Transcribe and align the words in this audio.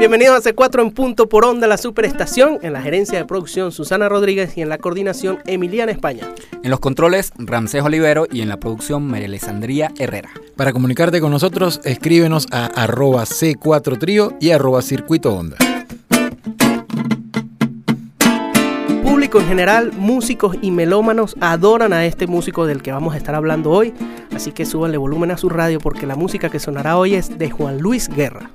Bienvenidos 0.00 0.46
a 0.46 0.50
C4 0.50 0.80
en 0.80 0.92
punto 0.92 1.28
por 1.28 1.44
onda, 1.44 1.66
la 1.66 1.76
superestación, 1.76 2.58
en 2.62 2.72
la 2.72 2.80
gerencia 2.80 3.18
de 3.18 3.26
producción 3.26 3.70
Susana 3.70 4.08
Rodríguez 4.08 4.56
y 4.56 4.62
en 4.62 4.70
la 4.70 4.78
coordinación 4.78 5.40
Emiliana 5.44 5.92
España. 5.92 6.26
En 6.62 6.70
los 6.70 6.80
controles 6.80 7.34
Ramsés 7.36 7.82
Olivero 7.82 8.26
y 8.32 8.40
en 8.40 8.48
la 8.48 8.56
producción 8.56 9.06
María 9.06 9.26
Alessandría 9.26 9.92
Herrera. 9.98 10.30
Para 10.56 10.72
comunicarte 10.72 11.20
con 11.20 11.30
nosotros, 11.30 11.82
escríbenos 11.84 12.46
a 12.50 12.64
arroba 12.64 13.24
C4 13.24 13.98
Trío 13.98 14.32
y 14.40 14.52
arroba 14.52 14.80
Circuito 14.80 15.34
Onda. 15.34 15.58
Público 19.02 19.38
en 19.38 19.48
general, 19.48 19.92
músicos 19.92 20.56
y 20.62 20.70
melómanos 20.70 21.36
adoran 21.42 21.92
a 21.92 22.06
este 22.06 22.26
músico 22.26 22.64
del 22.64 22.80
que 22.80 22.90
vamos 22.90 23.12
a 23.12 23.18
estar 23.18 23.34
hablando 23.34 23.70
hoy, 23.70 23.92
así 24.34 24.52
que 24.52 24.64
súbanle 24.64 24.96
volumen 24.96 25.30
a 25.30 25.36
su 25.36 25.50
radio 25.50 25.78
porque 25.78 26.06
la 26.06 26.16
música 26.16 26.48
que 26.48 26.58
sonará 26.58 26.96
hoy 26.96 27.16
es 27.16 27.36
de 27.36 27.50
Juan 27.50 27.80
Luis 27.80 28.08
Guerra. 28.08 28.50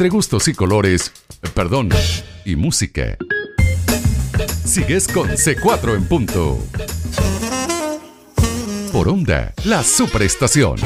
Entre 0.00 0.16
gustos 0.16 0.48
y 0.48 0.54
colores, 0.54 1.12
perdón, 1.52 1.90
y 2.46 2.56
música. 2.56 3.18
Sigues 4.64 5.06
con 5.06 5.28
C4 5.28 5.94
en 5.94 6.06
punto. 6.06 6.58
Por 8.94 9.08
onda, 9.10 9.52
la 9.66 9.84
superestación. 9.84 10.76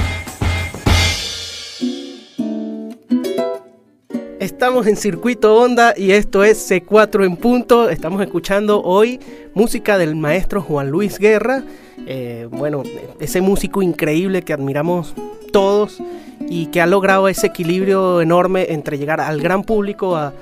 Estamos 4.41 4.89
en 4.89 4.97
Circuito 4.97 5.59
Onda 5.59 5.95
y 5.97 6.11
esto 6.11 6.43
es 6.43 6.69
C4 6.69 7.25
en 7.25 7.37
punto. 7.37 7.91
Estamos 7.91 8.21
escuchando 8.21 8.83
hoy 8.83 9.21
música 9.55 9.97
del 9.97 10.17
maestro 10.17 10.61
Juan 10.61 10.91
Luis 10.91 11.21
Guerra. 11.21 11.63
Eh, 12.07 12.49
bueno, 12.51 12.83
ese 13.21 13.41
músico 13.41 13.83
increíble 13.83 14.43
que 14.43 14.53
admiramos 14.53 15.15
todos 15.53 16.03
y 16.49 16.67
que 16.67 16.81
ha 16.81 16.87
logrado 16.87 17.29
ese 17.29 17.47
equilibrio 17.47 18.21
enorme 18.21 18.67
entre 18.71 18.99
llegar 18.99 19.21
al 19.21 19.41
gran 19.41 19.63
público 19.63 20.17
a, 20.17 20.33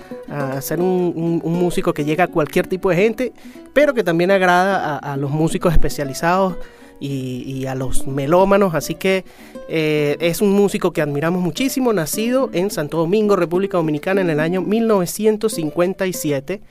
ser 0.62 0.80
un, 0.80 1.42
músico 1.44 1.92
que 1.92 2.06
llega 2.06 2.24
a 2.24 2.28
cualquier 2.28 2.66
tipo 2.66 2.88
de 2.88 2.96
gente, 2.96 3.34
pero 3.74 3.92
que 3.92 4.02
también 4.02 4.30
agrada 4.30 4.96
a, 4.96 5.16
los 5.18 5.30
músicos 5.30 5.74
especializados 5.74 6.54
y, 6.98 7.66
a 7.66 7.74
los 7.74 8.06
melómanos. 8.06 8.74
Así 8.74 8.94
que 8.94 9.26
eh, 9.68 10.16
es 10.20 10.40
un 10.40 10.52
músico 10.52 10.92
que 10.92 11.02
admiramos 11.02 11.42
muchísimo, 11.42 11.92
nacido 11.92 12.48
en 12.52 12.70
Santo 12.70 12.96
Domingo, 12.96 13.36
República 13.36 13.76
Dominicana, 13.76 14.22
en 14.22 14.30
el 14.30 14.40
año 14.40 14.62
1957. 14.62 16.62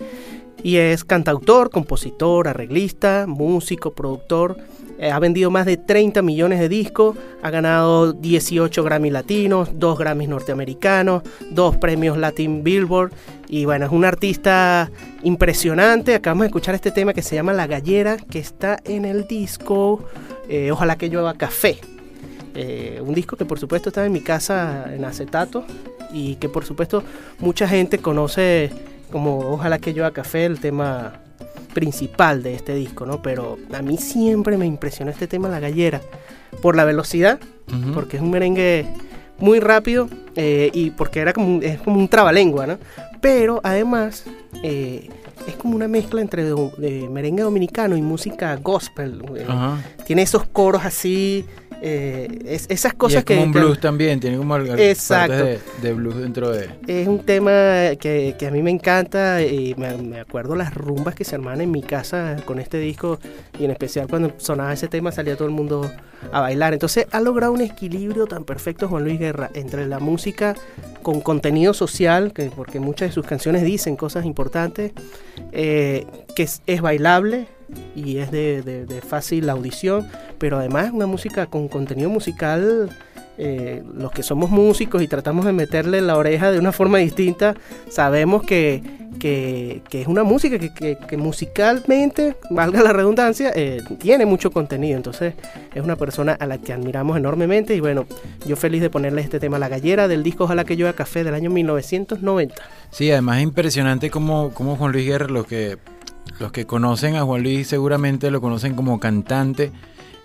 Y 0.64 0.78
es 0.78 1.04
cantautor, 1.04 1.70
compositor, 1.70 2.48
arreglista, 2.48 3.26
músico, 3.28 3.94
productor 3.94 4.58
ha 5.10 5.20
vendido 5.20 5.50
más 5.50 5.66
de 5.66 5.78
30 5.78 6.22
millones 6.22 6.60
de 6.60 6.70
discos, 6.70 7.18
ha 7.42 7.50
ganado 7.50 8.14
18 8.14 8.84
Grammy 8.84 9.10
latinos, 9.10 9.70
2 9.74 9.98
Grammys 9.98 10.30
norteamericanos, 10.30 11.24
2 11.50 11.78
premios 11.78 12.18
Latin 12.18 12.64
Billboard 12.64 13.12
y 13.48 13.66
bueno, 13.66 13.86
es 13.86 13.92
un 13.92 14.06
artista 14.06 14.92
impresionante. 15.24 16.16
Acabamos 16.16 16.44
de 16.44 16.48
escuchar 16.48 16.76
este 16.76 16.92
tema 16.92 17.14
que 17.14 17.22
se 17.22 17.36
llama 17.36 17.52
La 17.52 17.68
Gallera, 17.68 18.18
que 18.18 18.40
está 18.40 18.80
en 18.86 19.06
el 19.06 19.28
disco 19.28 20.06
eh, 20.48 20.72
Ojalá 20.72 20.98
que 20.98 21.10
llueva 21.10 21.34
café. 21.34 21.80
Eh, 22.54 23.02
un 23.06 23.14
disco 23.14 23.38
que 23.38 23.46
por 23.46 23.60
supuesto 23.60 23.90
está 23.90 24.06
en 24.06 24.12
mi 24.12 24.22
casa 24.22 24.94
en 24.94 25.06
acetato 25.06 25.66
y 26.14 26.36
que 26.36 26.50
por 26.50 26.66
supuesto 26.66 27.04
mucha 27.40 27.68
gente 27.68 27.98
conoce 28.00 28.72
como 29.12 29.52
Ojalá 29.52 29.80
que 29.80 29.94
llueva 29.94 30.12
café, 30.12 30.46
el 30.46 30.60
tema 30.60 31.14
principal 31.74 32.44
de 32.44 32.56
este 32.56 32.76
disco, 32.76 33.06
¿no? 33.06 33.22
Pero 33.22 33.58
a 33.74 33.82
mí 33.82 33.98
siempre 33.98 34.58
me 34.58 34.66
impresionó 34.66 35.12
este 35.12 35.28
tema 35.28 35.50
La 35.50 35.60
Gallera 35.60 36.02
por 36.62 36.76
la 36.76 36.86
velocidad, 36.86 37.40
porque 37.94 38.18
es 38.18 38.24
un 38.24 38.32
merengue 38.32 38.86
muy 39.40 39.60
rápido 39.60 40.10
eh, 40.36 40.70
y 40.74 40.92
porque 40.92 41.20
era 41.20 41.34
como 41.34 41.48
un, 41.48 41.64
es 41.64 41.80
como 41.82 41.98
un 41.98 42.08
trabalengua, 42.08 42.68
¿no? 42.68 42.78
Pero 43.22 43.62
además 43.64 44.26
eh, 44.64 45.10
es 45.48 45.56
como 45.56 45.76
una 45.76 45.88
mezcla 45.88 46.22
entre 46.22 46.44
merengue 47.10 47.44
dominicano 47.44 47.98
y 47.98 48.02
música 48.02 48.56
gospel. 48.58 49.22
Eh, 49.38 49.46
tiene 50.06 50.22
esos 50.22 50.46
coros 50.46 50.84
así 50.86 51.46
eh, 51.84 52.62
esas 52.70 52.94
cosas 52.94 53.16
y 53.16 53.18
es 53.18 53.26
como 53.26 53.40
que. 53.40 53.46
un 53.46 53.52
blues 53.52 53.80
también, 53.80 54.20
tiene 54.20 54.38
como 54.38 54.56
exacto. 54.58 55.36
De, 55.36 55.60
de, 55.82 55.94
blues 55.94 56.16
dentro 56.16 56.52
de. 56.52 56.70
Es 56.86 57.08
un 57.08 57.20
tema 57.26 57.52
que, 58.00 58.36
a 58.48 58.52
mí 58.52 58.62
me 58.62 58.70
encanta 58.70 59.42
y 59.42 59.74
me, 59.76 60.20
acuerdo 60.20 60.56
las 60.56 60.76
rumbas 60.76 61.16
que 61.16 61.24
se 61.24 61.34
armaban 61.36 61.60
en 61.62 61.72
mi 61.72 61.82
casa 61.82 62.38
con 62.46 62.60
este 62.60 62.78
disco 62.78 63.20
y 63.58 63.66
en 63.66 63.72
especial 63.72 64.08
cuando 64.08 64.32
sonaba 64.38 64.72
ese 64.72 64.90
tema 64.90 65.12
salía 65.12 65.36
todo 65.36 65.48
el 65.48 65.56
mundo 65.56 65.92
a 66.32 66.40
bailar. 66.40 66.74
Entonces 66.74 67.08
ha 67.12 67.20
logrado 67.20 67.52
un 67.52 67.62
equilibrio 67.62 68.28
tan 68.28 68.44
perfecto 68.44 68.88
Juan 68.88 69.04
Luis 69.04 69.20
Guerra 69.20 69.50
entre 69.56 69.88
la 69.88 70.00
música 70.00 70.56
con 71.02 71.20
contenido 71.20 71.74
social, 71.74 72.32
que, 72.32 72.52
porque 72.56 72.80
muchas 72.80 73.10
de 73.10 73.14
sus 73.16 73.26
canciones 73.26 73.64
dicen 73.64 73.96
cosas 73.96 74.26
importantes, 74.26 74.92
eh, 75.52 76.06
que 76.36 76.44
es 76.44 76.82
bailable 76.82 77.48
y 77.96 78.18
es 78.18 78.32
de, 78.32 79.02
fácil 79.08 79.50
audición, 79.50 80.08
pero 80.38 80.58
además 80.58 80.92
una 80.94 81.06
música 81.06 81.46
con 81.48 81.68
contenido 81.68 82.10
musical, 82.10 82.90
eh, 83.38 83.84
los 83.96 84.12
que 84.12 84.24
somos 84.24 84.50
músicos 84.50 85.02
y 85.02 85.08
tratamos 85.08 85.46
de 85.46 85.54
meterle 85.54 86.02
la 86.02 86.18
oreja 86.18 86.52
de 86.52 86.60
una 86.60 86.72
forma 86.72 86.98
distinta, 87.00 87.56
sabemos 87.90 88.44
que, 88.44 88.84
que, 89.20 89.82
es 89.92 90.08
una 90.08 90.24
música 90.24 90.58
que, 90.58 91.18
musicalmente, 91.18 92.36
valga 92.50 92.82
la 92.82 92.94
redundancia, 92.94 93.52
eh, 93.56 93.82
tiene 94.00 94.26
mucho 94.26 94.52
contenido, 94.52 94.98
entonces 94.98 95.34
es 95.74 95.84
una 95.84 95.96
persona 95.96 96.34
a 96.34 96.46
la 96.46 96.58
que 96.58 96.74
admiramos 96.74 97.18
enormemente 97.18 97.76
y 97.76 97.80
bueno, 97.80 98.06
yo 98.46 98.56
feliz 98.56 98.82
de 98.82 98.90
ponerle 98.90 99.22
este 99.22 99.40
tema 99.40 99.60
la 99.60 99.70
gallera 99.70 100.08
del 100.08 100.24
disco 100.24 100.46
Ojalá 100.46 100.64
que 100.64 100.76
llueva 100.76 100.94
café 100.94 101.24
del 101.24 101.34
año 101.34 101.50
1990. 101.50 102.56
Sí, 102.90 103.12
además 103.12 103.38
es 103.38 103.44
impresionante 103.44 104.10
como, 104.10 104.52
como 104.54 104.76
Juan 104.76 104.92
Luis 104.92 105.06
Guerra, 105.06 105.28
lo 105.28 105.46
que 105.46 105.78
los 106.40 106.52
que 106.52 106.66
conocen 106.66 107.16
a 107.16 107.24
Juan 107.24 107.44
Luis 107.44 107.68
seguramente 107.68 108.32
lo 108.32 108.42
conocen 108.42 108.76
como 108.76 109.00
cantante. 109.00 109.72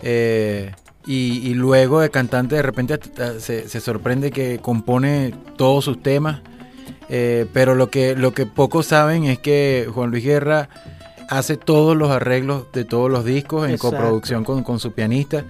Eh, 0.02 0.72
y, 1.06 1.54
luego 1.54 2.00
de 2.00 2.10
cantante 2.10 2.56
de 2.56 2.62
repente 2.62 2.98
se, 3.38 3.80
sorprende 3.80 4.32
que 4.32 4.58
compone 4.58 5.32
todos 5.56 5.84
sus 5.84 6.02
temas. 6.02 6.40
Eh, 7.08 7.46
pero 7.52 7.76
lo 7.76 7.88
que, 7.88 8.16
lo 8.16 8.34
que 8.34 8.46
pocos 8.46 8.86
saben 8.86 9.24
es 9.24 9.38
que 9.38 9.88
Juan 9.92 10.10
Luis 10.10 10.24
Guerra 10.24 10.68
hace 11.28 11.56
todos 11.56 11.96
los 11.96 12.10
arreglos 12.10 12.64
de 12.72 12.84
todos 12.84 13.08
los 13.08 13.24
discos 13.24 13.68
en 13.68 13.78
coproducción 13.78 14.42
con, 14.42 14.80
su 14.80 14.92
pianista. 14.92 15.44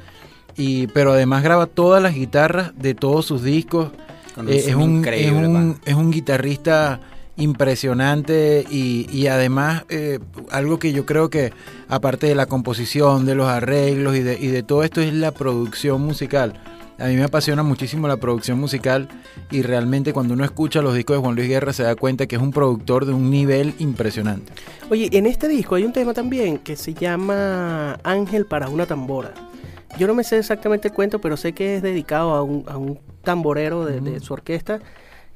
Y, 0.57 0.89
pero 0.89 1.13
además 1.13 1.43
graba 1.43 1.67
todas 1.67 2.03
las 2.03 2.15
guitarras 2.15 2.73
de 2.77 2.95
todos 2.95 3.25
sus 3.25 3.43
discos. 3.43 3.93
Eh, 4.47 4.65
es, 4.67 4.75
un, 4.75 5.03
es, 5.07 5.33
un, 5.33 5.81
es 5.87 5.95
un 5.95 6.11
guitarrista 6.11 7.01
impresionante 7.37 8.65
y, 8.71 9.27
además 9.27 9.85
eh, 9.89 10.19
algo 10.51 10.79
que 10.79 10.93
yo 10.93 11.05
creo 11.05 11.31
que 11.31 11.53
aparte 11.89 12.27
de 12.27 12.35
la 12.35 12.47
composición, 12.47 13.27
de 13.27 13.35
los 13.35 13.49
arreglos 13.49 14.17
y 14.17 14.21
de, 14.21 14.39
y 14.39 14.49
de 14.49 14.63
todo 14.63 14.83
esto 14.83 15.01
es 15.01 15.13
la 15.13 15.33
producción 15.33 16.01
musical. 16.03 16.55
A 16.99 17.09
mí 17.09 17.17
me 17.17 17.25
apasiona 17.25 17.63
muchísimo 17.63 18.09
la 18.09 18.17
producción 18.17 18.59
musical 18.59 19.09
y 19.51 19.61
realmente 19.61 20.15
cuando 20.15 20.33
uno 20.33 20.45
escucha 20.45 20.81
los 20.81 20.95
discos 20.95 21.17
de 21.17 21.23
Juan 21.23 21.35
Luis 21.35 21.47
Guerra 21.47 21.75
se 21.75 21.83
da 21.83 21.95
cuenta 21.95 22.27
que 22.27 22.37
es 22.37 22.43
un 22.43 22.53
productor 22.53 23.05
de 23.05 23.13
un 23.13 23.31
nivel 23.31 23.75
impresionante. 23.79 24.51
Oye, 24.89 25.11
en 25.13 25.27
este 25.27 25.47
disco 25.47 25.75
hay 25.75 25.85
un 25.85 25.93
tema 25.93 26.15
también 26.15 26.57
que 26.57 26.75
se 26.75 26.95
llama 26.95 27.99
Ángel 28.03 28.47
para 28.47 28.71
una 28.71 28.87
tambora. 28.87 29.35
Yo 29.99 30.07
no 30.07 30.15
me 30.15 30.25
sé 30.25 30.39
exactamente 30.39 30.89
el 30.89 30.95
cuento, 30.95 31.21
pero 31.21 31.37
sé 31.37 31.53
que 31.53 31.77
es 31.77 31.83
dedicado 31.83 32.35
a 32.35 32.43
un, 32.43 32.65
a 32.67 32.79
un 32.79 32.99
tamborero 33.23 33.85
de 33.85 34.21
su 34.21 34.33
orquesta 34.33 34.81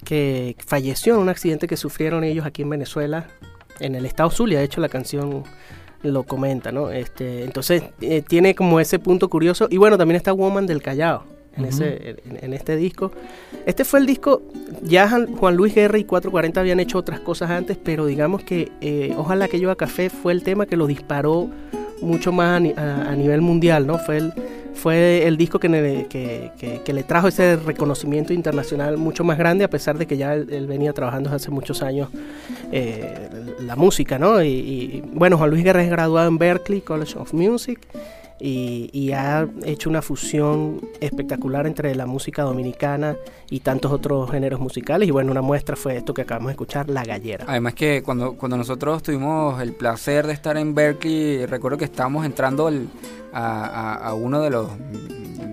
que 0.04 0.56
falleció 0.64 1.14
en 1.14 1.20
un 1.20 1.28
accidente 1.28 1.66
que 1.66 1.76
sufrieron 1.76 2.24
ellos 2.24 2.46
aquí 2.46 2.62
en 2.62 2.70
Venezuela, 2.70 3.26
en 3.78 3.94
el 3.94 4.06
estado 4.06 4.30
Zulia. 4.30 4.58
De 4.58 4.64
hecho, 4.64 4.80
la 4.80 4.88
canción 4.88 5.44
lo 6.02 6.22
comenta, 6.24 6.72
¿no? 6.72 6.90
Este, 6.90 7.44
entonces, 7.44 7.82
eh, 8.00 8.22
tiene 8.22 8.54
como 8.54 8.80
ese 8.80 8.98
punto 8.98 9.28
curioso. 9.28 9.68
Y 9.70 9.76
bueno, 9.76 9.98
también 9.98 10.16
está 10.16 10.32
Woman 10.32 10.66
del 10.66 10.82
Callao. 10.82 11.24
En, 11.56 11.64
ese, 11.64 12.16
en, 12.24 12.54
este 12.54 12.76
disco. 12.76 13.10
Este 13.66 13.84
fue 13.84 13.98
el 13.98 14.06
disco, 14.06 14.40
ya 14.82 15.10
Juan 15.36 15.56
Luis 15.56 15.74
Guerra 15.74 15.98
y 15.98 16.04
440 16.04 16.60
habían 16.60 16.78
hecho 16.78 16.96
otras 16.96 17.18
cosas 17.20 17.50
antes, 17.50 17.76
pero 17.76 18.06
digamos 18.06 18.44
que 18.44 18.70
eh, 18.80 19.12
Ojalá 19.18 19.48
que 19.48 19.58
yo 19.58 19.70
a 19.72 19.76
café 19.76 20.10
fue 20.10 20.32
el 20.32 20.44
tema 20.44 20.66
que 20.66 20.76
lo 20.76 20.86
disparó 20.86 21.50
mucho 22.00 22.30
más 22.30 22.62
a, 22.76 23.10
a 23.10 23.16
nivel 23.16 23.40
mundial, 23.40 23.84
¿no? 23.84 23.98
Fue 23.98 24.18
el, 24.18 24.32
fue 24.74 25.26
el 25.26 25.36
disco 25.36 25.58
que, 25.58 25.68
le 26.86 27.02
trajo 27.02 27.28
ese 27.28 27.56
reconocimiento 27.56 28.32
internacional 28.32 28.96
mucho 28.96 29.24
más 29.24 29.38
grande, 29.38 29.64
a 29.64 29.70
pesar 29.70 29.98
de 29.98 30.06
que 30.06 30.16
ya 30.16 30.34
él, 30.34 30.66
venía 30.66 30.92
trabajando 30.92 31.30
hace 31.30 31.50
muchos 31.50 31.82
años 31.82 32.08
eh, 32.72 33.28
la 33.60 33.76
música, 33.76 34.18
¿no? 34.18 34.42
Y, 34.42 35.02
bueno, 35.12 35.36
Juan 35.38 35.50
Luis 35.50 35.64
Guerra 35.64 35.82
es 35.82 35.90
graduado 35.90 36.28
en 36.28 36.38
Berkeley 36.38 36.80
College 36.80 37.18
of 37.18 37.32
Music 37.32 37.80
y, 38.40 39.12
ha 39.12 39.48
hecho 39.64 39.90
una 39.90 40.02
fusión 40.02 40.80
espectacular 41.00 41.66
entre 41.66 41.94
la 41.94 42.06
música 42.06 42.42
dominicana 42.42 43.16
y 43.50 43.60
tantos 43.60 43.92
otros 43.92 44.30
géneros 44.30 44.60
musicales. 44.60 45.08
Y 45.08 45.10
bueno, 45.10 45.30
una 45.30 45.42
muestra 45.42 45.76
fue 45.76 45.96
esto 45.96 46.14
que 46.14 46.22
acabamos 46.22 46.48
de 46.48 46.52
escuchar, 46.52 46.88
La 46.88 47.04
Gallera. 47.04 47.44
Además 47.48 47.74
que 47.74 48.02
cuando, 48.02 48.34
cuando 48.34 48.56
nosotros 48.56 49.02
tuvimos 49.02 49.60
el 49.60 49.72
placer 49.72 50.26
de 50.26 50.32
estar 50.32 50.56
en 50.56 50.74
Berkeley, 50.74 51.46
recuerdo 51.46 51.76
que 51.78 51.84
estábamos 51.84 52.24
entrando 52.24 52.70
a, 53.32 53.94
a, 53.94 54.14
uno 54.14 54.40
de 54.40 54.50
los 54.50 54.68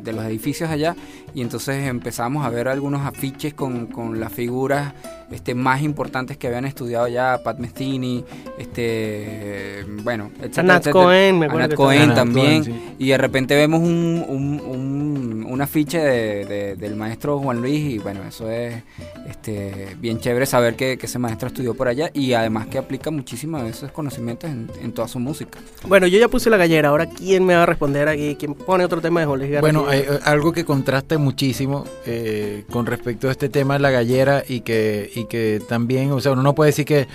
de 0.04 0.14
los 0.14 0.24
edificios 0.24 0.70
allá 0.70 0.96
y 1.38 1.42
entonces 1.42 1.88
empezamos 1.88 2.44
a 2.44 2.50
ver 2.50 2.68
algunos 2.68 3.06
afiches 3.06 3.54
con, 3.54 3.86
con 3.86 4.20
las 4.20 4.34
figuras 4.34 4.92
este, 5.30 5.54
más 5.54 5.84
importantes 5.84 6.36
que 6.36 6.48
habían 6.48 6.66
estudiado 6.66 7.08
ya, 7.08 7.42
Pat 7.44 7.60
Mestini, 7.60 8.26
este, 8.58 9.86
bueno, 10.02 10.32
etcétera, 10.42 10.82
Cohen, 10.92 11.38
me 11.38 11.46
Anat 11.46 11.76
Cohen 11.76 12.16
también, 12.16 12.96
y 12.98 13.10
de 13.10 13.18
repente 13.18 13.54
vemos 13.54 13.82
un, 13.82 14.26
un, 14.28 15.46
un, 15.48 15.62
afiche 15.62 16.00
de, 16.00 16.76
del 16.76 16.96
maestro 16.96 17.38
Juan 17.40 17.62
Luis 17.62 17.82
y 17.82 18.00
bueno, 18.00 18.24
eso 18.24 18.50
es 18.50 18.84
este, 19.28 19.96
bien 20.00 20.20
chévere 20.20 20.46
saber 20.46 20.76
que, 20.76 20.98
ese 21.00 21.20
maestro 21.20 21.50
estudió 21.50 21.74
por 21.74 21.88
allá 21.88 22.10
y 22.14 22.34
además 22.34 22.68
que 22.68 22.78
aplica 22.78 23.12
muchísimo 23.12 23.62
de 23.62 23.70
esos 23.70 23.92
conocimientos 23.92 24.50
en, 24.50 24.72
en, 24.82 24.92
toda 24.92 25.08
su 25.08 25.20
música. 25.20 25.60
Bueno, 25.88 26.08
yo 26.08 26.20
ya 26.20 26.30
puse 26.30 26.50
la 26.50 26.58
gallera, 26.58 26.90
ahora 26.90 27.06
¿quién 27.06 27.46
me 27.46 27.56
va 27.56 27.64
a 27.64 27.66
responder 27.66 28.08
aquí? 28.08 28.36
¿Quién 28.40 28.56
pone 28.56 28.84
otro 28.86 29.02
tema 29.02 29.20
de 29.20 29.26
Juan 29.26 29.40
Luis 29.40 29.62
Bueno, 29.62 29.88
hay, 29.88 30.00
eh, 30.00 30.20
algo 30.24 30.52
que 30.52 30.66
contrasta 30.66 31.16
muchísimo 31.28 31.84
eh, 32.06 32.64
con 32.72 32.86
respecto 32.86 33.28
a 33.28 33.32
este 33.32 33.50
tema 33.50 33.74
de 33.74 33.82
la 33.82 33.92
gallera 33.92 34.44
y 34.48 34.62
que 34.62 35.12
y 35.14 35.26
que 35.26 35.62
también, 35.68 36.12
o 36.14 36.22
sea, 36.22 36.32
uno 36.32 36.42
no 36.42 36.56
puede 36.56 36.70
decir 36.70 36.86
que 36.86 37.08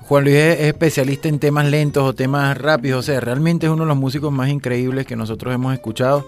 Juan 0.00 0.24
Luis 0.24 0.36
es 0.36 0.60
especialista 0.60 1.28
en 1.28 1.38
temas 1.38 1.66
lentos 1.66 2.02
o 2.02 2.14
temas 2.14 2.56
rápidos, 2.56 3.00
o 3.00 3.02
sea, 3.02 3.20
realmente 3.20 3.66
es 3.66 3.72
uno 3.72 3.82
de 3.82 3.88
los 3.88 3.98
músicos 3.98 4.32
más 4.32 4.48
increíbles 4.48 5.06
que 5.06 5.14
nosotros 5.14 5.54
hemos 5.54 5.74
escuchado 5.74 6.26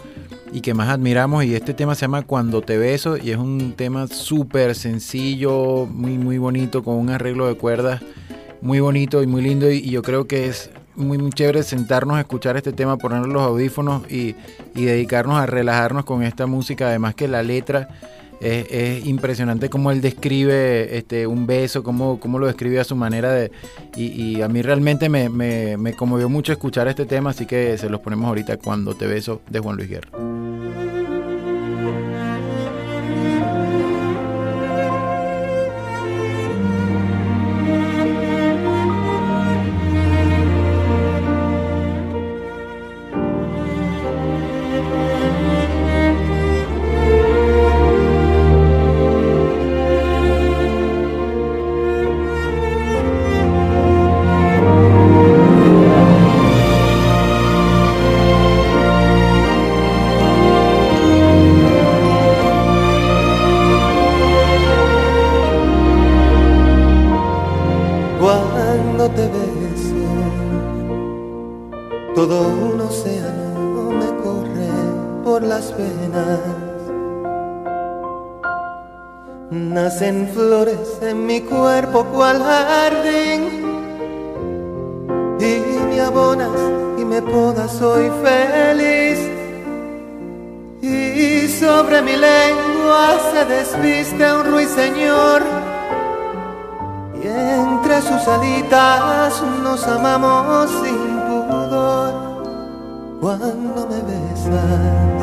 y 0.53 0.61
que 0.61 0.75
más 0.75 0.91
admiramos 0.91 1.45
y 1.45 1.55
este 1.55 1.73
tema 1.73 1.95
se 1.95 2.03
llama 2.03 2.23
Cuando 2.23 2.61
te 2.61 2.77
beso 2.77 3.17
y 3.17 3.31
es 3.31 3.39
un 3.39 3.73
tema 3.73 4.07
súper 4.09 4.75
sencillo, 4.75 5.87
muy 5.87 6.19
muy 6.19 6.37
bonito 6.37 6.85
con 6.85 6.97
un 6.97 7.09
arreglo 7.09 7.49
de 7.49 7.55
cuerdas 7.55 8.03
muy 8.63 8.79
bonito 8.79 9.23
y 9.23 9.27
muy 9.27 9.43
lindo 9.43 9.71
y, 9.71 9.91
yo 9.91 10.03
creo 10.03 10.27
que 10.27 10.47
es 10.47 10.71
muy, 10.97 11.31
chévere 11.31 11.63
sentarnos 11.63 12.17
a 12.17 12.21
escuchar 12.21 12.57
este 12.57 12.73
tema, 12.73 12.97
poner 12.97 13.27
los 13.27 13.43
audífonos 13.43 14.11
y, 14.11 14.35
y 14.75 14.85
dedicarnos 14.85 15.39
a 15.39 15.47
relajarnos 15.47 16.05
con 16.05 16.23
esta 16.23 16.47
música. 16.47 16.89
Además 16.89 17.15
que 17.15 17.29
la 17.29 17.43
letra 17.43 17.89
es, 18.43 19.07
impresionante 19.07 19.69
cómo 19.69 19.91
él 19.91 20.01
describe 20.01 20.97
este, 20.97 21.27
un 21.27 21.47
beso, 21.47 21.83
cómo, 21.83 22.19
cómo 22.19 22.39
lo 22.39 22.47
describe 22.47 22.81
a 22.81 22.85
su 22.85 22.97
manera 22.97 23.33
de... 23.33 23.53
Y, 23.97 24.41
a 24.43 24.49
mí 24.49 24.63
realmente 24.63 25.09
me, 25.09 25.29
me, 25.29 25.77
me 25.77 25.95
conmovió 25.95 26.29
mucho 26.29 26.53
escuchar 26.53 26.89
este 26.89 27.07
tema, 27.07 27.31
así 27.31 27.47
que 27.47 27.79
se 27.79 27.89
los 27.89 28.01
ponemos 28.01 28.27
ahorita 28.27 28.57
cuando 28.57 28.95
te 28.95 29.07
beso 29.07 29.43
de 29.49 29.61
Juan 29.61 29.77
Luis 29.77 29.89
Guerra. 29.89 30.32
Y 97.23 97.29
entre 97.29 98.03
sus 98.03 98.27
alitas 98.27 99.43
nos 99.63 99.87
amamos 99.87 100.69
sin 100.83 101.21
pudor. 101.49 102.13
Cuando 103.21 103.87
me 103.87 104.01
besas, 104.03 105.23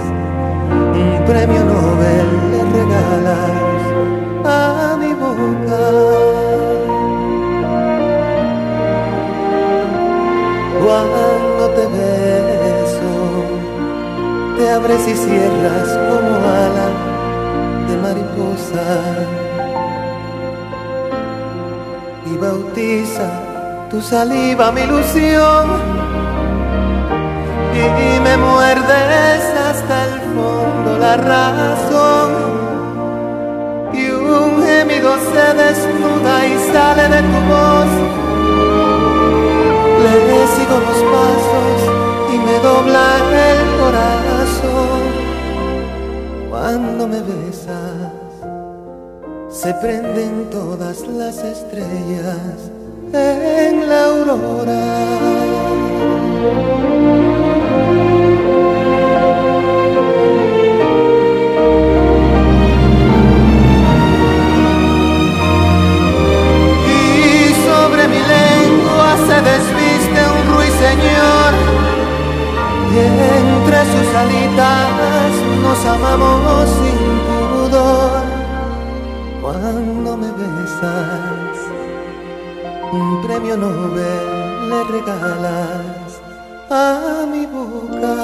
un 0.95 1.25
premio 1.25 1.65
Nobel 1.65 2.51
le 2.51 2.63
regalas 2.77 3.83
a 4.45 4.95
mi 4.97 5.13
boca. 5.13 5.83
Cuando 10.81 11.69
te 11.75 11.85
beso, 11.97 13.13
te 14.57 14.69
abres 14.71 15.05
y 15.05 15.15
cierras 15.15 15.89
como 16.07 16.33
ala 16.47 16.89
de 17.89 17.97
mariposa 17.97 19.48
saliva 24.01 24.71
mi 24.71 24.81
ilusión. 24.81 25.65
Y 27.81 28.19
me 28.25 28.35
muerdes 28.37 29.41
hasta 29.67 29.95
el 30.07 30.15
fondo 30.35 30.89
la 30.99 31.15
razón. 31.17 32.29
Y 33.93 34.03
un 34.11 34.63
gemido 34.63 35.11
se 35.31 35.45
desnuda 35.61 36.33
y 36.47 36.55
sale 36.71 37.05
de 37.15 37.21
tu 37.31 37.39
voz. 37.51 37.91
Le 40.03 40.47
sigo 40.55 40.75
los 40.87 40.99
pasos 41.13 41.79
y 42.33 42.35
me 42.45 42.55
dobla 42.67 43.05
el 43.51 43.61
corazón. 43.81 45.01
Cuando 46.49 47.07
me 47.07 47.21
besas 47.21 47.88
se 49.61 49.73
prenden 49.73 50.49
todas 50.49 51.05
las 51.05 51.37
estrellas 51.39 52.71
en 53.11 53.89
la 53.89 54.05
aurora. 54.05 54.85
Y 66.87 67.53
sobre 67.67 68.07
mi 68.07 68.21
lengua 68.35 69.17
se 69.27 69.37
desviste 69.51 70.19
un 70.37 70.55
ruiseñor 70.55 71.51
y 72.93 72.99
entre 73.41 73.79
sus 73.91 74.15
alitas 74.15 75.31
nos 75.61 75.85
amamos 75.85 76.69
sin 76.69 77.38
cuando 79.51 80.15
me 80.15 80.31
besas 80.31 81.57
un 82.91 83.21
premio 83.23 83.57
Nobel 83.57 84.69
le 84.69 84.83
regalas 84.83 86.21
a 86.69 87.25
mi 87.31 87.47
boca. 87.47 88.15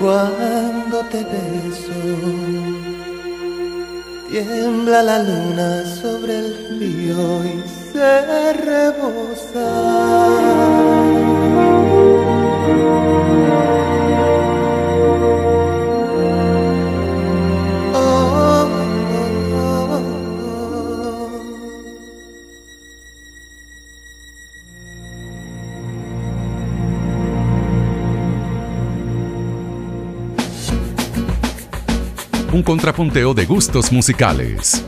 Cuando 0.00 0.96
te 1.10 1.20
beso, 1.24 2.00
tiembla 4.30 5.02
la 5.02 5.18
luna 5.18 5.84
sobre 6.00 6.38
el 6.38 6.78
río 6.78 7.44
y 7.44 7.62
se 7.92 8.52
rebosa. 8.54 9.68
Un 32.58 32.64
contrapunteo 32.64 33.34
de 33.34 33.46
gustos 33.46 33.92
musicales. 33.92 34.84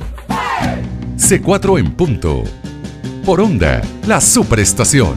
C4 1.16 1.78
en 1.78 1.92
punto. 1.92 2.42
Por 3.24 3.40
onda, 3.40 3.80
la 4.08 4.20
superestación. 4.20 5.16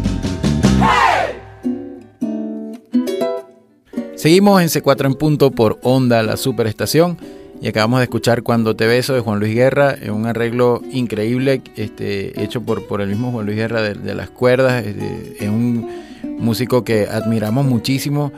Seguimos 4.15 4.61
en 4.61 4.67
C4 4.67 5.07
en 5.07 5.15
punto 5.15 5.49
por 5.49 5.79
onda, 5.81 6.21
la 6.21 6.37
superestación. 6.37 7.17
Y 7.59 7.69
acabamos 7.69 8.01
de 8.01 8.03
escuchar 8.03 8.43
Cuando 8.43 8.75
te 8.75 8.85
beso 8.85 9.15
de 9.15 9.21
Juan 9.21 9.39
Luis 9.39 9.55
Guerra, 9.55 9.95
en 9.99 10.11
un 10.11 10.27
arreglo 10.27 10.83
increíble 10.91 11.63
este, 11.75 12.39
hecho 12.39 12.61
por, 12.61 12.85
por 12.85 13.01
el 13.01 13.09
mismo 13.09 13.31
Juan 13.31 13.47
Luis 13.47 13.57
Guerra 13.57 13.81
de, 13.81 14.13
las 14.13 14.29
cuerdas. 14.29 14.85
Es 14.85 15.49
un 15.49 15.89
músico 16.37 16.83
que 16.83 17.07
admiramos 17.07 17.65
muchísimo 17.65 18.31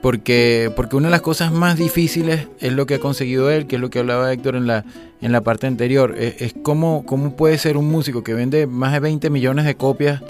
porque, 0.00 0.70
porque 0.76 0.96
una 0.96 1.08
de 1.08 1.12
las 1.12 1.22
cosas 1.22 1.52
más 1.52 1.76
difíciles 1.76 2.46
es 2.60 2.72
lo 2.72 2.86
que 2.86 2.94
ha 2.94 2.98
conseguido 3.00 3.50
él, 3.50 3.66
que 3.66 3.76
es 3.76 3.80
lo 3.80 3.90
que 3.90 3.98
hablaba 3.98 4.32
Héctor 4.32 4.54
en 4.54 4.66
la, 4.66 4.84
en 5.20 5.32
la 5.32 5.40
parte 5.40 5.66
anterior, 5.66 6.14
es, 6.16 6.54
cómo, 6.62 7.04
cómo, 7.04 7.36
puede 7.36 7.58
ser 7.58 7.76
un 7.76 7.90
músico 7.90 8.22
que 8.22 8.34
vende 8.34 8.66
más 8.66 8.92
de 8.92 9.00
20 9.00 9.30
millones 9.30 9.64
de 9.64 9.74
copias 9.74 10.22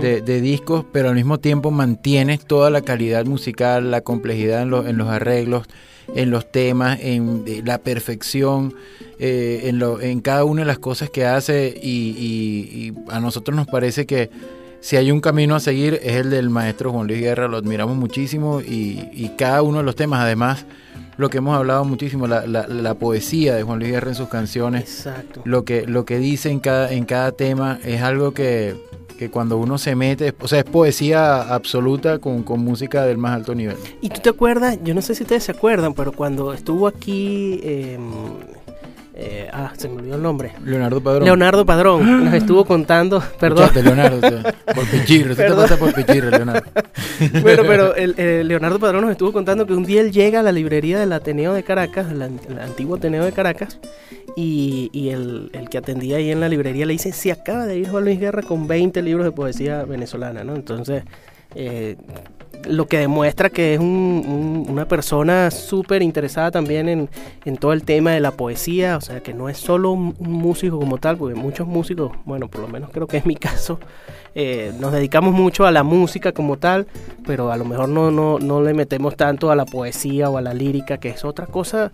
de, 0.00 0.40
discos, 0.40 0.84
pero 0.92 1.10
al 1.10 1.14
mismo 1.14 1.38
tiempo 1.38 1.70
mantiene 1.70 2.38
toda 2.38 2.70
la 2.70 2.82
calidad 2.82 3.24
musical, 3.24 3.90
la 3.90 4.00
complejidad 4.00 4.62
en, 4.62 4.74
en 4.88 4.96
los 4.96 5.08
arreglos, 5.08 5.66
en 6.14 6.30
los 6.30 6.50
temas, 6.50 6.98
en 7.00 7.44
la 7.64 7.78
perfección, 7.78 8.74
eh, 9.20 9.62
en, 9.64 9.78
lo, 9.78 10.00
en 10.00 10.20
cada 10.20 10.44
una 10.44 10.62
de 10.62 10.66
las 10.66 10.78
cosas 10.78 11.08
que 11.08 11.24
hace 11.24 11.68
y 11.80 12.92
a 13.08 13.20
nosotros 13.20 13.56
nos 13.56 13.68
parece 13.68 14.06
que 14.06 14.28
si 14.84 14.96
hay 14.96 15.10
un 15.10 15.22
camino 15.22 15.54
a 15.54 15.60
seguir 15.60 15.98
es 16.02 16.16
el 16.16 16.28
del 16.28 16.50
maestro 16.50 16.92
Juan 16.92 17.06
Luis 17.06 17.18
Guerra, 17.18 17.48
lo 17.48 17.56
admiramos 17.56 17.96
muchísimo 17.96 18.60
y, 18.60 19.32
cada 19.38 19.62
uno 19.62 19.78
de 19.78 19.84
los 19.84 19.96
temas, 19.96 20.20
además, 20.20 20.66
lo 21.16 21.30
que 21.30 21.38
hemos 21.38 21.56
hablado 21.56 21.86
muchísimo, 21.86 22.26
la, 22.26 22.94
poesía 23.00 23.54
de 23.54 23.62
Juan 23.62 23.78
Luis 23.78 23.92
Guerra 23.92 24.10
en 24.10 24.14
sus 24.14 24.28
canciones, 24.28 25.08
lo 25.44 25.64
que, 25.64 25.86
lo 25.86 26.04
que 26.04 26.18
dice 26.18 26.50
en 26.50 26.60
cada, 26.60 26.92
en 26.92 27.06
cada 27.06 27.32
tema 27.32 27.78
es 27.82 28.02
algo 28.02 28.34
que, 28.34 28.76
que 29.18 29.30
cuando 29.30 29.56
uno 29.56 29.78
se 29.78 29.94
mete, 29.94 30.34
o 30.38 30.48
sea, 30.48 30.58
es 30.58 30.66
poesía 30.66 31.40
absoluta 31.54 32.18
con, 32.18 32.42
con 32.42 32.60
música 32.60 33.06
del 33.06 33.16
más 33.16 33.36
alto 33.36 33.54
nivel. 33.54 33.78
Y 34.02 34.10
tú 34.10 34.20
te 34.20 34.28
acuerdas, 34.28 34.78
yo 34.84 34.92
no 34.92 35.00
sé 35.00 35.14
si 35.14 35.22
ustedes 35.22 35.44
se 35.44 35.52
acuerdan, 35.52 35.94
pero 35.94 36.12
cuando 36.12 36.52
estuvo 36.52 36.88
aquí... 36.88 37.58
eh, 37.62 37.98
eh, 39.16 39.48
ah, 39.52 39.72
se 39.76 39.88
me 39.88 39.96
olvidó 39.96 40.16
el 40.16 40.22
nombre. 40.22 40.52
Leonardo 40.64 41.00
Padrón. 41.00 41.24
Leonardo 41.24 41.64
Padrón 41.64 42.24
nos 42.24 42.34
estuvo 42.34 42.64
contando, 42.64 43.22
perdón. 43.38 43.70
Leonardo, 43.74 44.20
por 44.74 44.84
pichirre, 44.90 45.34
te 45.36 45.50
pasa 45.52 45.76
por 45.76 45.92
pichirre, 45.94 46.30
Leonardo. 46.30 46.68
Bueno, 47.42 47.62
pero 47.66 47.94
el, 47.94 48.18
el 48.18 48.48
Leonardo 48.48 48.80
Padrón 48.80 49.02
nos 49.02 49.12
estuvo 49.12 49.32
contando 49.32 49.66
que 49.66 49.72
un 49.72 49.84
día 49.84 50.00
él 50.00 50.10
llega 50.10 50.40
a 50.40 50.42
la 50.42 50.50
librería 50.50 50.98
del 50.98 51.12
Ateneo 51.12 51.52
de 51.52 51.62
Caracas, 51.62 52.10
el, 52.10 52.22
an- 52.22 52.40
el 52.48 52.58
antiguo 52.58 52.96
Ateneo 52.96 53.24
de 53.24 53.30
Caracas, 53.30 53.78
y, 54.36 54.90
y 54.92 55.10
el, 55.10 55.48
el 55.52 55.68
que 55.68 55.78
atendía 55.78 56.16
ahí 56.16 56.32
en 56.32 56.40
la 56.40 56.48
librería 56.48 56.86
le 56.86 56.92
dice, 56.94 57.12
si 57.12 57.30
acaba 57.30 57.66
de 57.66 57.78
ir 57.78 57.88
Juan 57.88 58.04
Luis 58.04 58.18
Guerra 58.18 58.42
con 58.42 58.66
20 58.66 59.00
libros 59.02 59.24
de 59.24 59.30
poesía 59.30 59.84
venezolana, 59.84 60.42
¿no? 60.42 60.56
Entonces, 60.56 61.04
eh, 61.54 61.96
lo 62.68 62.86
que 62.86 62.98
demuestra 62.98 63.50
que 63.50 63.74
es 63.74 63.80
un- 63.80 63.86
un- 64.26 64.66
una 64.70 64.86
persona 64.86 65.50
súper 65.50 66.02
interesada 66.02 66.50
también 66.50 66.88
en, 67.44 67.56
todo 67.58 67.72
el 67.72 67.82
tema 67.84 68.12
de 68.12 68.20
la 68.20 68.30
poesía, 68.32 68.96
o 68.96 69.00
sea, 69.00 69.20
que 69.20 69.34
no 69.34 69.48
es 69.48 69.58
solo 69.58 69.90
un, 69.92 70.14
un 70.18 70.32
músico 70.32 70.78
como 70.78 70.98
tal, 70.98 71.16
porque 71.16 71.34
muchos 71.34 71.66
músicos, 71.66 72.12
bueno, 72.24 72.48
por 72.48 72.60
lo 72.62 72.68
menos 72.68 72.90
creo 72.90 73.06
que 73.06 73.16
es 73.18 73.26
mi 73.26 73.36
caso, 73.36 73.78
eh, 74.34 74.72
nos 74.80 74.92
dedicamos 74.92 75.32
mucho 75.32 75.64
a 75.66 75.70
la 75.70 75.82
música 75.84 76.32
como 76.32 76.56
tal, 76.56 76.86
pero 77.26 77.52
a 77.52 77.56
lo 77.56 77.64
mejor 77.64 77.88
no, 77.88 78.10
no, 78.10 78.38
no 78.38 78.60
le 78.62 78.74
metemos 78.74 79.16
tanto 79.16 79.50
a 79.50 79.56
la 79.56 79.64
poesía 79.64 80.28
o 80.30 80.36
a 80.38 80.40
la 80.42 80.54
lírica, 80.54 80.98
que 80.98 81.10
es 81.10 81.24
otra 81.24 81.46
cosa, 81.46 81.92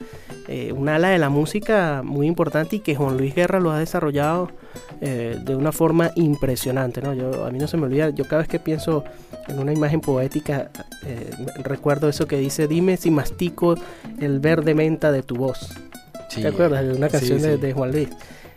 eh, 0.48 0.72
un 0.74 0.88
ala 0.88 1.08
de 1.10 1.18
la 1.18 1.28
música 1.28 2.02
muy 2.04 2.26
importante 2.26 2.76
y 2.76 2.80
que 2.80 2.94
Juan 2.94 3.16
Luis 3.18 3.34
Guerra 3.34 3.60
lo 3.60 3.70
ha 3.70 3.78
desarrollado 3.78 4.50
eh, 5.00 5.38
de 5.44 5.56
una 5.56 5.72
forma 5.72 6.10
impresionante. 6.14 7.00
¿no? 7.00 7.14
Yo, 7.14 7.44
a 7.44 7.50
mí 7.50 7.58
no 7.58 7.66
se 7.66 7.76
me 7.76 7.84
olvida, 7.84 8.10
yo 8.10 8.24
cada 8.24 8.38
vez 8.38 8.48
que 8.48 8.58
pienso 8.58 9.04
en 9.48 9.58
una 9.58 9.72
imagen 9.72 10.00
poética, 10.00 10.70
eh, 11.04 11.30
recuerdo 11.62 12.08
eso 12.08 12.26
que 12.26 12.36
dice, 12.36 12.68
dime 12.68 12.96
si 12.96 13.10
mastico 13.10 13.74
el 14.20 14.40
verde 14.40 14.74
menta 14.74 15.12
de 15.12 15.22
tu 15.22 15.36
voz. 15.36 15.70
Sí. 16.28 16.42
¿Te 16.42 16.48
acuerdas? 16.48 16.84
De 16.84 16.92
una 16.92 17.08
canción 17.08 17.40
de, 17.40 17.56
sí. 17.56 17.60
de 17.60 17.72
Juan 17.72 17.92
Luis. 17.92 18.08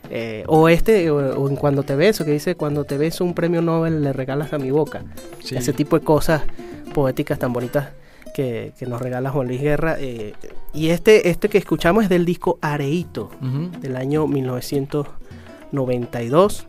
Eh, 0.09 0.43
o 0.47 0.69
este, 0.69 1.09
o, 1.09 1.49
en 1.49 1.55
Cuando 1.55 1.83
te 1.83 1.95
beso, 1.95 2.25
que 2.25 2.31
dice, 2.31 2.55
cuando 2.55 2.83
te 2.83 2.97
beso 2.97 3.23
un 3.23 3.33
premio 3.33 3.61
Nobel 3.61 4.03
le 4.03 4.13
regalas 4.13 4.53
a 4.53 4.57
mi 4.57 4.69
boca. 4.69 5.03
Sí. 5.43 5.55
Ese 5.55 5.73
tipo 5.73 5.97
de 5.97 6.05
cosas 6.05 6.43
poéticas 6.93 7.39
tan 7.39 7.53
bonitas 7.53 7.89
que, 8.33 8.73
que 8.77 8.85
nos 8.85 9.01
regala 9.01 9.31
Juan 9.31 9.47
Luis 9.47 9.61
Guerra. 9.61 9.95
eh, 9.99 10.33
y 10.73 10.89
este, 10.89 11.29
este 11.29 11.49
que 11.49 11.59
escuchamos 11.59 12.03
es 12.03 12.09
del 12.09 12.25
disco 12.25 12.57
Areito, 12.61 13.29
del 13.79 13.95
año 13.95 14.27
1992. 15.73 16.67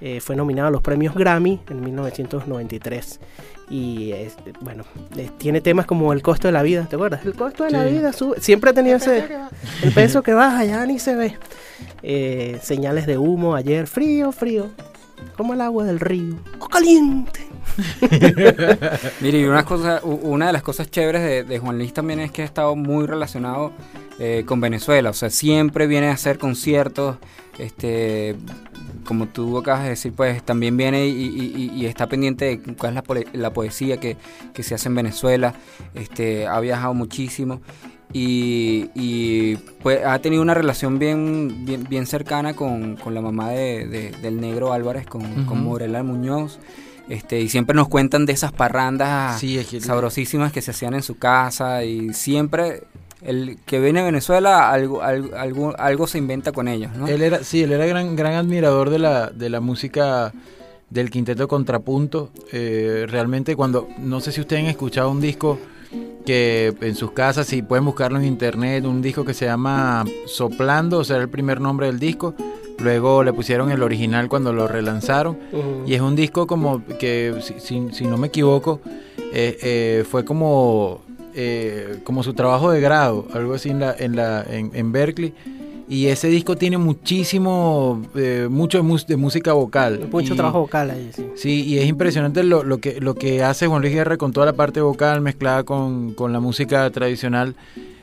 Eh, 0.00 0.20
fue 0.20 0.34
nominado 0.34 0.68
a 0.68 0.70
los 0.70 0.82
premios 0.82 1.14
Grammy 1.14 1.60
en 1.70 1.84
1993. 1.84 3.20
Y 3.70 4.12
bueno, 4.60 4.84
eh, 5.16 5.30
tiene 5.38 5.60
temas 5.60 5.86
como 5.86 6.12
el 6.12 6.22
costo 6.22 6.48
de 6.48 6.52
la 6.52 6.62
vida, 6.62 6.86
¿te 6.90 6.96
acuerdas? 6.96 7.24
El 7.24 7.34
costo 7.34 7.64
de 7.64 7.70
la 7.70 7.84
vida 7.84 8.12
sube. 8.12 8.38
Siempre 8.40 8.70
ha 8.70 8.72
tenido 8.74 8.96
ese. 8.96 9.24
El 9.82 9.92
peso 9.92 10.22
que 10.22 10.34
baja, 10.34 10.64
ya 10.64 10.84
ni 10.84 10.98
se 10.98 11.14
ve. 11.14 11.38
Eh, 12.02 12.58
señales 12.62 13.06
de 13.06 13.16
humo, 13.16 13.54
ayer, 13.54 13.86
frío, 13.86 14.32
frío. 14.32 14.70
Como 15.36 15.54
el 15.54 15.60
agua 15.60 15.84
del 15.84 16.00
río. 16.00 16.34
¡O 16.58 16.68
caliente! 16.68 17.46
Mire, 19.20 19.38
y 19.38 19.44
una, 19.44 19.64
cosa, 19.64 20.00
una 20.02 20.48
de 20.48 20.52
las 20.52 20.62
cosas 20.62 20.90
chéveres 20.90 21.22
de, 21.22 21.44
de 21.44 21.58
Juan 21.58 21.78
Luis 21.78 21.94
también 21.94 22.20
es 22.20 22.32
que 22.32 22.42
ha 22.42 22.44
estado 22.44 22.74
muy 22.74 23.06
relacionado 23.06 23.72
eh, 24.18 24.44
con 24.46 24.60
Venezuela. 24.60 25.10
O 25.10 25.14
sea, 25.14 25.30
siempre 25.30 25.86
viene 25.86 26.08
a 26.08 26.12
hacer 26.12 26.38
conciertos. 26.38 27.16
Este, 27.58 28.34
como 29.04 29.26
tú 29.28 29.58
acabas 29.58 29.82
de 29.84 29.90
decir, 29.90 30.12
pues 30.14 30.42
también 30.42 30.76
viene 30.76 31.06
y, 31.06 31.10
y- 31.12 31.54
y- 31.74 31.80
y 31.82 31.86
está 31.86 32.06
pendiente 32.06 32.44
de 32.56 32.74
cuál 32.74 32.96
es 32.96 33.02
la, 33.08 33.40
la 33.40 33.52
poesía 33.52 33.98
que, 33.98 34.16
que 34.54 34.62
se 34.62 34.74
hace 34.74 34.88
en 34.88 34.94
Venezuela. 34.94 35.54
Este, 35.94 36.46
ha 36.46 36.58
viajado 36.60 36.94
muchísimo. 36.94 37.60
Y, 38.14 38.90
y, 38.94 39.56
pues 39.82 40.04
ha 40.04 40.18
tenido 40.18 40.42
una 40.42 40.52
relación 40.54 40.98
bien, 40.98 41.64
bien, 41.64 41.84
bien 41.88 42.06
cercana 42.06 42.54
con, 42.54 42.96
con 42.96 43.14
la 43.14 43.22
mamá 43.22 43.50
de, 43.50 43.86
de- 43.86 44.10
del 44.22 44.38
negro 44.40 44.72
Álvarez, 44.72 45.06
con, 45.06 45.22
con 45.46 45.58
Ujú. 45.58 45.68
Morela 45.68 46.02
Muñoz. 46.02 46.58
Este, 47.08 47.40
y 47.40 47.48
siempre 47.48 47.74
nos 47.74 47.88
cuentan 47.88 48.26
de 48.26 48.32
esas 48.32 48.52
parrandas 48.52 49.40
Sí, 49.40 49.58
es 49.58 49.66
que- 49.66 49.80
sabrosísimas 49.80 50.52
que 50.52 50.60
se 50.62 50.70
hacían 50.70 50.94
en 50.94 51.02
su 51.02 51.16
casa 51.18 51.84
y 51.84 52.12
siempre 52.14 52.84
el 53.24 53.58
que 53.66 53.78
viene 53.80 54.00
a 54.00 54.04
Venezuela 54.04 54.70
algo, 54.70 55.02
algo, 55.02 55.36
algo, 55.36 55.74
algo 55.78 56.06
se 56.06 56.18
inventa 56.18 56.52
con 56.52 56.68
ellos, 56.68 56.90
¿no? 56.96 57.06
Él 57.08 57.22
era, 57.22 57.42
sí, 57.44 57.62
él 57.62 57.72
era 57.72 57.86
gran, 57.86 58.16
gran 58.16 58.34
admirador 58.34 58.90
de 58.90 58.98
la, 58.98 59.30
de 59.30 59.48
la 59.50 59.60
música 59.60 60.32
del 60.90 61.10
quinteto 61.10 61.48
Contrapunto. 61.48 62.30
Eh, 62.52 63.06
realmente 63.08 63.56
cuando, 63.56 63.88
no 63.98 64.20
sé 64.20 64.32
si 64.32 64.40
ustedes 64.40 64.62
han 64.64 64.68
escuchado 64.68 65.10
un 65.10 65.20
disco 65.20 65.58
que 66.24 66.72
en 66.80 66.94
sus 66.94 67.12
casas, 67.12 67.46
si 67.46 67.62
pueden 67.62 67.84
buscarlo 67.84 68.18
en 68.18 68.24
internet, 68.24 68.84
un 68.84 69.02
disco 69.02 69.24
que 69.24 69.34
se 69.34 69.44
llama 69.46 70.04
Soplando, 70.26 70.98
o 70.98 71.04
sea, 71.04 71.16
era 71.16 71.24
el 71.24 71.30
primer 71.30 71.60
nombre 71.60 71.86
del 71.86 71.98
disco. 71.98 72.34
Luego 72.78 73.22
le 73.22 73.32
pusieron 73.32 73.70
el 73.70 73.82
original 73.82 74.28
cuando 74.28 74.52
lo 74.52 74.66
relanzaron. 74.66 75.38
Y 75.86 75.94
es 75.94 76.00
un 76.00 76.16
disco 76.16 76.46
como 76.46 76.82
que, 76.98 77.34
si, 77.40 77.54
si- 77.60 77.92
si 77.92 78.04
no 78.06 78.16
me 78.16 78.28
equivoco, 78.28 78.80
eh, 79.32 79.58
eh, 79.62 80.04
fue 80.10 80.24
como, 80.24 81.02
eh, 81.34 81.98
como 82.04 82.22
su 82.22 82.34
trabajo 82.34 82.70
de 82.70 82.80
grado, 82.80 83.26
algo 83.32 83.54
así 83.54 83.70
en, 83.70 83.80
la, 83.80 83.94
en, 83.98 84.16
la, 84.16 84.44
en, 84.48 84.70
en 84.74 84.92
Berkeley. 84.92 85.32
Y 85.88 86.06
ese 86.06 86.28
disco 86.28 86.56
tiene 86.56 86.78
muchísimo, 86.78 88.00
eh, 88.14 88.46
mucho 88.50 88.82
de, 88.82 89.04
de 89.06 89.16
música 89.16 89.52
vocal. 89.52 90.08
Mucho 90.10 90.32
Y- 90.32 90.36
trabajo 90.36 90.60
vocal 90.60 90.90
ahí, 90.90 91.10
sí. 91.14 91.26
Sí, 91.34 91.64
y 91.66 91.78
es 91.78 91.86
impresionante 91.86 92.42
lo, 92.44 92.62
lo, 92.62 92.78
que, 92.78 93.00
lo 93.00 93.14
que 93.14 93.42
hace 93.42 93.66
Juan 93.66 93.82
Luis 93.82 93.92
Guerra 93.92 94.16
con 94.16 94.32
toda 94.32 94.46
la 94.46 94.52
parte 94.54 94.80
vocal 94.80 95.20
mezclada 95.20 95.64
con, 95.64 96.14
con 96.14 96.32
la 96.32 96.40
música 96.40 96.88
tradicional 96.90 97.54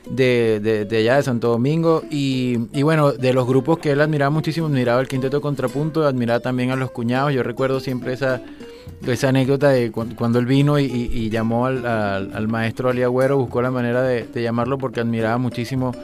de, 0.08 0.60
de, 0.62 0.84
de 0.84 0.96
allá 0.98 1.16
de 1.16 1.22
Santo 1.24 1.48
Domingo. 1.48 2.02
Y, 2.10 2.58
y 2.72 2.82
bueno, 2.82 3.12
de 3.12 3.32
los 3.32 3.46
grupos 3.46 3.78
que 3.78 3.90
él 3.92 4.00
admiraba 4.00 4.30
muchísimo, 4.30 4.68
admiraba 4.68 5.00
el 5.00 5.08
Quinteto 5.08 5.40
Contrapunto, 5.40 6.06
admiraba 6.06 6.38
también 6.40 6.70
a 6.70 6.76
los 6.76 6.90
cuñados. 6.92 7.32
Yo 7.32 7.42
recuerdo 7.42 7.80
siempre 7.80 8.12
esa, 8.12 8.40
esa 9.06 9.28
anécdota 9.30 9.70
de 9.70 9.90
cu- 9.90 10.14
cuando 10.16 10.38
él 10.38 10.46
vino 10.46 10.78
y, 10.78 10.84
y- 10.84 11.10
y 11.12 11.30
llamó 11.30 11.66
al, 11.66 11.86
al- 11.86 12.30
al 12.34 12.48
maestro 12.48 12.90
Ali 12.90 13.02
Agüero, 13.02 13.38
buscó 13.38 13.62
la 13.62 13.70
manera 13.70 14.02
de, 14.02 14.24
de 14.24 14.42
llamarlo 14.42 14.78
porque 14.78 15.00
admiraba 15.00 15.38
muchísimo 15.38 15.94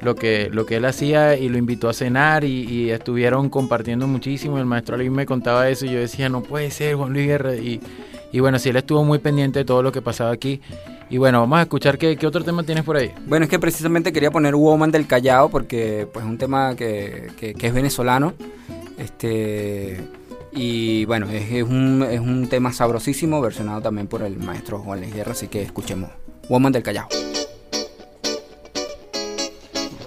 lo 0.00 0.14
que, 0.14 0.48
lo 0.52 0.66
que 0.66 0.76
él 0.76 0.84
hacía 0.84 1.36
y 1.36 1.48
lo 1.48 1.58
invitó 1.58 1.88
a 1.88 1.92
cenar 1.92 2.44
y, 2.44 2.62
y 2.64 2.90
estuvieron 2.90 3.48
compartiendo 3.50 4.06
muchísimo. 4.06 4.58
El 4.58 4.66
maestro 4.66 4.94
Ali 4.96 5.10
me 5.10 5.26
contaba 5.26 5.68
eso 5.68 5.86
y 5.86 5.90
yo 5.92 5.98
decía, 5.98 6.28
no 6.28 6.42
puede 6.42 6.70
ser 6.70 6.94
Juan 6.96 7.12
Luis 7.12 7.26
Guerra. 7.26 7.54
Y, 7.56 7.80
y 8.32 8.40
bueno, 8.40 8.58
sí, 8.58 8.68
él 8.70 8.76
estuvo 8.76 9.04
muy 9.04 9.18
pendiente 9.18 9.60
de 9.60 9.64
todo 9.64 9.82
lo 9.82 9.92
que 9.92 10.02
pasaba 10.02 10.30
aquí. 10.32 10.60
Y 11.10 11.18
bueno, 11.18 11.40
vamos 11.40 11.58
a 11.58 11.62
escuchar 11.62 11.96
qué, 11.98 12.16
qué 12.16 12.26
otro 12.26 12.42
tema 12.44 12.62
tienes 12.64 12.82
por 12.84 12.96
ahí. 12.96 13.12
Bueno, 13.26 13.44
es 13.44 13.50
que 13.50 13.58
precisamente 13.58 14.12
quería 14.12 14.30
poner 14.30 14.54
Woman 14.56 14.90
del 14.90 15.06
Callao 15.06 15.48
porque 15.50 16.08
pues 16.12 16.24
es 16.24 16.30
un 16.30 16.38
tema 16.38 16.74
que, 16.76 17.28
que- 17.38 17.54
que 17.54 17.66
es 17.66 17.74
venezolano. 17.74 18.32
Este 18.98 20.00
y 20.54 21.04
bueno, 21.06 21.28
es, 21.30 21.50
es 21.50 21.62
un, 21.62 22.06
es 22.10 22.20
un 22.20 22.48
tema 22.48 22.72
sabrosísimo, 22.72 23.40
versionado 23.40 23.82
también 23.82 24.06
por 24.06 24.22
el 24.22 24.36
maestro 24.36 24.78
Juan 24.78 25.00
Luis 25.00 25.14
Guerra, 25.14 25.32
así 25.32 25.48
que 25.48 25.62
escuchemos. 25.62 26.10
Woman 26.48 26.72
del 26.72 26.82
Callao. 26.82 27.08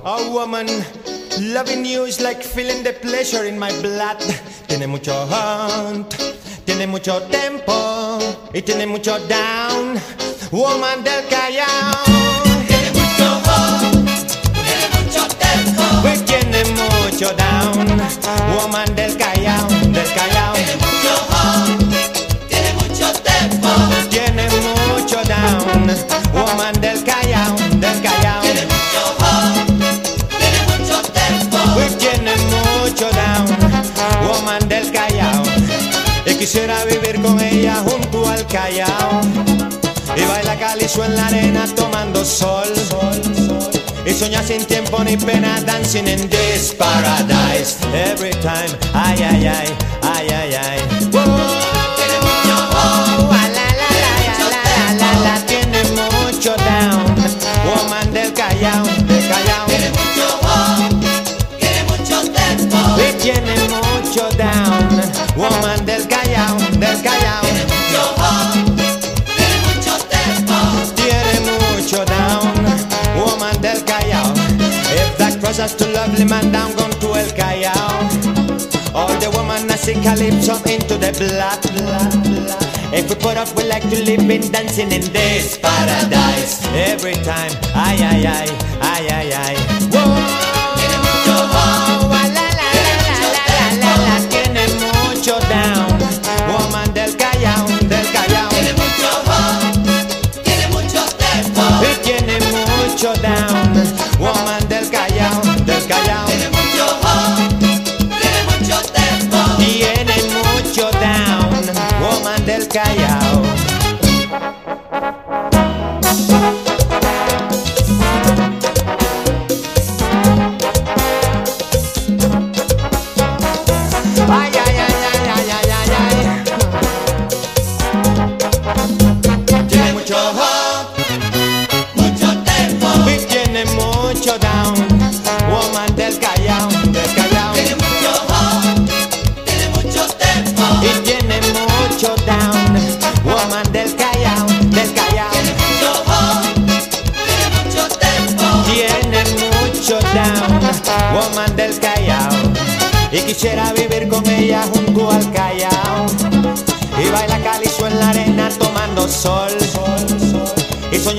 A 0.04 0.22
woman 0.32 0.68
loving 1.40 1.84
you 1.84 2.06
is 2.06 2.22
like 2.22 2.42
feeling 2.42 2.82
the 2.84 2.94
pleasure 2.94 3.46
in 3.46 3.60
my 3.60 3.72
blood. 3.82 4.18
Tiene 4.68 4.88
mucho 4.88 5.12
hunt, 5.26 6.14
tiene 6.66 6.88
mucho 6.88 7.22
tempo 7.24 8.20
y 8.54 8.62
tiene 8.62 8.86
mucho 8.88 9.20
down. 9.28 10.00
Woman 10.52 11.04
del 11.04 11.26
Callao. 11.28 12.04
Tiene 12.68 12.92
mucho 12.94 13.42
hunt, 13.48 14.32
tiene 14.54 14.88
mucho 15.04 15.28
tempo 15.36 15.84
y 16.08 16.18
tiene 16.24 16.64
mucho 16.72 17.34
down. 17.34 17.88
Woman 18.56 18.96
del 18.96 19.18
Callao, 19.18 19.68
del 19.68 20.14
Callao. 20.14 20.37
Quisiera 36.48 36.86
vivir 36.86 37.22
con 37.22 37.38
ella 37.42 37.84
junto 37.84 38.26
al 38.26 38.48
Callao. 38.48 39.20
Y 40.16 40.22
baila 40.22 40.58
calizo 40.58 41.04
en 41.04 41.14
la 41.18 41.28
arena 41.28 41.66
tomando 41.76 42.24
sol. 42.24 42.74
Y 44.06 44.14
soñar 44.14 44.46
sin 44.46 44.64
tiempo 44.64 45.04
ni 45.04 45.18
pena, 45.18 45.60
dancing 45.66 46.08
in 46.08 46.30
this 46.30 46.74
paradise. 46.74 47.76
Every 47.94 48.32
time, 48.40 48.72
ay, 48.94 49.22
ay, 49.24 49.48
ay, 49.48 49.76
ay, 50.04 50.28
ay, 50.30 50.56
ay. 50.56 50.80
Tiene 50.88 52.18
mucho 52.24 52.56
oh, 52.72 53.30
la, 53.30 53.44
la, 53.58 53.68
la, 53.84 54.12
la, 54.40 54.48
la, 54.48 54.94
la, 54.94 55.12
la, 55.20 55.46
tiene 55.48 55.84
mucho 55.84 56.56
down. 56.56 57.14
Woman 57.66 58.14
del 58.14 58.32
Callao, 58.32 58.86
del 58.86 59.28
Callao. 59.28 59.66
Tiene 59.68 59.90
mucho 59.90 60.40
tiene 61.60 61.84
mucho 61.84 62.22
tempo 62.32 62.78
y 63.02 63.22
tiene 63.22 63.57
just 75.58 75.82
a 75.82 75.88
lovely 75.88 76.24
man 76.24 76.52
down 76.52 76.72
gone 76.76 76.92
to 77.02 77.08
El 77.16 77.32
Callao. 77.32 77.98
All 78.94 79.12
the 79.20 79.32
woman 79.34 79.72
I 79.72 79.76
see 79.76 79.96
calypso 79.96 80.54
into 80.70 81.00
the 81.00 81.12
blood. 81.18 81.60
If 82.94 83.10
we 83.10 83.16
put 83.16 83.38
up, 83.38 83.50
we 83.58 83.64
like 83.64 83.82
to 83.90 84.04
live 84.04 84.30
in 84.30 84.52
dancing 84.52 84.92
in 84.92 85.02
this 85.12 85.58
paradise. 85.58 86.64
Every 86.68 87.16
time, 87.16 87.52
ay, 87.74 87.98
ay, 88.00 88.28
ay, 88.28 88.48
ay, 88.82 89.08
ay, 89.10 89.34
ay. 89.34 89.77
calla. 112.78 113.07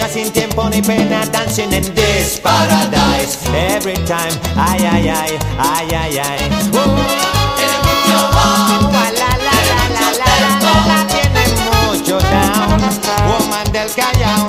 sin 0.09 0.33
tiempo 0.33 0.69
ni 0.69 0.81
pena 0.83 1.25
dancing 1.31 1.73
in 1.73 1.83
this 1.95 2.41
paradise. 2.41 3.37
Every 3.53 3.95
time 4.07 4.33
ay 4.57 4.81
ay 4.81 5.09
ay 5.11 5.39
ay 5.59 5.95
ay 5.95 6.19
ay. 6.19 6.39
Oh, 6.73 6.97
oh, 8.35 8.91
la 9.21 9.31
la 9.45 9.57
la 9.71 9.81
la 9.97 10.07
la 10.17 10.33
la 10.65 10.75
la 10.89 10.99
tiene 11.13 11.45
mucho 11.69 12.19
down. 12.19 12.81
Woman 13.29 13.67
del 13.73 13.89
callao 13.95 14.48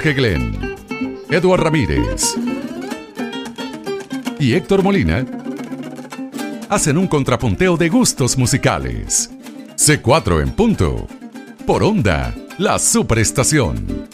Jorge 0.00 0.14
Glenn, 0.14 0.76
Eduard 1.28 1.62
Ramírez 1.62 2.34
y 4.38 4.54
Héctor 4.54 4.82
Molina 4.82 5.26
hacen 6.70 6.96
un 6.96 7.06
contrapunteo 7.06 7.76
de 7.76 7.90
gustos 7.90 8.38
musicales. 8.38 9.30
C4 9.76 10.42
en 10.42 10.52
punto. 10.52 11.06
Por 11.66 11.82
onda, 11.82 12.34
la 12.56 12.78
superestación. 12.78 14.08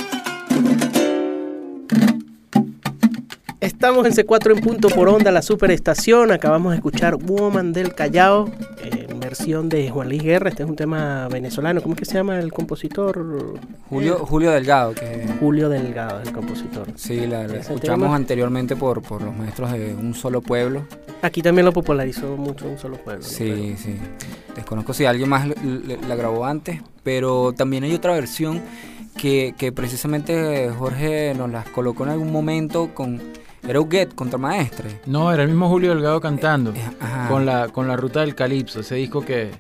Estamos 3.61 4.07
en 4.07 4.13
C4 4.13 4.57
en 4.57 4.61
punto 4.61 4.89
por 4.89 5.09
onda, 5.09 5.31
la 5.31 5.43
superestación. 5.43 6.33
Acabamos 6.33 6.73
de 6.73 6.79
escuchar 6.79 7.15
Woman 7.15 7.73
del 7.73 7.95
Callao, 7.95 8.51
eh, 8.83 8.96
versión 9.29 9.69
de 9.69 9.91
Juan 9.91 10.09
Luis 10.09 10.23
Guerra. 10.23 10.51
Este 10.51 10.63
es 10.63 10.69
un 10.69 10.77
tema 10.77 11.29
venezolano. 11.29 11.83
¿Cómo 11.83 11.95
es 11.95 11.99
que 11.99 12.05
se 12.05 12.15
llama 12.15 12.39
el 12.39 12.53
compositor? 12.53 13.59
Julio, 13.89 14.19
Julio 14.19 14.51
Delgado, 14.53 14.95
que 14.95 15.27
Julio 15.41 15.69
Delgado, 15.69 16.21
el 16.21 16.33
compositor. 16.33 16.87
sí, 16.95 17.27
la, 17.27 17.45
escuchamos 17.45 18.07
tema. 18.07 18.17
anteriormente 18.17 18.77
por, 18.77 19.03
por 19.03 19.23
los 19.23 19.37
maestros 19.37 19.73
de 19.73 19.95
Un 19.95 20.15
Solo 20.15 20.41
Pueblo. 20.41 20.83
Aquí 21.23 21.43
también 21.43 21.65
lo 21.65 21.73
popularizó 21.73 22.37
mucho 22.37 22.69
un 22.69 22.79
solo 22.79 22.99
pueblo. 22.99 23.23
¿no? 23.23 23.29
Sí, 23.29 23.75
sí. 23.77 23.97
Desconozco 24.55 24.93
si 24.93 25.07
alguien 25.07 25.29
más 25.29 25.49
la 25.49 26.15
grabó 26.15 26.45
antes, 26.45 26.81
pero 27.03 27.53
también 27.53 27.85
hay 27.85 27.95
otra 27.95 28.13
versión 28.13 28.63
que, 29.17 29.55
que 29.59 29.73
precisamente 29.73 30.71
Jorge 30.71 31.35
nos 31.35 31.51
las 31.51 31.69
colocó 31.71 32.05
en 32.05 32.11
algún 32.11 32.31
momento 32.31 32.95
con... 32.95 33.21
Era 33.69 33.81
Uguet 33.81 34.15
contra 34.15 34.39
Maestre. 34.39 35.01
No, 35.07 35.33
era 35.33 35.43
el 35.43 35.49
mismo 35.49 35.69
Julio 35.69 35.91
Delgado 35.95 36.21
cantando. 36.21 36.71
Eh, 36.73 36.83
ajá. 37.01 37.29
Con 37.29 37.45
la, 37.47 37.69
con 37.69 37.89
la 37.89 37.97
ruta 37.97 38.21
del 38.21 38.35
Calipso, 38.35 38.81
ese 38.81 38.95
disco 38.95 39.23
que, 39.25 39.51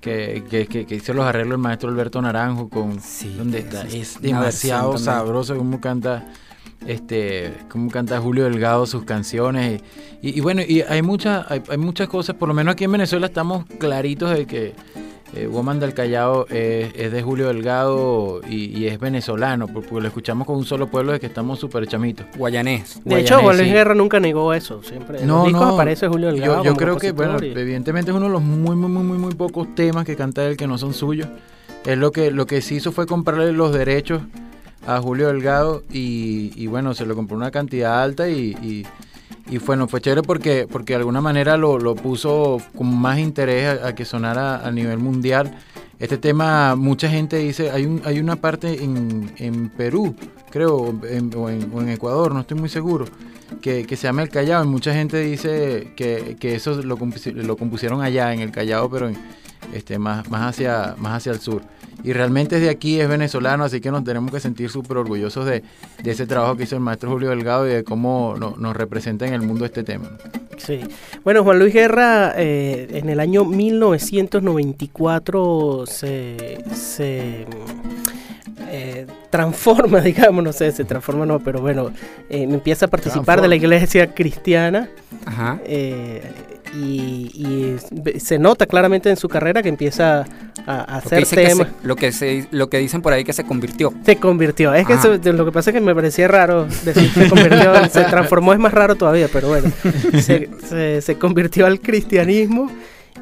que, 0.00 0.44
que, 0.48 0.66
que- 0.86 0.94
hizo 0.94 1.12
los 1.14 1.24
arreglos 1.24 1.52
el 1.56 1.58
maestro 1.62 1.88
Alberto 1.88 2.20
Naranjo 2.20 2.68
con 2.68 3.00
Sí, 3.00 3.34
donde 3.36 3.60
está, 3.60 3.82
es 3.82 4.20
demasiado 4.20 4.98
sabroso 4.98 5.56
como 5.56 5.80
canta 5.80 6.26
este 6.86 7.54
cómo 7.70 7.90
canta 7.90 8.20
Julio 8.20 8.44
Delgado 8.44 8.86
sus 8.86 9.04
canciones 9.04 9.80
y, 10.22 10.28
y- 10.28 10.38
y 10.38 10.40
bueno 10.40 10.60
y 10.62 10.82
hay 10.82 11.00
muchas 11.02 11.50
hay, 11.50 11.62
hay 11.68 11.78
muchas 11.78 12.06
cosas 12.08 12.36
por 12.36 12.48
lo 12.48 12.54
menos 12.54 12.72
aquí 12.72 12.84
en 12.84 12.92
Venezuela 12.92 13.26
estamos 13.26 13.64
claritos 13.78 14.30
de 14.30 14.46
que 14.46 14.74
eh, 15.34 15.46
Woman 15.46 15.80
del 15.80 15.92
Callao 15.92 16.46
es, 16.48 16.92
es 16.94 17.12
de 17.12 17.22
Julio 17.22 17.48
Delgado 17.48 18.40
y, 18.48 18.78
y 18.78 18.86
es 18.86 18.98
venezolano 18.98 19.66
porque 19.66 19.92
lo 19.92 20.06
escuchamos 20.06 20.46
con 20.46 20.56
un 20.56 20.64
solo 20.64 20.86
pueblo 20.86 21.12
de 21.12 21.20
que 21.20 21.26
estamos 21.26 21.58
súper 21.58 21.86
chamitos 21.86 22.26
Guayanés. 22.36 23.00
De 23.04 23.20
hecho, 23.20 23.34
Guayanés, 23.34 23.42
Juan 23.42 23.56
Luis 23.56 23.68
sí. 23.68 23.74
Guerra 23.74 23.94
nunca 23.94 24.20
negó 24.20 24.54
eso. 24.54 24.82
Siempre 24.82 25.20
en 25.20 25.28
los 25.28 25.46
discos 25.46 25.74
aparece 25.74 26.08
Julio 26.08 26.28
Delgado. 26.28 26.58
Yo, 26.58 26.64
yo 26.64 26.70
como 26.70 26.76
creo 26.76 26.96
que, 26.96 27.12
bueno, 27.12 27.38
evidentemente 27.40 28.10
es 28.10 28.16
uno 28.16 28.26
de 28.26 28.32
los 28.32 28.42
muy, 28.42 28.76
muy, 28.76 28.88
muy, 28.88 29.02
muy, 29.02 29.18
muy 29.18 29.34
pocos 29.34 29.74
temas 29.74 30.04
que 30.04 30.16
canta 30.16 30.46
él 30.46 30.56
que 30.56 30.66
no 30.66 30.78
son 30.78 30.94
suyos. 30.94 31.28
Él 31.84 32.00
lo 32.00 32.12
que, 32.12 32.30
lo 32.30 32.46
que 32.46 32.60
se 32.62 32.74
hizo 32.74 32.92
fue 32.92 33.06
comprarle 33.06 33.52
los 33.52 33.72
derechos 33.72 34.22
a 34.86 35.00
Julio 35.00 35.28
Delgado 35.28 35.82
y, 35.92 36.52
y 36.54 36.66
bueno, 36.68 36.94
se 36.94 37.06
lo 37.06 37.14
compró 37.14 37.36
una 37.36 37.50
cantidad 37.50 38.02
alta 38.02 38.28
y, 38.28 38.56
y, 38.62 38.86
y 39.48 39.58
bueno, 39.58 39.88
fue 39.88 40.00
chévere 40.00 40.22
porque, 40.22 40.66
porque 40.70 40.94
de 40.94 40.98
alguna 40.98 41.20
manera 41.20 41.56
lo, 41.56 41.78
lo 41.78 41.94
puso 41.94 42.60
con 42.76 42.94
más 42.98 43.18
interés 43.18 43.80
a, 43.82 43.94
que 43.94 44.04
sonara 44.04 44.66
a 44.66 44.70
nivel 44.70 44.98
mundial. 44.98 45.58
Este 45.98 46.18
tema, 46.18 46.76
mucha 46.76 47.08
gente 47.08 47.38
dice, 47.38 47.70
hay, 47.70 47.86
un, 47.86 48.02
hay 48.04 48.18
una 48.20 48.36
parte 48.36 48.82
en, 48.84 49.32
en 49.38 49.70
Perú 49.70 50.14
creo, 50.50 50.76
o, 50.76 51.50
en, 51.50 51.88
Ecuador, 51.88 52.32
no 52.32 52.40
estoy 52.40 52.58
muy 52.58 52.68
seguro, 52.68 53.04
que, 53.60 53.84
que 53.86 53.96
se 53.96 54.04
llama 54.04 54.22
El 54.22 54.30
Callao. 54.30 54.64
Y 54.64 54.68
mucha 54.68 54.94
gente 54.94 55.20
dice 55.20 55.92
que, 55.96 56.36
que 56.40 56.54
eso 56.54 56.80
lo, 56.82 56.96
lo 57.34 57.56
compusieron 57.56 58.00
allá 58.00 58.32
en 58.32 58.40
El 58.40 58.50
Callao, 58.52 58.88
pero 58.90 59.08
en- 59.08 59.18
este, 59.72 59.98
más, 59.98 60.28
más, 60.30 60.42
hacia, 60.54 60.94
más 60.98 61.14
hacia 61.18 61.32
el 61.32 61.40
sur. 61.40 61.62
Y 62.04 62.12
realmente 62.12 62.56
es 62.56 62.62
de 62.62 62.68
aquí, 62.70 63.00
es 63.00 63.08
venezolano, 63.08 63.64
así 63.64 63.80
que 63.80 63.90
nos 63.90 64.04
tenemos 64.04 64.30
que 64.30 64.38
sentir 64.38 64.68
súper 64.70 64.98
orgullosos 64.98 65.46
de, 65.46 65.62
de 66.02 66.10
ese 66.10 66.26
trabajo 66.26 66.54
que 66.56 66.64
hizo 66.64 66.74
el 66.76 66.82
maestro 66.82 67.10
Julio 67.10 67.30
Delgado 67.30 67.66
y 67.66 67.70
de 67.72 67.84
cómo 67.84 68.34
no- 68.38 68.54
nos 68.58 68.76
representa 68.76 69.26
en 69.26 69.32
el 69.34 69.40
mundo 69.42 69.64
este 69.64 69.82
tema. 69.82 70.10
Sí. 70.58 70.80
Bueno, 71.24 71.42
Juan 71.42 71.58
Luis 71.58 71.72
Guerra 71.72 72.34
eh, 72.36 72.88
en 72.92 73.08
el 73.08 73.18
año 73.20 73.44
1994 73.44 75.84
se, 75.86 76.58
se 76.74 77.46
eh, 78.70 79.06
transforma, 79.30 80.00
digamos, 80.02 80.44
no 80.44 80.52
sé, 80.52 80.70
se 80.72 80.84
transforma 80.84 81.24
no, 81.26 81.40
pero 81.40 81.60
bueno, 81.60 81.90
eh, 82.30 82.42
empieza 82.42 82.86
a 82.86 82.88
participar 82.88 83.40
de 83.40 83.48
la 83.48 83.56
iglesia 83.56 84.14
cristiana 84.14 84.88
Ajá. 85.24 85.58
eh, 85.64 86.22
y, 86.74 87.76
se 88.18 88.38
nota 88.38 88.66
claramente 88.66 89.08
en 89.10 89.16
su 89.16 89.28
carrera 89.28 89.62
que 89.62 89.68
empieza 89.68 90.24
a, 90.66 90.86
Lo 90.88 90.96
hacer 90.96 91.24
que 91.26 91.36
temas. 91.36 91.68
se- 91.68 91.86
lo, 91.86 91.96
que 91.96 92.12
se- 92.12 92.48
lo 92.50 92.68
que 92.68 92.78
dicen 92.78 93.02
por 93.02 93.12
ahí 93.12 93.24
que 93.24 93.32
se 93.32 93.44
convirtió. 93.44 93.92
Se 94.04 94.16
convirtió. 94.16 94.74
Es 94.74 94.86
que 94.86 95.32
lo 95.32 95.44
que 95.44 95.52
pasa 95.52 95.70
es 95.70 95.74
que 95.74 95.80
me 95.80 95.94
parecía 95.94 96.28
raro 96.28 96.66
decir 96.84 97.10
se 97.10 97.28
convirtió, 97.28 97.72
se 97.90 98.04
transformó 98.04 98.52
es 98.52 98.58
más 98.58 98.72
raro 98.74 98.94
todavía, 98.96 99.28
pero 99.32 99.48
bueno, 99.48 99.70
se, 100.20 100.48
se- 100.68 101.00
se 101.02 101.18
convirtió 101.18 101.66
al 101.66 101.80
cristianismo 101.80 102.70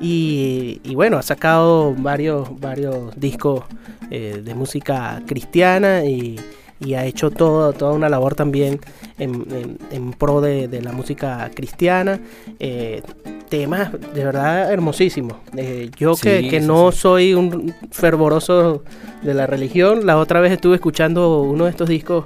y, 0.01 0.81
y 0.85 0.95
bueno, 0.95 1.19
ha 1.19 1.23
sacado 1.23 1.95
varios, 1.97 2.59
varios 2.61 3.19
discos 3.19 3.65
eh, 4.11 4.41
de 4.45 4.55
música 4.55 5.23
cristiana 5.27 6.05
y, 6.05 6.41
y 6.81 6.95
ha 6.95 7.05
hecho 7.05 7.31
todo, 7.31 7.73
toda 7.73 7.93
una 7.93 8.09
labor 8.09 8.35
también 8.35 8.81
en, 9.19 9.47
en- 9.53 9.79
en 9.91 10.13
pro 10.13 10.41
de, 10.41 10.69
de 10.69 10.83
la 10.83 10.93
música 10.93 11.51
cristiana. 11.55 12.21
eh, 12.59 13.03
temas 13.49 13.93
de 13.93 14.25
verdad 14.25 14.73
hermosísimos. 14.73 15.37
Eh, 15.57 15.91
yo 15.97 16.17
que, 16.17 16.49
que 16.49 16.61
sí, 16.61 16.67
no 16.67 16.91
sí. 16.91 16.99
soy 16.99 17.35
un 17.35 17.73
fervoroso 17.93 18.83
de 19.23 19.35
la 19.35 19.47
religión, 19.47 20.07
la 20.07 20.17
otra 20.19 20.41
vez 20.41 20.51
estuve 20.51 20.75
escuchando 20.77 21.43
uno 21.43 21.65
de 21.65 21.71
estos 21.71 21.89
discos 21.89 22.25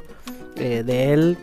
eh, 0.56 0.82
de 0.86 1.12
él 1.12 1.36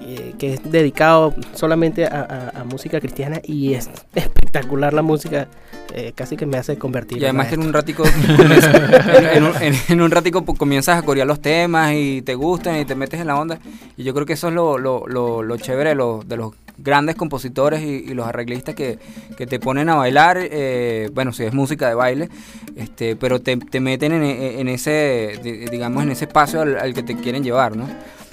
eh, 0.00 0.34
que 0.38 0.54
es 0.54 0.70
dedicado 0.70 1.34
solamente 1.54 2.04
a, 2.06 2.52
a- 2.54 2.60
a 2.60 2.64
música 2.64 3.00
cristiana 3.00 3.40
y 3.44 3.74
es 3.74 3.88
espectacular 4.14 4.92
la 4.94 5.02
música, 5.02 5.48
eh, 5.94 6.12
casi 6.14 6.36
que 6.36 6.46
me 6.46 6.56
hace 6.58 6.76
convertir. 6.78 7.18
Y 7.18 7.24
además 7.24 7.48
que 7.48 7.54
en 7.56 7.62
un 7.62 7.72
ratico 7.72 8.04
en, 9.32 9.42
un, 9.44 9.52
en- 9.62 9.74
en 9.88 10.00
un 10.00 10.10
ratico 10.10 10.44
comienzas 10.44 10.98
a 10.98 11.02
corear 11.02 11.26
los 11.26 11.40
temas 11.40 11.92
y 11.94 12.22
te 12.22 12.34
gustan 12.34 12.78
y 12.80 12.84
te 12.84 12.94
metes 12.94 13.20
en 13.20 13.26
la 13.26 13.36
onda. 13.36 13.58
Y 13.96 14.04
yo 14.04 14.14
creo 14.14 14.26
que 14.26 14.34
eso 14.34 14.48
es 14.48 14.54
lo, 14.54 14.78
lo, 14.78 15.06
lo, 15.06 15.42
lo 15.42 15.56
chévere 15.56 15.90
de 15.90 15.94
los, 15.94 16.26
de 16.28 16.36
los 16.36 16.52
grandes 16.78 17.16
compositores 17.16 17.82
y, 17.82 18.10
y 18.10 18.14
los 18.14 18.26
arreglistas 18.26 18.74
que, 18.74 18.98
que 19.36 19.46
te 19.46 19.58
ponen 19.58 19.88
a 19.88 19.96
bailar, 19.96 20.38
eh, 20.40 21.10
bueno, 21.12 21.32
si 21.32 21.42
es 21.44 21.52
música 21.52 21.88
de 21.88 21.94
baile, 21.94 22.28
este, 22.76 23.16
pero 23.16 23.40
te, 23.40 23.56
te 23.56 23.80
meten 23.80 24.12
en, 24.12 24.22
en 24.22 24.68
ese, 24.68 25.40
di- 25.42 25.66
digamos, 25.66 26.04
en 26.04 26.10
ese 26.12 26.26
espacio 26.26 26.60
al, 26.60 26.78
al 26.78 26.94
que 26.94 27.02
te 27.02 27.16
quieren 27.16 27.42
llevar, 27.42 27.76
¿no? 27.76 27.88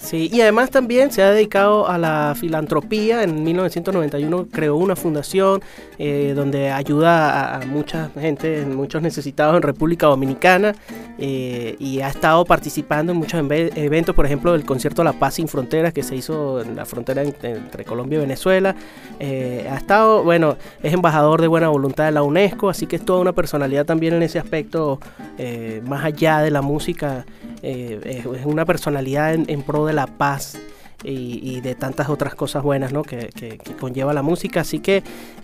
Sí, 0.05 0.29
y 0.31 0.41
además 0.41 0.69
también 0.69 1.11
se 1.11 1.23
ha 1.23 1.31
dedicado 1.31 1.87
a 1.89 1.97
la 1.97 2.35
filantropía. 2.39 3.23
En 3.23 3.43
1991 3.43 4.47
creó 4.51 4.75
una 4.75 4.95
fundación 4.95 5.61
eh, 5.97 6.33
donde 6.35 6.69
ayuda 6.69 7.55
a, 7.55 7.61
a 7.61 7.65
mucha 7.65 8.11
gente, 8.19 8.63
muchos 8.67 9.01
necesitados 9.01 9.55
en 9.55 9.63
República 9.63 10.05
Dominicana 10.05 10.75
eh, 11.17 11.75
y 11.79 12.01
ha 12.01 12.09
estado 12.09 12.45
participando 12.45 13.13
en 13.13 13.17
muchos 13.17 13.39
eventos, 13.39 14.13
por 14.13 14.27
ejemplo, 14.27 14.53
el 14.53 14.63
concierto 14.63 15.03
La 15.03 15.13
Paz 15.13 15.33
sin 15.35 15.47
Fronteras 15.47 15.91
que 15.91 16.03
se 16.03 16.15
hizo 16.15 16.61
en 16.61 16.75
la 16.75 16.85
frontera 16.85 17.23
en- 17.23 17.35
entre 17.41 17.83
Colombia 17.83 18.17
y 18.19 18.21
Venezuela. 18.21 18.75
Eh, 19.19 19.67
ha 19.71 19.75
estado, 19.75 20.23
bueno, 20.23 20.55
es 20.83 20.93
embajador 20.93 21.41
de 21.41 21.47
buena 21.47 21.69
voluntad 21.69 22.05
de 22.05 22.11
la 22.11 22.21
UNESCO, 22.21 22.69
así 22.69 22.85
que 22.85 22.97
es 22.97 23.03
toda 23.03 23.21
una 23.21 23.33
personalidad 23.33 23.85
también 23.87 24.13
en 24.13 24.21
ese 24.21 24.37
aspecto, 24.37 24.99
eh, 25.39 25.81
más 25.87 26.05
allá 26.05 26.41
de 26.41 26.51
la 26.51 26.61
música 26.61 27.25
eh, 27.67 28.21
es 28.37 28.45
una 28.45 28.63
personalidad 28.65 29.33
en, 29.33 29.45
en 29.49 29.63
pro 29.63 29.87
de 29.87 29.93
la 29.95 30.05
paz 30.07 30.57
y, 31.03 31.39
y 31.43 31.61
de 31.61 31.75
tantas 31.75 32.09
otras 32.09 32.35
cosas 32.35 32.63
buenas 32.63 32.91
¿no? 32.91 33.03
que, 33.03 33.29
que- 33.35 33.57
que 33.57 33.73
conlleva 33.75 34.13
la 34.13 34.21
música. 34.23 34.61
Así 34.61 34.79
que 34.79 34.97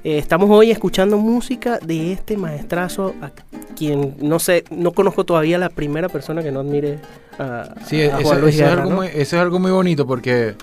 eh, 0.04 0.18
estamos 0.18 0.50
hoy 0.50 0.72
escuchando 0.72 1.18
música 1.18 1.78
de 1.80 2.12
este 2.14 2.38
maestrazo, 2.38 3.14
a 3.22 3.32
quien 3.76 4.16
no 4.22 4.40
sé, 4.40 4.64
no 4.72 4.92
conozco 4.92 5.24
todavía 5.24 5.58
la 5.58 5.70
primera 5.70 6.10
persona 6.10 6.42
que 6.44 6.52
no 6.52 6.60
admire 6.62 7.00
a, 7.40 7.74
Sí, 7.86 8.02
a 8.02 8.18
eso, 8.20 8.28
Juan 8.30 8.42
Luis 8.42 8.56
eso 8.56 8.66
es 8.66 8.72
algo 8.72 8.90
¿no? 8.90 8.96
muy, 8.98 9.08
eso 9.08 9.20
es 9.22 9.34
algo 9.34 9.60
muy 9.60 9.72
bonito 9.72 10.06
porque, 10.08 10.56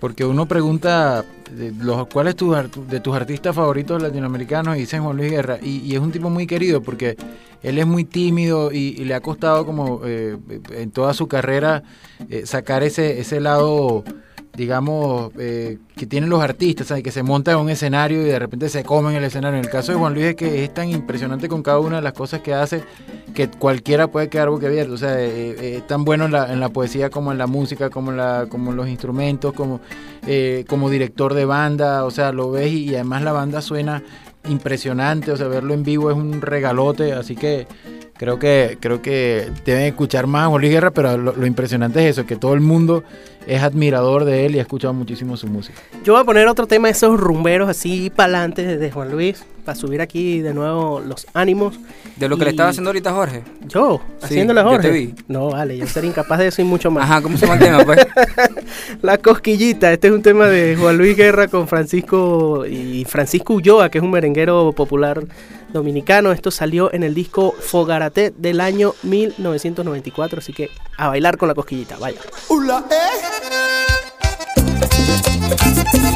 porque 0.00 0.24
uno 0.24 0.46
pregunta 0.46 1.24
de 1.50 1.72
los, 1.72 2.06
cuál 2.08 2.28
es 2.28 2.36
tu, 2.36 2.52
de 2.52 3.00
tus 3.00 3.14
artistas 3.14 3.54
favoritos 3.54 4.02
latinoamericanos 4.02 4.76
y 4.76 4.80
dicen 4.80 5.02
Juan 5.02 5.16
Luis 5.16 5.30
Guerra 5.30 5.58
y, 5.62 5.94
es 5.94 6.00
un 6.00 6.12
tipo 6.12 6.30
muy 6.30 6.46
querido 6.46 6.82
porque 6.82 7.16
él 7.62 7.78
es 7.78 7.86
muy 7.86 8.04
tímido 8.04 8.72
y, 8.72 8.94
y 8.98 9.04
le 9.04 9.14
ha 9.14 9.20
costado 9.20 9.64
como 9.64 10.02
eh, 10.04 10.36
en 10.70 10.90
toda 10.90 11.14
su 11.14 11.28
carrera 11.28 11.82
eh, 12.28 12.46
sacar 12.46 12.82
ese, 12.82 13.20
ese 13.20 13.40
lado 13.40 14.04
digamos, 14.56 15.32
eh, 15.38 15.78
que 15.94 16.06
tienen 16.06 16.30
los 16.30 16.42
artistas, 16.42 16.86
¿sabes? 16.86 17.02
que 17.04 17.12
se 17.12 17.22
monta 17.22 17.52
en 17.52 17.58
un 17.58 17.68
escenario 17.68 18.22
y 18.22 18.24
de 18.24 18.38
repente 18.38 18.68
se 18.68 18.82
comen 18.82 19.14
el 19.14 19.24
escenario. 19.24 19.58
En 19.58 19.64
el 19.64 19.70
caso 19.70 19.92
de 19.92 19.98
Juan 19.98 20.14
Luis 20.14 20.26
es 20.26 20.34
que 20.34 20.64
es 20.64 20.72
tan 20.72 20.88
impresionante 20.88 21.48
con 21.48 21.62
cada 21.62 21.78
una 21.78 21.96
de 21.96 22.02
las 22.02 22.14
cosas 22.14 22.40
que 22.40 22.54
hace 22.54 22.82
que 23.34 23.48
cualquiera 23.48 24.08
puede 24.08 24.28
quedar 24.28 24.48
boquiabierto. 24.48 24.94
O 24.94 24.98
sea, 24.98 25.20
eh, 25.20 25.56
eh, 25.60 25.76
es 25.76 25.86
tan 25.86 26.04
bueno 26.04 26.24
en 26.24 26.32
la, 26.32 26.52
en 26.52 26.58
la 26.58 26.70
poesía 26.70 27.10
como 27.10 27.32
en 27.32 27.38
la 27.38 27.46
música, 27.46 27.90
como 27.90 28.10
en, 28.10 28.16
la, 28.16 28.46
como 28.48 28.70
en 28.70 28.76
los 28.76 28.88
instrumentos, 28.88 29.52
como, 29.52 29.80
como 30.66 30.90
director 30.90 31.34
de 31.34 31.44
banda. 31.44 32.04
O 32.04 32.10
sea, 32.10 32.32
lo 32.32 32.50
ves 32.50 32.72
y 32.72 32.94
además 32.94 33.22
la 33.22 33.32
banda 33.32 33.60
suena 33.60 34.02
impresionante. 34.48 35.32
O 35.32 35.36
sea, 35.36 35.48
verlo 35.48 35.74
en 35.74 35.82
vivo 35.82 36.10
es 36.10 36.16
un 36.16 36.40
regalote. 36.40 37.12
Así 37.12 37.36
que 37.36 37.66
creo 38.16 38.38
que 38.38 38.78
creo 38.80 39.02
que 39.02 39.50
deben 39.64 39.84
escuchar 39.84 40.26
más 40.26 40.52
a 40.52 40.58
Luis 40.58 40.70
Guerra, 40.70 40.90
pero 40.90 41.16
lo, 41.16 41.46
impresionante 41.46 42.00
es 42.00 42.18
eso, 42.18 42.26
que 42.26 42.36
todo 42.36 42.54
el 42.54 42.60
mundo 42.60 43.04
es 43.46 43.62
admirador 43.62 44.24
de 44.24 44.46
él 44.46 44.56
y 44.56 44.58
ha 44.58 44.62
escuchado 44.62 44.94
muchísimo 44.94 45.36
su 45.36 45.46
música. 45.46 45.80
Yo 46.04 46.14
voy 46.14 46.22
a 46.22 46.24
poner 46.24 46.48
otro 46.48 46.66
tema 46.66 46.88
esos 46.88 47.18
rumberos 47.18 47.68
así 47.68 48.10
de, 48.10 48.76
de 48.78 48.90
Juan 48.90 49.10
Luis, 49.10 49.44
para 49.66 49.76
subir 49.76 50.00
aquí 50.00 50.40
de 50.40 50.54
nuevo 50.54 51.00
los 51.00 51.26
ánimos. 51.34 51.78
De 52.16 52.28
lo 52.28 52.38
que 52.38 52.44
le 52.44 52.50
estaba 52.50 52.70
haciendo 52.70 52.88
ahorita 52.90 53.12
Jorge. 53.12 53.42
Yo, 53.66 54.00
Sí, 54.20 54.26
haciéndole 54.26 54.62
yo 54.62 54.68
Jorge. 54.68 54.88
te 54.88 54.94
vi. 54.94 55.14
No, 55.28 55.50
vale, 55.50 55.76
yo 55.76 55.86
sería 55.86 56.08
incapaz 56.10 56.38
de 56.38 56.46
eso 56.46 56.62
y 56.62 56.64
mucho 56.64 56.90
más. 56.90 57.04
Ajá, 57.04 57.20
¿cómo 57.20 57.36
se 57.36 57.46
llama 57.46 57.58
el 57.58 57.64
tema? 57.64 57.84
Pues? 57.84 58.06
La 59.02 59.18
cosquillita, 59.18 59.92
este 59.92 60.06
es 60.06 60.14
un 60.14 60.22
tema 60.22 60.46
de 60.46 60.76
Juan 60.76 60.96
Luis 60.96 61.16
Guerra 61.16 61.48
con 61.48 61.68
Francisco 61.68 62.64
y 62.64 63.04
Francisco 63.04 63.54
Ulloa, 63.54 63.90
que 63.90 63.98
es 63.98 64.04
un 64.04 64.12
merenguero 64.12 64.72
popular 64.72 65.22
dominicano. 65.72 66.32
Esto 66.32 66.50
salió 66.50 66.94
en 66.94 67.02
el 67.02 67.12
disco 67.14 67.52
Fogarate 67.58 68.32
del 68.38 68.60
año 68.60 68.94
1994, 69.02 70.38
así 70.38 70.52
que 70.52 70.70
a 70.96 71.08
bailar 71.08 71.36
con 71.36 71.48
la 71.48 71.54
cosquillita, 71.54 71.98
vaya. 71.98 72.20
Eh. 75.40 76.15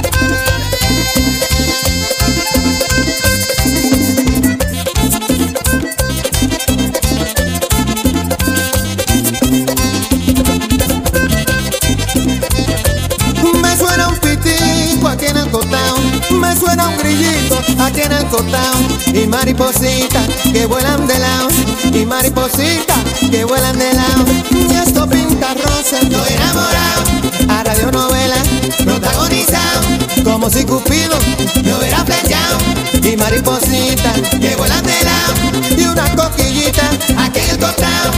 Me 16.39 16.57
suena 16.57 16.89
un 16.89 16.97
grillito 16.99 17.59
aquí 17.79 18.01
en 18.03 18.13
el 18.13 18.27
cotao. 18.27 18.75
Y 19.13 19.27
maripositas 19.27 20.27
que 20.53 20.67
vuelan 20.67 21.07
de 21.07 21.19
lado. 21.19 21.49
Y 21.93 22.07
maripositas 22.07 22.99
que 23.31 23.45
vuelan 23.45 23.79
de 23.79 23.93
lado. 23.93 24.25
Y 24.51 24.75
esto 24.75 25.09
pinta 25.09 25.55
rosa, 25.55 25.99
estoy 26.01 26.35
enamorado. 26.35 27.03
A 27.49 27.65
radionovela 27.65 28.37
protagonizado. 28.85 29.81
Como 30.25 30.51
si 30.51 30.65
Cupido 30.65 31.19
me 31.65 31.75
hubiera 31.75 32.05
flechado 32.05 32.59
y 33.03 33.17
maripositas 33.17 34.21
que 34.41 34.55
vuelan 34.57 34.85
de 34.85 35.05
lado. 35.05 35.35
Y 35.77 35.85
una 35.85 36.09
coquillita 36.15 36.89
aquí 37.19 37.41
en 37.41 37.51
el 37.51 37.59
cotao. 37.59 38.11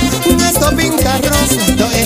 Esto 0.49 0.77
pinta 0.77 1.19
rosa, 1.19 1.55
estoy 1.69 2.02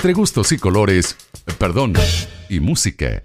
Entre 0.00 0.14
gustos 0.14 0.50
y 0.52 0.56
colores, 0.56 1.14
perdón, 1.58 1.92
y 2.48 2.58
música. 2.58 3.20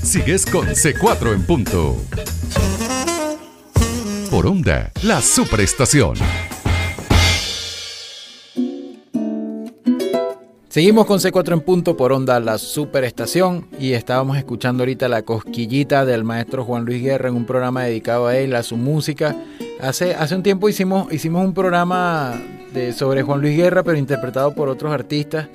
Sigues 0.00 0.46
con 0.46 0.68
C4 0.68 1.34
en 1.34 1.44
punto. 1.44 1.96
Por 4.30 4.46
onda, 4.46 4.92
la 5.02 5.20
superestación. 5.20 6.14
Seguimos 10.68 11.04
con 11.06 11.18
C4 11.18 11.54
en 11.54 11.60
punto 11.62 11.96
por 11.96 12.12
onda 12.12 12.38
la 12.38 12.56
superestación 12.56 13.66
y 13.80 13.94
estábamos 13.94 14.36
escuchando 14.36 14.82
ahorita 14.84 15.08
la 15.08 15.22
cosquillita 15.22 16.04
del 16.04 16.22
maestro 16.22 16.64
Juan 16.64 16.84
Luis 16.84 17.02
Guerra 17.02 17.28
en 17.28 17.34
un 17.34 17.44
programa 17.44 17.82
dedicado 17.82 18.28
a 18.28 18.36
él, 18.36 18.54
a 18.54 18.62
su 18.62 18.76
música. 18.76 19.34
Hace, 19.80 20.14
hace 20.14 20.36
un 20.36 20.44
tiempo 20.44 20.68
hicimos, 20.68 21.12
hicimos 21.12 21.44
un 21.44 21.54
programa 21.54 22.40
sobre 22.92 23.22
Juan 23.22 23.40
Luis 23.40 23.56
Guerra 23.56 23.82
pero 23.82 23.96
interpretado 23.96 24.54
por 24.54 24.68
otros 24.68 24.92
artistas 24.92 25.48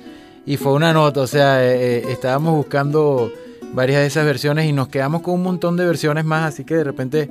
y 0.46 0.56
fue 0.56 0.72
una 0.72 0.92
nota, 0.92 1.20
o 1.20 1.26
sea, 1.26 1.64
eh, 1.64 1.98
eh, 1.98 2.04
estábamos 2.08 2.54
buscando 2.56 3.30
varias 3.72 4.00
de 4.00 4.06
esas 4.06 4.24
versiones 4.24 4.66
y 4.66 4.72
nos 4.72 4.88
quedamos 4.88 5.22
con 5.22 5.34
un 5.34 5.42
montón 5.42 5.76
de 5.76 5.84
versiones 5.84 6.24
más, 6.24 6.54
así 6.54 6.64
que 6.64 6.76
de 6.76 6.84
repente 6.84 7.30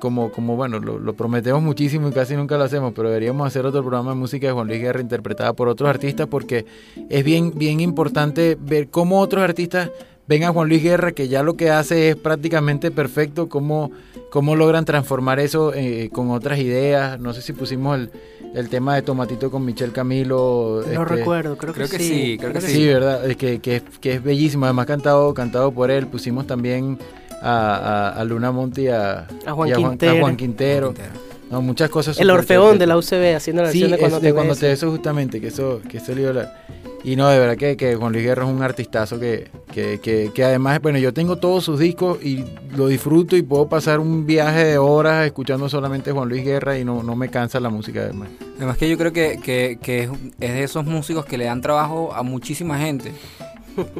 como, 0.00 0.30
como 0.30 0.56
bueno, 0.56 0.78
lo, 0.78 0.98
lo, 0.98 1.14
prometemos 1.14 1.62
muchísimo 1.62 2.08
y 2.08 2.12
casi 2.12 2.36
nunca 2.36 2.56
lo 2.56 2.64
hacemos, 2.64 2.92
pero 2.94 3.08
deberíamos 3.08 3.46
hacer 3.46 3.66
otro 3.66 3.82
programa 3.82 4.10
de 4.10 4.16
música 4.16 4.46
de 4.46 4.52
Juan 4.52 4.66
Luis 4.66 4.80
Guerra 4.80 5.00
interpretada 5.00 5.52
por 5.52 5.68
otros 5.68 5.90
artistas 5.90 6.26
porque 6.28 6.64
es 7.08 7.24
bien, 7.24 7.52
bien 7.54 7.80
importante 7.80 8.56
ver 8.58 8.88
cómo 8.88 9.20
otros 9.20 9.42
artistas 9.42 9.90
ven 10.28 10.44
a 10.44 10.52
Juan 10.52 10.68
Luis 10.68 10.82
Guerra, 10.82 11.12
que 11.12 11.28
ya 11.28 11.42
lo 11.42 11.56
que 11.56 11.70
hace 11.70 12.10
es 12.10 12.16
prácticamente 12.16 12.90
perfecto, 12.90 13.48
cómo, 13.48 13.90
cómo 14.30 14.54
logran 14.54 14.84
transformar 14.84 15.40
eso 15.40 15.72
eh, 15.74 16.10
con 16.12 16.30
otras 16.30 16.58
ideas. 16.58 17.18
No 17.18 17.32
sé 17.32 17.40
si 17.40 17.54
pusimos 17.54 17.98
el, 17.98 18.10
el 18.54 18.68
tema 18.68 18.94
de 18.94 19.02
Tomatito 19.02 19.50
con 19.50 19.64
Michelle 19.64 19.92
Camilo. 19.92 20.82
No 20.84 20.92
este, 20.92 21.04
recuerdo, 21.04 21.56
creo, 21.56 21.72
creo 21.72 21.86
que, 21.86 21.96
que, 21.96 22.02
sí. 22.02 22.08
sí. 22.08 22.38
Creo 22.38 22.52
que 22.52 22.60
sí, 22.60 22.72
sí 22.72 22.86
¿verdad? 22.86 23.28
Es 23.28 23.36
que, 23.38 23.60
que, 23.60 23.82
que, 24.00 24.14
es 24.14 24.22
bellísimo, 24.22 24.66
además 24.66 24.86
cantado, 24.86 25.32
cantado 25.32 25.72
por 25.72 25.90
él. 25.90 26.06
Pusimos 26.06 26.46
también 26.46 26.98
a, 27.40 28.10
a, 28.10 28.20
a 28.20 28.24
Luna 28.24 28.52
Monti 28.52 28.82
y 28.82 28.88
a, 28.88 29.26
a 29.46 29.52
Juan, 29.52 29.68
y 29.70 29.72
a 29.72 29.76
Juan 29.76 29.90
Quintero. 29.90 30.12
A 30.12 30.20
Juan 30.20 30.36
Quintero. 30.36 30.92
Juan 30.92 30.96
Quintero. 30.96 31.28
No, 31.50 31.62
muchas 31.62 31.88
cosas. 31.88 32.20
El 32.20 32.30
Orfeón 32.30 32.78
de 32.78 32.86
la 32.86 32.98
UCB 32.98 33.34
haciendo 33.34 33.62
la 33.62 33.72
sí, 33.72 33.80
versión 33.80 33.90
de 33.92 33.98
cuando, 33.98 34.16
es, 34.18 34.22
de 34.22 34.34
cuando 34.34 34.54
te 34.54 34.72
eso 34.72 34.90
justamente, 34.90 35.40
que 35.40 35.46
eso, 35.46 35.80
que 35.88 35.96
eso 35.96 36.14
le 36.14 36.20
iba 36.20 36.28
a 36.28 36.30
hablar. 36.30 36.66
Y 37.04 37.14
no, 37.16 37.28
de 37.28 37.38
verdad 37.38 37.56
que, 37.56 37.76
que, 37.76 37.94
Juan 37.94 38.12
Luis 38.12 38.24
Guerra 38.24 38.44
es 38.44 38.50
un 38.50 38.62
artistazo 38.62 39.20
que, 39.20 39.48
que, 39.72 40.00
que, 40.00 40.32
que, 40.34 40.44
además, 40.44 40.80
bueno, 40.82 40.98
yo 40.98 41.12
tengo 41.14 41.36
todos 41.36 41.64
sus 41.64 41.78
discos 41.78 42.22
y 42.22 42.44
lo 42.76 42.88
disfruto 42.88 43.36
y 43.36 43.42
puedo 43.42 43.68
pasar 43.68 44.00
un 44.00 44.26
viaje 44.26 44.64
de 44.64 44.78
horas 44.78 45.24
escuchando 45.24 45.68
solamente 45.68 46.10
Juan 46.10 46.28
Luis 46.28 46.44
Guerra 46.44 46.76
y 46.78 46.84
no, 46.84 47.02
no 47.02 47.14
me 47.14 47.28
cansa 47.28 47.60
la 47.60 47.70
música 47.70 48.00
además. 48.00 48.28
Además 48.56 48.76
que 48.78 48.88
yo 48.88 48.98
creo 48.98 49.12
que, 49.12 49.38
que, 49.40 49.78
que 49.80 50.04
es, 50.04 50.10
de 50.38 50.62
esos 50.62 50.84
músicos 50.84 51.24
que 51.24 51.38
le 51.38 51.44
dan 51.44 51.60
trabajo 51.60 52.12
a 52.14 52.22
muchísima 52.22 52.78
gente. 52.78 53.12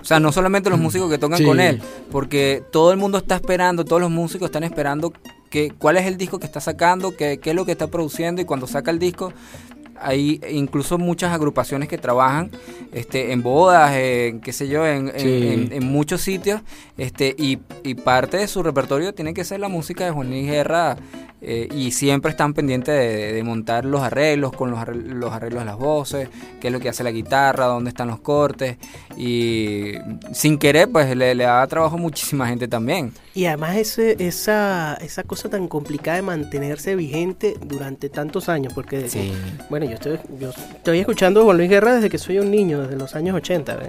O 0.01 0.05
sea, 0.05 0.19
no 0.19 0.33
solamente 0.33 0.69
los 0.69 0.81
músicos 0.81 1.09
que 1.09 1.19
tocan 1.19 1.39
sí. 1.39 1.45
con 1.45 1.61
él, 1.61 1.81
porque 2.11 2.65
todo 2.73 2.91
el 2.91 2.99
mundo 2.99 3.19
está 3.19 3.37
esperando, 3.37 3.85
todos 3.85 4.03
los 4.03 4.11
músicos 4.11 4.47
están 4.47 4.65
esperando 4.65 5.13
que, 5.51 5.71
cuál 5.71 5.97
es 5.99 6.07
el 6.07 6.17
disco 6.17 6.41
que 6.41 6.47
está 6.47 6.61
sacando, 6.61 7.17
qué, 7.17 7.39
qué 7.39 7.51
es 7.51 7.57
lo 7.57 7.65
que 7.65 7.73
está 7.73 7.87
produciendo 7.87 8.43
y 8.43 8.45
cuando 8.45 8.67
saca 8.67 8.91
el 8.91 8.99
disco 8.99 9.33
hay 10.01 10.41
incluso 10.51 10.99
muchas 10.99 11.33
agrupaciones 11.33 11.89
que 11.89 11.99
trabajan 11.99 12.51
este, 12.93 13.33
en 13.33 13.43
bodas, 13.43 13.93
en 13.95 14.41
qué 14.41 14.53
sé 14.53 14.69
yo, 14.69 14.87
en, 14.87 15.13
sí. 15.17 15.29
en, 15.29 15.73
en, 15.73 15.73
en 15.73 15.85
muchos 15.87 16.21
sitios, 16.21 16.61
este, 16.97 17.35
y, 17.39 17.59
y, 17.85 17.95
parte 17.95 18.39
de 18.39 18.49
su 18.49 18.63
repertorio 18.63 19.15
tiene 19.15 19.35
que 19.35 19.45
ser 19.45 19.61
la 19.61 19.69
música 19.69 20.05
de 20.05 20.11
Juan 20.11 20.31
Luis 20.31 20.47
Guerra, 20.47 20.97
eh, 21.41 21.69
y 21.73 21.93
siempre 21.93 22.33
están 22.33 22.53
pendientes 22.53 22.93
de, 22.93 23.33
de, 23.33 23.43
montar 23.45 23.85
los 23.85 24.01
arreglos, 24.01 24.53
con 24.53 24.73
los 24.73 24.81
arreglos, 24.81 25.15
los 25.15 25.33
arreglos 25.33 25.61
de 25.61 25.67
las 25.67 25.79
voces, 25.79 26.29
qué 26.61 26.67
es 26.67 26.73
lo 26.73 26.81
que 26.81 26.89
hace 26.89 27.05
la 27.05 27.13
guitarra, 27.13 27.67
dónde 27.67 27.91
están 27.91 28.09
los 28.09 28.19
cortes, 28.19 28.77
y 29.17 29.93
sin 30.33 30.59
querer, 30.59 30.91
pues 30.91 31.15
le, 31.17 31.37
le 31.37 31.45
da 31.45 31.65
trabajo 31.69 31.95
a 31.95 31.99
muchísima 31.99 32.49
gente 32.49 32.67
también. 32.67 33.13
Y 33.35 33.45
además 33.47 33.77
ese, 33.77 34.17
esa, 34.19 34.95
esa 34.95 35.23
cosa 35.23 35.49
tan 35.49 35.69
complicada 35.69 36.17
de 36.17 36.23
mantenerse 36.23 36.97
vigente 36.97 37.57
durante 37.65 38.09
tantos 38.09 38.49
años, 38.49 38.73
porque, 38.73 39.09
sí. 39.09 39.33
bueno, 39.71 39.87
yo 39.89 39.95
estoy, 39.95 40.19
yo 40.41 40.51
estoy 40.51 40.99
escuchando 41.01 41.41
a 41.41 41.45
Juan 41.45 41.57
Luis 41.57 41.69
Guerra 41.71 41.95
desde 41.95 42.09
que 42.11 42.19
soy 42.19 42.39
un 42.39 42.51
niño, 42.51 42.83
desde 42.83 42.97
los 42.97 43.15
años 43.15 43.35
80. 43.37 43.77
¿ves? 43.77 43.89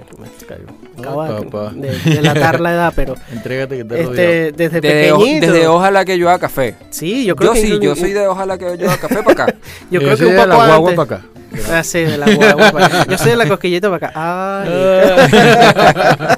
Me 0.96 1.02
acaba 1.02 1.40
de, 1.40 1.90
de 1.90 2.14
delatar 2.14 2.60
la 2.60 2.72
edad, 2.72 2.92
pero. 2.96 3.14
Entrégate 3.32 3.76
que 3.78 3.84
te 3.84 4.00
este, 4.02 4.12
desde, 4.14 4.52
desde, 4.52 4.80
pequeñito. 4.80 5.46
desde 5.52 5.66
ojalá 5.66 6.04
que 6.04 6.18
yo 6.18 6.28
haga 6.28 6.38
café. 6.38 6.74
Sí, 6.90 7.24
yo 7.24 7.36
creo 7.36 7.54
yo 7.54 7.60
que. 7.60 7.66
sí, 7.66 7.78
yo 7.80 7.96
soy 7.96 8.12
de 8.12 8.26
ojalá 8.26 8.58
que 8.58 8.76
yo 8.78 8.86
haga 8.90 8.98
café 8.98 9.22
para 9.22 9.44
acá. 9.44 9.54
yo 9.90 10.00
creo 10.00 10.12
yo 10.14 10.16
que 10.18 10.24
un 10.26 10.30
de 10.32 10.36
poco 10.36 10.48
la 10.48 10.54
guagua 10.56 10.90
antes. 10.90 10.94
para 11.06 11.16
acá. 11.16 11.26
Ah, 11.72 11.82
sí, 11.82 11.98
de 12.00 12.16
la 12.18 12.32
guagua 12.34 12.70
para 12.72 12.86
acá. 12.86 13.06
Yo 13.08 13.18
soy 13.18 13.30
de 13.30 13.36
la 13.36 13.48
cosquillita 13.48 13.90
para 13.90 14.08
acá. 14.08 14.12
Ay. 14.64 16.36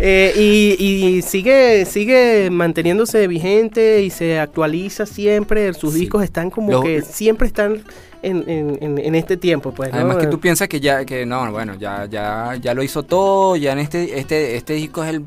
Eh, 0.00 0.32
y, 0.36 0.76
y 1.16 1.22
sigue, 1.22 1.84
sigue 1.84 2.50
manteniéndose 2.50 3.26
vigente 3.26 4.02
y 4.02 4.10
se 4.10 4.38
actualiza 4.38 5.06
siempre. 5.06 5.74
Sus 5.74 5.94
Sí. 5.94 6.00
discos 6.00 6.22
están 6.22 6.50
como 6.50 6.70
Lo- 6.70 6.82
que 6.82 7.02
siempre 7.02 7.48
están 7.48 7.82
en, 8.28 8.44
en- 8.48 8.78
en- 8.80 8.98
en 8.98 9.14
este 9.14 9.36
tiempo. 9.36 9.72
Pues, 9.72 9.90
¿no? 9.90 9.96
Además 9.96 10.16
que 10.18 10.26
tú 10.28 10.38
piensas 10.40 10.68
que 10.68 10.80
ya, 10.80 11.04
que 11.04 11.26
no, 11.26 11.50
bueno, 11.52 11.74
ya, 11.74 12.06
ya, 12.06 12.54
ya 12.60 12.74
lo 12.74 12.82
hizo 12.82 13.02
todo, 13.02 13.56
ya 13.56 13.72
en 13.72 13.78
este, 13.80 14.18
este, 14.18 14.56
este 14.56 14.74
disco 14.74 15.02
es 15.04 15.10
el 15.10 15.24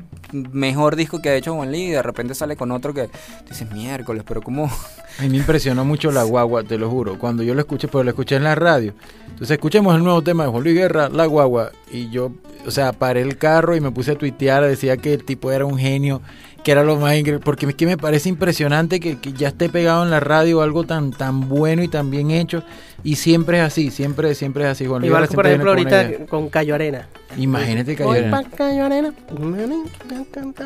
mejor 0.53 0.95
disco 0.95 1.21
que 1.21 1.29
ha 1.29 1.35
hecho 1.35 1.53
Juan 1.55 1.71
Lee 1.71 1.87
y 1.87 1.91
de 1.91 2.01
repente 2.01 2.33
sale 2.35 2.55
con 2.55 2.71
otro 2.71 2.93
que 2.93 3.09
dices 3.49 3.69
miércoles, 3.71 4.23
pero 4.25 4.41
como 4.41 4.65
A 4.65 5.23
mí 5.23 5.29
me 5.29 5.37
impresionó 5.37 5.83
mucho 5.83 6.09
la 6.11 6.23
guagua, 6.23 6.63
te 6.63 6.77
lo 6.77 6.89
juro. 6.89 7.19
Cuando 7.19 7.43
yo 7.43 7.53
lo 7.53 7.59
escuché, 7.59 7.87
pero 7.89 8.03
lo 8.03 8.09
escuché 8.11 8.37
en 8.37 8.45
la 8.45 8.55
radio. 8.55 8.93
Entonces 9.25 9.51
escuchemos 9.51 9.93
el 9.95 10.03
nuevo 10.03 10.21
tema 10.21 10.43
de 10.45 10.49
Juan 10.51 10.63
Luis 10.63 10.75
Guerra, 10.75 11.09
La 11.09 11.25
Guagua. 11.25 11.71
Y 11.91 12.09
yo, 12.11 12.31
o 12.65 12.71
sea, 12.71 12.93
paré 12.93 13.21
el 13.21 13.37
carro 13.37 13.75
y 13.75 13.81
me 13.81 13.91
puse 13.91 14.11
a 14.11 14.15
tuitear, 14.15 14.63
decía 14.63 14.95
que 14.97 15.13
el 15.13 15.25
tipo 15.25 15.51
era 15.51 15.65
un 15.65 15.77
genio, 15.77 16.21
que 16.63 16.71
era 16.71 16.83
lo 16.83 16.97
más 16.97 17.15
increíble. 17.15 17.41
Porque 17.43 17.65
es 17.65 17.75
que 17.75 17.85
me 17.85 17.97
parece 17.97 18.29
impresionante 18.29 18.99
que, 18.99 19.17
que 19.19 19.33
ya 19.33 19.49
esté 19.49 19.69
pegado 19.69 20.03
en 20.03 20.09
la 20.11 20.19
radio 20.19 20.61
algo 20.61 20.83
tan, 20.83 21.11
tan 21.11 21.47
bueno 21.49 21.81
y 21.83 21.87
tan 21.87 22.09
bien 22.11 22.31
hecho. 22.31 22.63
Y 23.03 23.15
siempre 23.15 23.57
es 23.59 23.63
así, 23.63 23.89
siempre, 23.89 24.35
siempre 24.35 24.63
es 24.65 24.69
así. 24.71 24.85
Juan 24.85 25.01
Luis 25.01 25.09
Igual, 25.09 25.27
por 25.29 25.47
ejemplo, 25.47 25.73
viene 25.75 25.89
con 25.89 25.99
ahorita 25.99 26.25
con 26.27 26.49
Cayo 26.49 26.75
Arena. 26.75 27.07
Imagínate 27.37 27.95
ayer- 28.03 28.29
pa' 28.29 28.43
Cayo 28.43 28.85
Arena. 28.85 29.13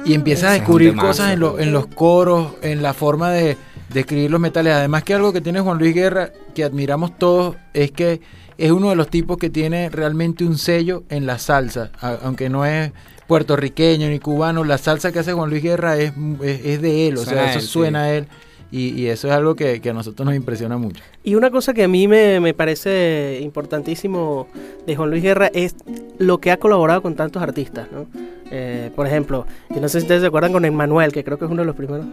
y 0.06 0.14
empiezas 0.14 0.50
a 0.50 0.54
descubrir 0.54 0.96
cosas 0.96 1.32
en, 1.34 1.40
lo- 1.40 1.60
en 1.60 1.72
los 1.72 1.88
coros, 1.88 2.54
en 2.62 2.82
la 2.82 2.94
forma 2.94 3.32
de, 3.32 3.56
de 3.94 4.00
escribir 4.00 4.32
los 4.32 4.40
metales. 4.40 4.74
Además 4.74 5.04
que 5.04 5.14
algo 5.14 5.32
que 5.32 5.42
tiene 5.42 5.62
Juan 5.62 5.78
Luis 5.78 5.94
Guerra, 5.96 6.32
que 6.54 6.64
admiramos 6.64 7.18
todos, 7.18 7.56
es 7.74 7.92
que 7.92 8.20
es 8.58 8.72
uno 8.72 8.90
de 8.90 8.96
los 8.96 9.10
tipos 9.10 9.38
que 9.38 9.50
tiene 9.50 9.90
realmente 9.90 10.44
un 10.46 10.58
sello 10.58 11.04
en 11.10 11.26
la 11.26 11.40
salsa, 11.40 11.92
aunque 12.24 12.50
no 12.50 12.66
es 12.66 12.92
puertorriqueño 13.28 14.08
ni 14.10 14.20
cubano, 14.20 14.64
la 14.64 14.78
salsa 14.78 15.12
que 15.12 15.20
hace 15.20 15.34
Juan 15.34 15.50
Luis 15.50 15.64
Guerra 15.64 15.98
es, 15.98 16.14
es, 16.44 16.66
es 16.66 16.82
de 16.82 17.08
él, 17.08 17.18
o 17.18 17.24
Suena 17.24 17.42
sea, 17.42 17.50
eso 17.50 17.60
él, 17.60 17.66
sí. 17.66 17.68
suena 17.72 18.04
a 18.04 18.14
él. 18.14 18.28
Y, 18.72 18.90
y 19.00 19.08
eso 19.08 19.28
es 19.28 19.34
algo 19.34 19.56
que, 19.56 19.80
que 19.80 19.92
a 19.92 19.94
nosotros 19.94 20.26
nos 20.26 20.36
impresiona 20.36 20.76
mucho. 20.78 21.02
Y 21.24 21.36
una 21.36 21.50
cosa 21.50 21.74
que 21.74 21.84
a 21.84 21.88
mí 21.88 22.08
me, 22.08 22.40
me 22.40 22.54
parece 22.54 23.40
importantísimo 23.42 24.48
de 24.86 24.96
Juan 24.96 25.12
Luis 25.12 25.24
Guerra 25.24 25.50
es 25.54 25.76
lo 26.18 26.40
que 26.40 26.52
ha 26.52 26.58
colaborado 26.58 27.02
con 27.02 27.16
tantos 27.16 27.42
artistas, 27.42 27.88
¿no? 27.92 28.08
Eh, 28.52 28.92
por 28.96 29.08
ejemplo, 29.08 29.46
yo 29.70 29.82
no 29.82 29.88
sé 29.88 30.00
si 30.00 30.06
ustedes 30.06 30.22
se 30.22 30.28
acuerdan 30.28 30.52
con 30.52 30.66
Emmanuel, 30.66 31.12
que 31.12 31.24
creo 31.24 31.38
que 31.40 31.46
es 31.46 31.52
uno 31.52 31.62
de 31.62 31.66
los 31.66 31.76
primeros. 31.76 32.06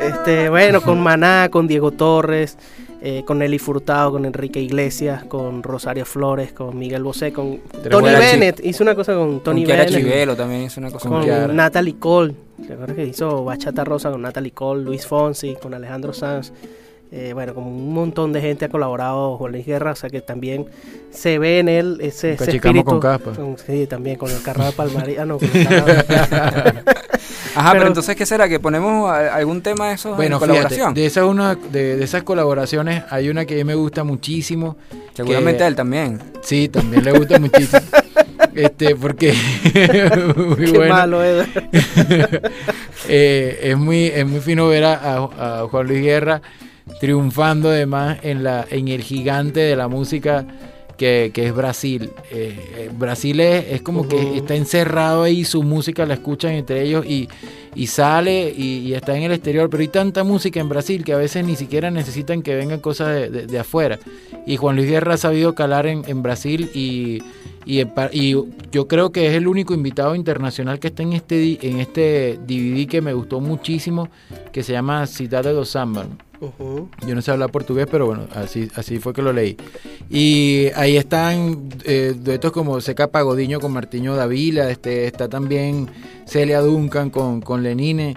Este, 0.00 0.48
bueno, 0.48 0.80
con 0.82 1.00
Maná, 1.00 1.48
con 1.50 1.66
Diego 1.66 1.90
Torres, 1.92 2.58
eh, 3.02 3.22
con 3.26 3.38
Nelly 3.38 3.58
Furtado, 3.58 4.12
con 4.12 4.24
Enrique 4.26 4.60
Iglesias, 4.60 5.24
con 5.24 5.62
Rosario 5.62 6.04
Flores, 6.04 6.52
con 6.52 6.78
Miguel 6.78 7.02
Bosé, 7.02 7.32
con 7.32 7.58
Tony 7.88 8.10
Bennett. 8.10 8.64
Hizo 8.64 8.82
una 8.82 8.94
cosa 8.94 9.14
con 9.14 9.40
Tony 9.40 9.64
con 9.64 9.72
Bennett. 9.76 9.88
Chivelo 9.90 10.36
también 10.36 10.62
hizo 10.62 10.80
una 10.80 10.90
cosa 10.90 11.08
Con 11.08 11.26
con. 11.26 11.56
Natalie 11.56 11.96
Cole. 11.98 12.34
¿Te 12.66 12.74
acuerdas 12.74 12.96
que 12.96 13.06
hizo 13.06 13.44
Bachata 13.44 13.84
Rosa 13.84 14.10
con 14.10 14.20
Natalie 14.22 14.52
Cole, 14.52 14.82
Luis 14.84 15.06
Fonsi, 15.06 15.56
con 15.60 15.72
Alejandro 15.72 16.12
Sanz? 16.12 16.52
Eh, 17.12 17.32
bueno, 17.32 17.54
como 17.54 17.70
un 17.70 17.92
montón 17.92 18.32
de 18.32 18.40
gente 18.40 18.66
ha 18.66 18.68
colaborado 18.68 19.36
Juan 19.36 19.50
Luis 19.50 19.66
Guerra, 19.66 19.92
o 19.92 19.96
sea 19.96 20.08
que 20.10 20.20
también 20.20 20.66
se 21.10 21.40
ve 21.40 21.58
en 21.58 21.68
él 21.68 21.98
ese, 22.00 22.34
ese 22.34 22.52
espíritu. 22.52 22.84
con 22.84 23.00
caspa. 23.00 23.32
con- 23.32 23.58
sí, 23.58 23.86
también 23.88 24.16
con 24.16 24.30
el 24.30 24.40
carro 24.42 24.64
de 24.64 24.70
Palmarí. 24.72 25.16
Ah, 25.18 25.24
no, 25.24 25.38
con 25.38 25.48
el 25.52 25.66
Ajá, 27.54 27.70
pero, 27.70 27.80
Pero- 27.80 27.86
entonces, 27.88 28.16
¿qué 28.16 28.26
será? 28.26 28.48
¿Que 28.48 28.60
ponemos 28.60 29.10
algún 29.10 29.60
tema 29.62 29.88
de 29.88 29.94
esos 29.94 30.16
Bueno, 30.16 30.36
en 30.36 30.40
fíjate, 30.42 30.52
colaboración? 30.58 30.94
de, 30.94 31.06
esa 31.06 31.24
una, 31.26 31.54
de, 31.54 31.96
de 31.96 32.04
esas 32.04 32.22
colaboraciones 32.22 33.02
hay 33.10 33.28
una 33.28 33.44
que 33.44 33.54
a 33.54 33.56
mí 33.58 33.64
me 33.64 33.74
gusta 33.74 34.04
muchísimo. 34.04 34.76
Seguramente 35.14 35.58
que- 35.58 35.64
a 35.64 35.66
él 35.68 35.74
también. 35.76 36.20
Sí, 36.42 36.68
también 36.68 37.04
le 37.04 37.12
gusta 37.12 37.38
muchísimo. 37.38 37.82
Este, 38.54 38.96
porque 38.96 39.32
muy 40.36 40.56
Qué 40.72 40.72
bueno. 40.78 40.94
malo. 40.94 41.20
Eh, 43.08 43.58
es 43.62 43.76
muy 43.78 44.06
es 44.06 44.26
muy 44.26 44.40
fino 44.40 44.68
ver 44.68 44.84
a, 44.84 44.94
a- 44.94 45.60
a 45.62 45.68
Juan 45.68 45.86
Luis 45.86 46.02
Guerra 46.02 46.42
triunfando 47.00 47.70
además 47.70 48.18
en 48.22 48.42
la 48.44 48.66
en 48.70 48.88
el 48.88 49.02
gigante 49.02 49.60
de 49.60 49.74
la 49.76 49.88
música 49.88 50.44
que, 51.00 51.30
que 51.32 51.46
es 51.46 51.54
Brasil. 51.54 52.10
Eh, 52.30 52.54
eh, 52.76 52.90
Brasil 52.92 53.40
es, 53.40 53.64
es 53.72 53.80
como 53.80 54.06
que 54.06 54.36
está 54.36 54.54
encerrado 54.54 55.22
ahí, 55.22 55.46
su 55.46 55.62
música 55.62 56.04
la 56.04 56.12
escuchan 56.12 56.52
entre 56.52 56.82
ellos 56.82 57.06
y, 57.06 57.26
y 57.74 57.86
sale 57.86 58.52
y, 58.54 58.80
y 58.80 58.92
está 58.92 59.16
en 59.16 59.22
el 59.22 59.32
exterior, 59.32 59.70
pero 59.70 59.80
hay 59.80 59.88
tanta 59.88 60.24
música 60.24 60.60
en 60.60 60.68
Brasil 60.68 61.02
que 61.02 61.14
a 61.14 61.16
veces 61.16 61.42
ni 61.46 61.56
siquiera 61.56 61.90
necesitan 61.90 62.42
que 62.42 62.54
vengan 62.54 62.80
cosas 62.80 63.14
de, 63.14 63.30
de- 63.30 63.46
de 63.46 63.58
afuera. 63.58 63.98
Y 64.46 64.58
Juan 64.58 64.76
Luis 64.76 64.90
Guerra 64.90 65.14
ha 65.14 65.16
sabido 65.16 65.54
calar 65.54 65.86
en, 65.86 66.02
en 66.06 66.22
Brasil 66.22 66.68
y, 66.74 67.22
y, 67.64 67.82
yo 68.70 68.86
creo 68.86 69.10
que 69.10 69.26
es 69.26 69.32
el 69.34 69.48
único 69.48 69.72
invitado 69.72 70.14
internacional 70.14 70.78
que 70.78 70.88
está 70.88 71.02
en 71.02 71.14
este, 71.14 71.58
en 71.66 71.80
este 71.80 72.38
DVD 72.46 72.86
que 72.86 73.00
me 73.00 73.14
gustó 73.14 73.40
muchísimo, 73.40 74.10
que 74.52 74.62
se 74.62 74.72
llama 74.72 75.06
Cidade 75.06 75.52
do 75.54 75.64
Samba. 75.64 76.06
Yo 77.06 77.14
no 77.14 77.20
sé 77.22 77.30
hablar 77.30 77.50
portugués, 77.52 77.86
pero 77.90 78.06
bueno, 78.06 78.26
así, 78.34 78.68
así 78.74 78.98
fue 78.98 79.12
que 79.12 79.20
lo 79.22 79.32
leí. 79.32 79.56
Y 80.08 80.68
ahí 80.74 80.96
están 80.96 81.68
eh, 81.84 82.14
duetos 82.16 82.50
como 82.52 82.80
Seca 82.80 83.08
Pagodiño 83.08 83.60
con 83.60 83.72
Martiño 83.72 84.16
Davila, 84.16 84.70
este, 84.70 85.06
está 85.06 85.28
también 85.28 85.88
Celia 86.26 86.60
Duncan 86.60 87.10
con, 87.10 87.40
con 87.42 87.62
Lenine. 87.62 88.16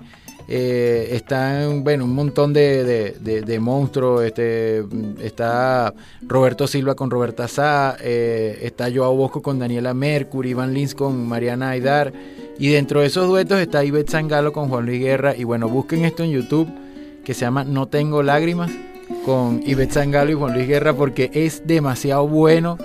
eh, 0.50 1.10
están, 1.12 1.84
bueno, 1.86 2.04
un 2.04 2.14
montón 2.16 2.52
de, 2.54 2.84
de- 2.84 3.12
de- 3.20 3.42
de 3.42 3.60
monstruos. 3.60 4.24
Este, 4.26 4.84
está 5.22 5.94
Roberto 6.22 6.68
Silva 6.68 6.96
con 6.96 7.10
Roberta 7.10 7.48
Sá, 7.48 7.96
eh, 8.02 8.60
está 8.62 8.90
Joao 8.94 9.16
Bosco 9.16 9.42
con 9.42 9.58
Daniela 9.60 9.94
Mercury, 9.94 10.50
Iván 10.52 10.74
Lins 10.74 10.96
con 10.96 11.28
Mariana 11.28 11.70
Aidar. 11.72 12.12
Y 12.60 12.70
dentro 12.70 13.00
de 13.02 13.08
esos 13.08 13.28
duetos 13.28 13.60
está 13.60 13.84
Ivette 13.86 14.10
Sangalo 14.12 14.52
con 14.54 14.70
Juan 14.70 14.86
Luis 14.86 15.00
Guerra. 15.00 15.36
Y 15.36 15.44
bueno, 15.44 15.68
busquen 15.70 16.04
esto 16.06 16.24
en 16.24 16.32
YouTube 16.32 16.70
que 17.24 17.34
se 17.34 17.42
llama 17.42 17.64
No 17.64 17.88
Tengo 17.88 18.24
Lágrimas 18.24 18.72
con 19.26 19.62
Ivette 19.66 19.92
Sangalo 19.94 20.32
y 20.32 20.34
Juan 20.34 20.54
Luis 20.54 20.68
Guerra 20.68 20.94
porque 20.94 21.30
es 21.34 21.64
demasiado 21.66 22.28
bueno 22.28 22.78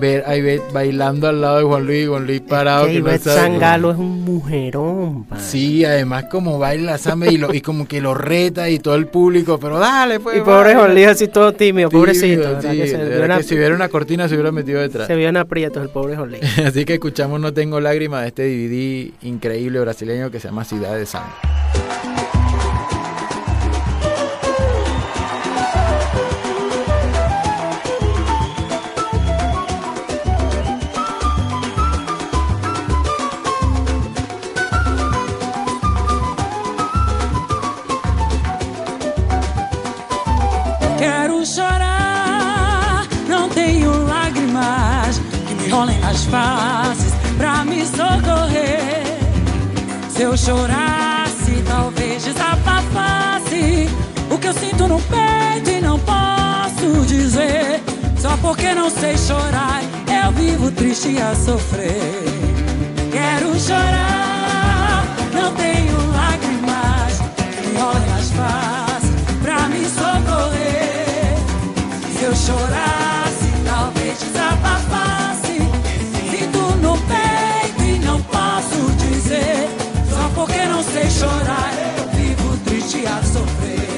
ver 0.00 0.22
a 0.26 0.36
Ivette 0.36 0.70
bailando 0.72 1.26
al 1.28 1.40
lado 1.40 1.58
de 1.58 1.64
Juan 1.64 1.86
Luis 1.86 2.04
y 2.04 2.06
Juan 2.06 2.26
Luis 2.26 2.40
parado. 2.42 2.86
Que 2.86 2.92
que 2.92 3.00
no 3.00 3.08
Ivette 3.08 3.22
sabe- 3.22 3.40
Sangalo 3.40 3.90
es 3.90 3.96
un 3.98 4.22
mujerón. 4.22 5.24
pa. 5.24 5.38
Sí, 5.40 5.84
además 5.84 6.24
como 6.30 6.58
baila 6.58 6.92
la 6.92 6.98
samba 6.98 7.26
y, 7.28 7.38
lo- 7.38 7.54
y 7.54 7.62
como 7.62 7.88
que 7.88 8.00
lo 8.02 8.12
reta 8.12 8.68
y 8.68 8.78
todo 8.80 8.96
el 8.96 9.06
público, 9.06 9.58
pero 9.58 9.78
dale 9.78 10.20
pues. 10.20 10.36
y 10.36 10.40
pobre. 10.42 10.74
Juan 10.74 10.92
Luis 10.94 11.06
así 11.06 11.28
todo 11.28 11.52
tímido, 11.54 11.88
pobrecito. 11.88 12.40
¿verdad? 12.42 12.70
sí, 12.70 12.76
que 12.76 12.86
se, 12.86 12.98
de 12.98 13.24
una- 13.24 13.36
que 13.38 13.42
si 13.44 13.54
hubiera 13.54 13.74
una 13.74 13.88
cortina 13.88 14.28
se 14.28 14.34
hubiera 14.34 14.52
metido 14.52 14.80
detrás. 14.82 15.06
se 15.06 15.16
vio 15.16 15.28
en 15.30 15.38
aprietos 15.38 15.82
el 15.82 15.88
pobre 15.88 16.16
Juan 16.16 16.30
Luis. 16.30 16.42
Así 16.58 16.84
que 16.84 16.94
escuchamos 16.94 17.40
No 17.40 17.54
Tengo 17.54 17.80
Lágrimas 17.80 18.22
de 18.22 18.28
este 18.28 18.42
DVD 18.42 19.12
increíble 19.26 19.80
brasileño 19.80 20.30
que 20.30 20.38
se 20.38 20.48
llama 20.48 20.64
Ciudad 20.64 20.94
de 20.96 21.06
Samba. 21.06 21.34
Rolem 45.78 45.98
nas 46.00 46.24
faces 46.24 47.12
pra 47.36 47.64
me 47.64 47.86
socorrer. 47.86 49.04
Se 50.10 50.22
eu 50.22 50.36
chorasse, 50.36 51.62
talvez 51.68 52.24
desabafasse 52.24 53.88
o 54.28 54.38
que 54.38 54.48
eu 54.48 54.52
sinto 54.54 54.88
no 54.88 55.00
peito 55.00 55.70
e 55.70 55.80
não 55.80 55.98
posso 56.00 57.06
dizer. 57.06 57.80
Só 58.18 58.36
porque 58.38 58.74
não 58.74 58.90
sei 58.90 59.16
chorar, 59.16 59.82
eu 60.24 60.32
vivo 60.32 60.72
triste 60.72 61.16
a 61.20 61.34
sofrer. 61.36 62.24
Quero 63.12 63.58
chorar, 63.60 65.04
não 65.32 65.54
tenho 65.54 65.96
lágrimas 66.10 67.20
me 67.64 67.78
rolem 67.78 68.08
nas 68.10 68.30
faces 68.32 69.10
pra 69.42 69.68
me 69.68 69.84
socorrer. 69.84 71.36
Se 72.18 72.24
eu 72.24 72.34
chorasse, 72.34 73.52
talvez 73.64 74.18
desabafasse. 74.18 75.17
Posso 78.58 78.90
dizer. 78.96 79.68
Só 80.10 80.28
porque 80.34 80.64
não 80.66 80.82
sei 80.82 81.08
chorar, 81.10 81.72
eu 81.98 82.08
vivo 82.18 82.56
triste 82.64 83.06
a 83.06 83.22
sofrer. 83.22 83.88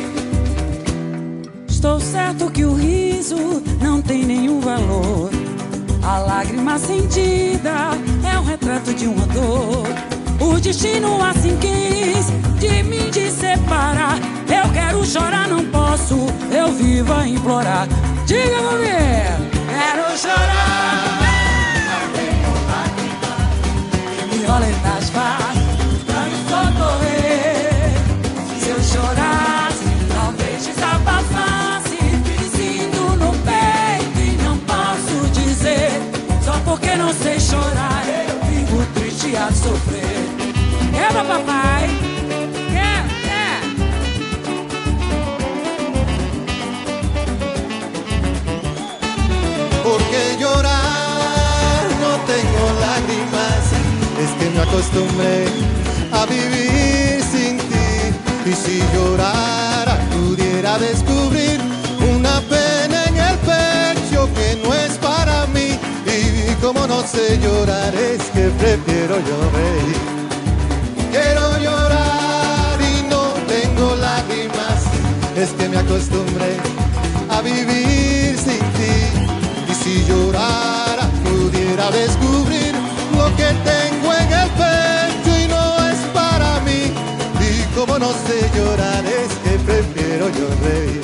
Estou 1.68 1.98
certo 1.98 2.50
que 2.50 2.64
o 2.64 2.74
riso 2.74 3.62
não 3.80 4.02
tem 4.02 4.24
nenhum 4.24 4.60
valor. 4.60 5.30
A 6.02 6.18
lágrima 6.18 6.78
sentida 6.78 7.92
é 8.30 8.38
o 8.38 8.42
retrato 8.42 8.92
de 8.92 9.06
uma 9.06 9.26
dor. 9.26 9.86
O 10.40 10.60
destino 10.60 11.22
assim 11.22 11.56
quis 11.56 12.26
de 12.58 12.82
mim 12.82 13.10
te 13.10 13.30
separar. 13.30 14.18
Eu 14.48 14.70
quero 14.72 15.04
chorar, 15.06 15.48
não 15.48 15.64
posso. 15.66 16.16
Eu 16.50 16.72
vivo 16.72 17.12
a 17.12 17.26
implorar. 17.26 17.86
Diga 18.26 18.58
comigo. 18.62 19.50
Quero 19.68 20.10
me 20.10 21.19
boletas 24.50 25.10
vá 25.10 25.38
pra 26.06 26.22
me 26.30 26.38
socorrer. 26.50 27.92
Se 28.58 28.68
eu 28.70 28.80
chorasse, 28.82 29.84
talvez 30.12 30.66
desabafasse, 30.66 31.96
vizinho 32.24 33.16
no 33.16 33.32
peito 33.46 34.18
e 34.18 34.42
não 34.42 34.58
posso 34.58 35.30
dizer. 35.40 35.90
Só 36.44 36.58
porque 36.64 36.96
não 36.96 37.12
sei 37.12 37.38
chorar, 37.38 38.04
eu 38.28 38.40
vivo 38.50 38.84
triste 38.94 39.36
a 39.36 39.52
sofrer. 39.52 40.26
Eba, 41.08 41.24
papai. 41.24 41.69
Acostumbré 54.70 55.46
a 56.12 56.26
vivir 56.26 57.22
sin 57.32 57.58
ti. 57.58 58.50
Y 58.50 58.52
si 58.54 58.82
llorara, 58.94 59.98
pudiera 60.14 60.78
descubrir 60.78 61.60
una 62.14 62.40
pena 62.42 63.04
en 63.08 63.16
el 63.16 63.36
pecho 63.50 64.28
que 64.34 64.60
no 64.62 64.72
es 64.74 64.92
para 64.98 65.46
mí. 65.46 65.78
Y 66.06 66.54
como 66.62 66.86
no 66.86 67.02
sé 67.02 67.38
llorar, 67.42 67.94
es 67.94 68.22
que 68.34 68.48
prefiero 68.62 69.16
reír. 69.16 70.00
Quiero 71.10 71.58
llorar 71.58 72.78
y 72.80 73.02
no 73.08 73.22
tengo 73.48 73.96
lágrimas, 73.96 74.78
es 75.36 75.50
que 75.50 75.68
me 75.68 75.78
acostumbré 75.78 76.52
a 77.28 77.40
vivir 77.42 78.38
sin 78.38 78.62
ti. 78.78 78.96
Y 79.70 79.74
si 79.82 80.04
llorara, 80.06 81.08
pudiera 81.24 81.90
descubrir 81.90 82.74
lo 83.16 83.26
que 83.36 83.48
tengo 83.68 83.89
como 87.80 87.98
no 87.98 88.12
sé 88.12 88.50
llorar, 88.54 89.02
es 89.06 89.32
que 89.42 89.58
prefiero 89.64 90.28
yo 90.28 90.46
reír. 90.62 91.00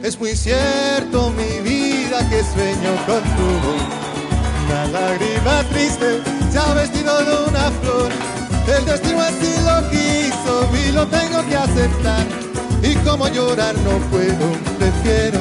Es 0.00 0.16
muy 0.20 0.36
cierto 0.36 1.32
mi 1.32 1.68
vida 1.68 2.18
que 2.30 2.44
sueño 2.44 2.92
con 3.06 3.22
tu 3.34 3.48
voz. 3.64 3.82
Una 4.66 4.86
lágrima 4.86 5.64
triste 5.72 6.22
se 6.52 6.58
ha 6.58 6.72
vestido 6.74 7.24
de 7.24 7.48
una 7.48 7.72
flor. 7.82 8.10
El 8.68 8.84
destino 8.84 9.20
así 9.20 9.52
lo 9.66 9.90
quiso 9.90 10.70
y 10.86 10.92
lo 10.92 11.04
tengo 11.08 11.44
que 11.48 11.56
aceptar. 11.56 12.24
Y 12.82 12.94
como 12.96 13.26
llorar 13.26 13.74
no 13.78 13.98
puedo, 14.10 14.46
prefiero 14.78 15.40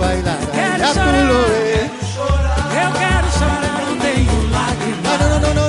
bailar. 0.00 0.38
Quero 0.52 0.78
Ya 0.78 0.92
tú 0.94 1.10
lo 1.30 1.40
ves. 1.50 1.90
Eu 2.80 2.90
quero 3.02 3.28
chorar, 3.38 3.80
não 3.88 3.98
tenho 3.98 4.32
lágrimas. 4.52 5.04
Ah, 5.04 5.18
no, 5.20 5.28
no, 5.28 5.54
no, 5.54 5.54
no, 5.54 5.67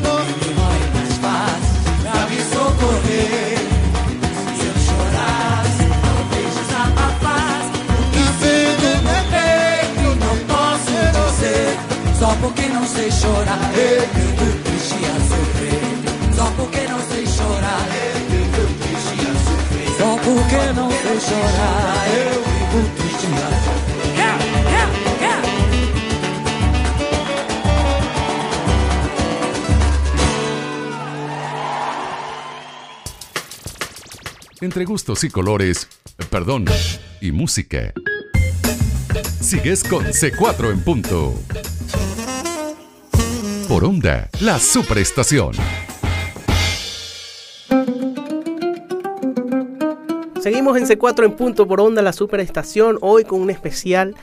Só 12.20 12.36
porque 12.42 12.68
não 12.68 12.86
sei 12.86 13.10
chorar, 13.10 13.72
eu 13.74 14.02
fico 14.02 14.46
triste 14.66 14.96
a 15.06 15.16
sofrer. 15.30 16.36
Só 16.36 16.52
porque 16.58 16.82
não 16.88 17.00
sei 17.08 17.26
chorar, 17.26 17.88
eu 17.96 18.20
fico 18.30 18.62
triste 18.84 19.20
a 19.22 19.34
sofrer. 19.46 19.90
Só 19.98 20.18
porque 20.18 20.74
não 20.76 20.90
sei 20.92 21.20
chorar, 21.22 22.08
eu 22.18 22.44
fico 22.44 22.80
triste 22.98 23.26
a. 23.26 23.50
Yeah, 24.18 24.36
yeah, 24.70 24.90
yeah. 25.22 25.42
Entre 34.62 34.84
gustos 34.84 35.24
y 35.24 35.30
colores, 35.30 35.88
eh, 36.18 36.26
perdón, 36.30 36.66
y 37.22 37.32
música. 37.32 37.94
Sigues 39.40 39.86
con 39.86 40.04
C4 40.04 40.72
en 40.74 40.82
punto. 40.82 41.34
Por 43.70 43.86
onda, 43.86 44.28
la 44.42 44.58
superestación. 44.58 45.52
Seguimos 50.42 50.76
en 50.76 50.88
C4 50.88 51.26
en 51.26 51.34
punto 51.34 51.68
por 51.68 51.80
onda 51.80 52.02
la 52.02 52.12
superestación, 52.12 52.98
hoy 53.02 53.26
con 53.26 53.40
un 53.40 53.52
especial 53.52 54.16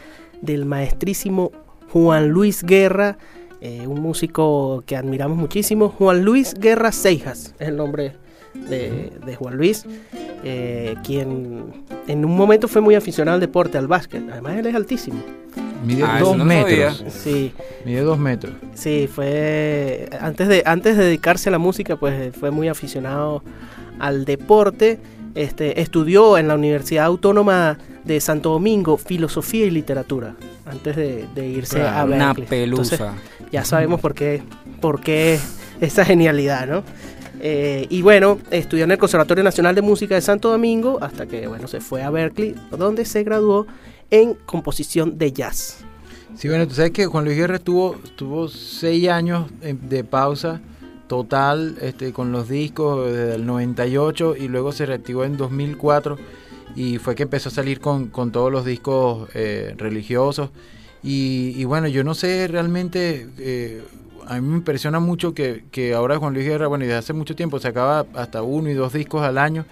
del 0.42 0.64
maestrísimo 0.64 1.52
Juan 1.92 2.30
Luis 2.30 2.64
Guerra, 2.64 3.18
eh, 3.60 3.86
un 3.86 4.00
músico 4.00 4.82
que 4.84 4.96
admiramos 4.96 5.38
muchísimo. 5.38 5.90
Juan 5.90 6.24
Luis 6.24 6.52
Guerra 6.54 6.90
Seijas 6.90 7.54
es 7.60 7.68
el 7.68 7.76
nombre 7.76 8.16
de, 8.52 9.36
Juan 9.38 9.56
Luis, 9.56 9.84
eh, 10.42 10.96
quien 11.04 11.84
en 12.08 12.24
un 12.24 12.36
momento 12.36 12.66
fue 12.66 12.80
muy 12.80 12.96
aficionado 12.96 13.36
al 13.36 13.40
deporte, 13.40 13.78
al 13.78 13.86
básquet. 13.86 14.28
Además, 14.28 14.56
él 14.56 14.66
es 14.66 14.74
altísimo. 14.74 15.22
Mide 15.86 16.02
Ah, 16.04 16.18
dos 16.20 16.36
no 16.36 16.44
metros. 16.44 16.96
sabía. 16.98 17.10
Sí, 17.10 17.52
Mide 17.84 18.00
dos 18.00 18.18
metros. 18.18 18.54
Sí, 18.74 19.08
fue 19.12 20.08
antes 20.20 20.48
de 20.48 20.62
antes 20.66 20.96
de 20.96 21.04
dedicarse 21.04 21.48
a 21.48 21.52
la 21.52 21.58
música, 21.58 21.96
pues 21.96 22.34
fue 22.36 22.50
muy 22.50 22.68
aficionado 22.68 23.42
al 23.98 24.24
deporte. 24.24 24.98
Este, 25.34 25.80
estudió 25.82 26.38
en 26.38 26.48
la 26.48 26.54
Universidad 26.54 27.04
Autónoma 27.04 27.76
de 28.04 28.20
Santo 28.20 28.50
Domingo 28.50 28.96
filosofía 28.96 29.66
y 29.66 29.70
literatura 29.70 30.34
antes 30.64 30.96
de, 30.96 31.26
de 31.34 31.46
irse 31.48 31.80
a 31.82 32.04
Claro, 32.04 32.12
Una 32.14 32.32
Berkeley. 32.32 32.62
Entonces, 32.64 32.98
pelusa. 32.98 33.14
ya 33.52 33.64
sabemos 33.64 34.00
por 34.00 34.14
qué, 34.14 34.42
por 34.80 35.00
qué 35.00 35.38
esa 35.80 36.04
genialidad, 36.06 36.66
¿no? 36.66 36.82
Eh, 37.40 37.86
y 37.90 38.00
bueno, 38.00 38.38
estudió 38.50 38.84
en 38.84 38.92
el 38.92 38.98
Conservatorio 38.98 39.44
Nacional 39.44 39.74
de 39.74 39.82
Música 39.82 40.14
de 40.14 40.22
Santo 40.22 40.50
Domingo 40.50 40.98
hasta 41.02 41.26
que 41.26 41.46
bueno 41.46 41.68
se 41.68 41.80
fue 41.82 42.02
a 42.02 42.08
Berkeley, 42.08 42.54
donde 42.70 43.04
se 43.04 43.22
graduó 43.22 43.66
en 44.10 44.34
composición 44.34 45.18
de 45.18 45.32
jazz. 45.32 45.78
Sí, 46.36 46.48
bueno, 46.48 46.66
tú 46.68 46.74
sabes 46.74 46.90
que 46.90 47.06
Juan 47.06 47.24
Luis 47.24 47.36
Guerra 47.36 47.56
estuvo, 47.56 47.96
estuvo 48.04 48.48
seis 48.48 49.08
años 49.08 49.46
de 49.60 50.04
pausa 50.04 50.60
total 51.06 51.76
este, 51.80 52.12
con 52.12 52.32
los 52.32 52.48
discos 52.48 53.06
desde 53.06 53.36
el 53.36 53.46
98 53.46 54.36
y 54.36 54.48
luego 54.48 54.72
se 54.72 54.86
reactivó 54.86 55.24
en 55.24 55.36
2004 55.36 56.18
y 56.74 56.98
fue 56.98 57.14
que 57.14 57.22
empezó 57.22 57.48
a 57.48 57.52
salir 57.52 57.80
con, 57.80 58.08
con 58.08 58.32
todos 58.32 58.52
los 58.52 58.64
discos 58.64 59.28
eh, 59.34 59.74
religiosos. 59.78 60.50
Y, 61.02 61.54
y 61.56 61.64
bueno, 61.64 61.88
yo 61.88 62.04
no 62.04 62.14
sé 62.14 62.48
realmente, 62.48 63.28
eh, 63.38 63.82
a 64.26 64.34
mí 64.34 64.46
me 64.46 64.56
impresiona 64.56 65.00
mucho 65.00 65.32
que, 65.32 65.64
que 65.70 65.94
ahora 65.94 66.18
Juan 66.18 66.34
Luis 66.34 66.44
Guerra, 66.44 66.66
bueno, 66.66 66.84
y 66.84 66.88
desde 66.88 66.98
hace 66.98 67.12
mucho 67.12 67.34
tiempo 67.34 67.58
sacaba 67.60 68.04
hasta 68.14 68.42
uno 68.42 68.68
y 68.68 68.74
dos 68.74 68.92
discos 68.92 69.22
al 69.22 69.38
año. 69.38 69.64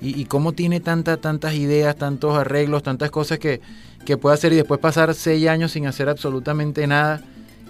Y, 0.00 0.18
y 0.20 0.24
cómo 0.24 0.52
tiene 0.52 0.80
tanta, 0.80 1.16
tantas 1.18 1.54
ideas, 1.54 1.96
tantos 1.96 2.36
arreglos, 2.36 2.82
tantas 2.82 3.10
cosas 3.10 3.38
que, 3.38 3.60
que 4.06 4.16
puede 4.16 4.34
hacer 4.34 4.52
y 4.52 4.56
después 4.56 4.80
pasar 4.80 5.14
seis 5.14 5.46
años 5.48 5.72
sin 5.72 5.86
hacer 5.86 6.08
absolutamente 6.08 6.86
nada 6.86 7.20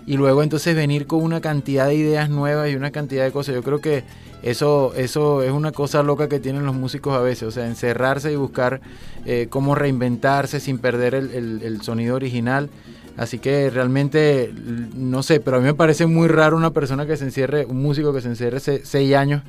y 0.06 0.16
luego 0.16 0.42
entonces 0.42 0.74
venir 0.74 1.06
con 1.06 1.22
una 1.22 1.40
cantidad 1.40 1.86
de 1.86 1.94
ideas 1.94 2.30
nuevas 2.30 2.70
y 2.70 2.74
una 2.76 2.90
cantidad 2.90 3.24
de 3.24 3.32
cosas. 3.32 3.54
Yo 3.54 3.62
creo 3.62 3.80
que 3.80 4.04
eso, 4.42 4.94
eso 4.96 5.42
es 5.42 5.50
una 5.52 5.72
cosa 5.72 6.02
loca 6.02 6.28
que 6.28 6.38
tienen 6.40 6.64
los 6.64 6.74
músicos 6.74 7.14
a 7.14 7.20
veces, 7.20 7.42
o 7.48 7.50
sea, 7.50 7.66
encerrarse 7.66 8.32
y 8.32 8.36
buscar 8.36 8.80
eh, 9.26 9.48
cómo 9.50 9.74
reinventarse 9.74 10.58
sin 10.60 10.78
perder 10.78 11.14
el, 11.14 11.30
el- 11.32 11.62
el 11.62 11.82
sonido 11.82 12.16
original. 12.16 12.70
Así 13.16 13.38
que 13.38 13.68
realmente, 13.70 14.50
no 14.96 15.22
sé, 15.22 15.40
pero 15.40 15.58
a 15.58 15.60
mí 15.60 15.66
me 15.66 15.74
parece 15.74 16.06
muy 16.06 16.28
raro 16.28 16.56
una 16.56 16.70
persona 16.70 17.06
que 17.06 17.16
se 17.18 17.24
encierre, 17.24 17.66
un 17.66 17.82
músico 17.82 18.14
que 18.14 18.22
se 18.22 18.28
encierre 18.28 18.60
se- 18.60 18.84
seis 18.86 19.14
años 19.14 19.42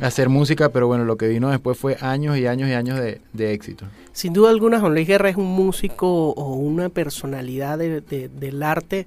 hacer 0.00 0.28
música, 0.28 0.70
pero 0.70 0.86
bueno, 0.86 1.04
lo 1.04 1.16
que 1.16 1.28
vino 1.28 1.50
después 1.50 1.78
fue 1.78 1.96
años 2.00 2.36
y 2.38 2.46
años 2.46 2.68
y 2.68 2.72
años 2.72 2.98
de, 2.98 3.20
de 3.32 3.52
éxito. 3.52 3.84
Sin 4.12 4.32
duda 4.32 4.50
alguna, 4.50 4.80
Juan 4.80 4.94
Luis 4.94 5.06
Guerra 5.06 5.28
es 5.28 5.36
un 5.36 5.46
músico 5.46 6.30
o 6.30 6.54
una 6.54 6.88
personalidad 6.88 7.78
de- 7.78 8.00
de- 8.00 8.28
del 8.28 8.62
arte 8.62 9.06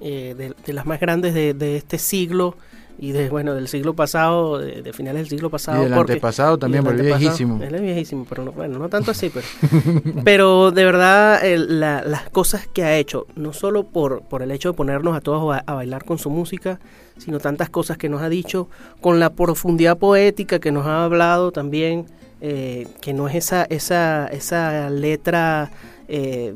eh, 0.00 0.34
de, 0.36 0.52
de 0.66 0.72
las 0.72 0.84
más 0.86 1.00
grandes 1.00 1.32
de, 1.34 1.54
de 1.54 1.76
este 1.76 1.98
siglo 1.98 2.56
y 2.98 3.12
de 3.12 3.28
bueno 3.28 3.54
del 3.54 3.68
siglo 3.68 3.94
pasado, 3.94 4.58
de, 4.58 4.80
de 4.82 4.92
finales 4.92 5.22
del 5.22 5.28
siglo 5.28 5.50
pasado. 5.50 5.82
y 5.82 5.84
del 5.86 5.94
porque- 5.94 6.12
antepasado 6.14 6.58
también, 6.58 6.82
porque 6.84 7.00
es 7.00 7.18
viejísimo. 7.18 7.62
Él 7.62 7.74
es 7.74 7.80
viejísimo, 7.82 8.26
pero 8.28 8.44
no, 8.44 8.52
bueno, 8.52 8.78
no 8.78 8.88
tanto 8.88 9.10
así, 9.10 9.30
pero, 9.32 9.46
pero 10.24 10.70
de 10.70 10.84
verdad 10.84 11.44
el- 11.44 11.80
la- 11.80 12.02
las 12.02 12.28
cosas 12.30 12.66
que 12.66 12.84
ha 12.84 12.96
hecho, 12.96 13.26
no 13.36 13.52
solo 13.52 13.84
por, 13.84 14.22
por 14.22 14.42
el 14.42 14.50
hecho 14.50 14.70
de 14.70 14.74
ponernos 14.76 15.16
a 15.16 15.20
todos 15.20 15.54
a, 15.54 15.62
a 15.66 15.74
bailar 15.74 16.04
con 16.04 16.18
su 16.18 16.30
música, 16.30 16.80
sino 17.18 17.38
tantas 17.38 17.68
cosas 17.70 17.96
que 17.98 18.08
nos 18.08 18.22
ha 18.22 18.28
dicho, 18.28 18.68
con 19.00 19.20
la 19.20 19.30
profundidad 19.30 19.96
poética 19.98 20.58
que 20.58 20.72
nos 20.72 20.86
ha 20.86 21.04
hablado 21.04 21.50
también, 21.52 22.06
eh, 22.40 22.86
que 23.00 23.12
no 23.14 23.28
es 23.28 23.34
esa, 23.36 23.64
esa, 23.64 24.26
esa 24.28 24.90
letra 24.90 25.70
eh, 26.08 26.54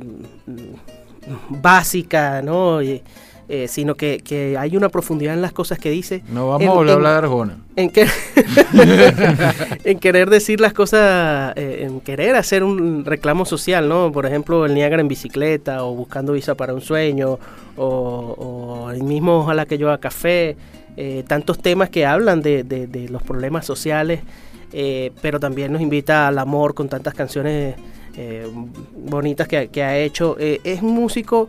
básica, 1.49 2.43
¿no? 2.43 2.82
Y, 2.82 3.03
eh, 3.53 3.66
sino 3.66 3.96
que, 3.96 4.20
que 4.24 4.57
hay 4.57 4.76
una 4.76 4.88
profundidad 4.90 5.34
en 5.34 5.42
las 5.42 5.53
cosas 5.53 5.78
que 5.80 5.90
dice. 5.90 6.22
No 6.28 6.46
vamos 6.48 6.62
en- 6.62 6.68
a 6.68 6.72
volver 6.72 6.90
a 6.92 6.94
hablar 6.94 7.12
de 7.14 7.18
Arjona. 7.18 7.57
en, 7.74 7.90
que- 7.90 8.07
en 9.84 9.98
querer 9.98 10.30
decir 10.30 10.61
las 10.61 10.72
cosas, 10.72 11.53
eh, 11.57 11.80
en 11.86 12.01
querer 12.01 12.36
hacer 12.36 12.62
un 12.64 13.05
reclamo 13.05 13.44
social, 13.44 13.88
¿no? 13.88 14.12
Por 14.12 14.26
ejemplo, 14.26 14.64
el 14.66 14.74
Niágara 14.74 15.01
en 15.03 15.09
bicicleta 15.09 15.84
o 15.84 15.94
buscando 15.94 16.32
visa 16.32 16.55
para 16.55 16.74
un 16.74 16.80
sueño 16.80 17.38
o, 17.76 17.86
o 18.86 18.90
el 18.90 19.03
mismo 19.03 19.38
Ojalá 19.40 19.66
que 19.66 19.78
yo 19.78 19.88
haga 19.88 19.98
café, 19.98 20.57
eh, 20.96 21.24
tantos 21.26 21.59
temas 21.59 21.90
que 21.90 22.07
hablan 22.07 22.42
de, 22.42 22.62
de- 22.62 22.86
de 22.86 23.09
los 23.09 23.22
problemas 23.22 23.66
sociales, 23.66 24.20
eh, 24.72 25.11
pero 25.22 25.40
también 25.40 25.72
nos 25.72 25.82
invita 25.82 26.28
al 26.28 26.38
amor 26.38 26.74
con 26.74 26.88
tantas 26.88 27.14
canciones 27.14 27.74
bonitas 28.94 29.48
que, 29.48 29.68
que 29.68 29.82
ha 29.82 29.96
hecho. 29.98 30.36
Es 30.38 30.82
un 30.82 30.92
músico 30.92 31.48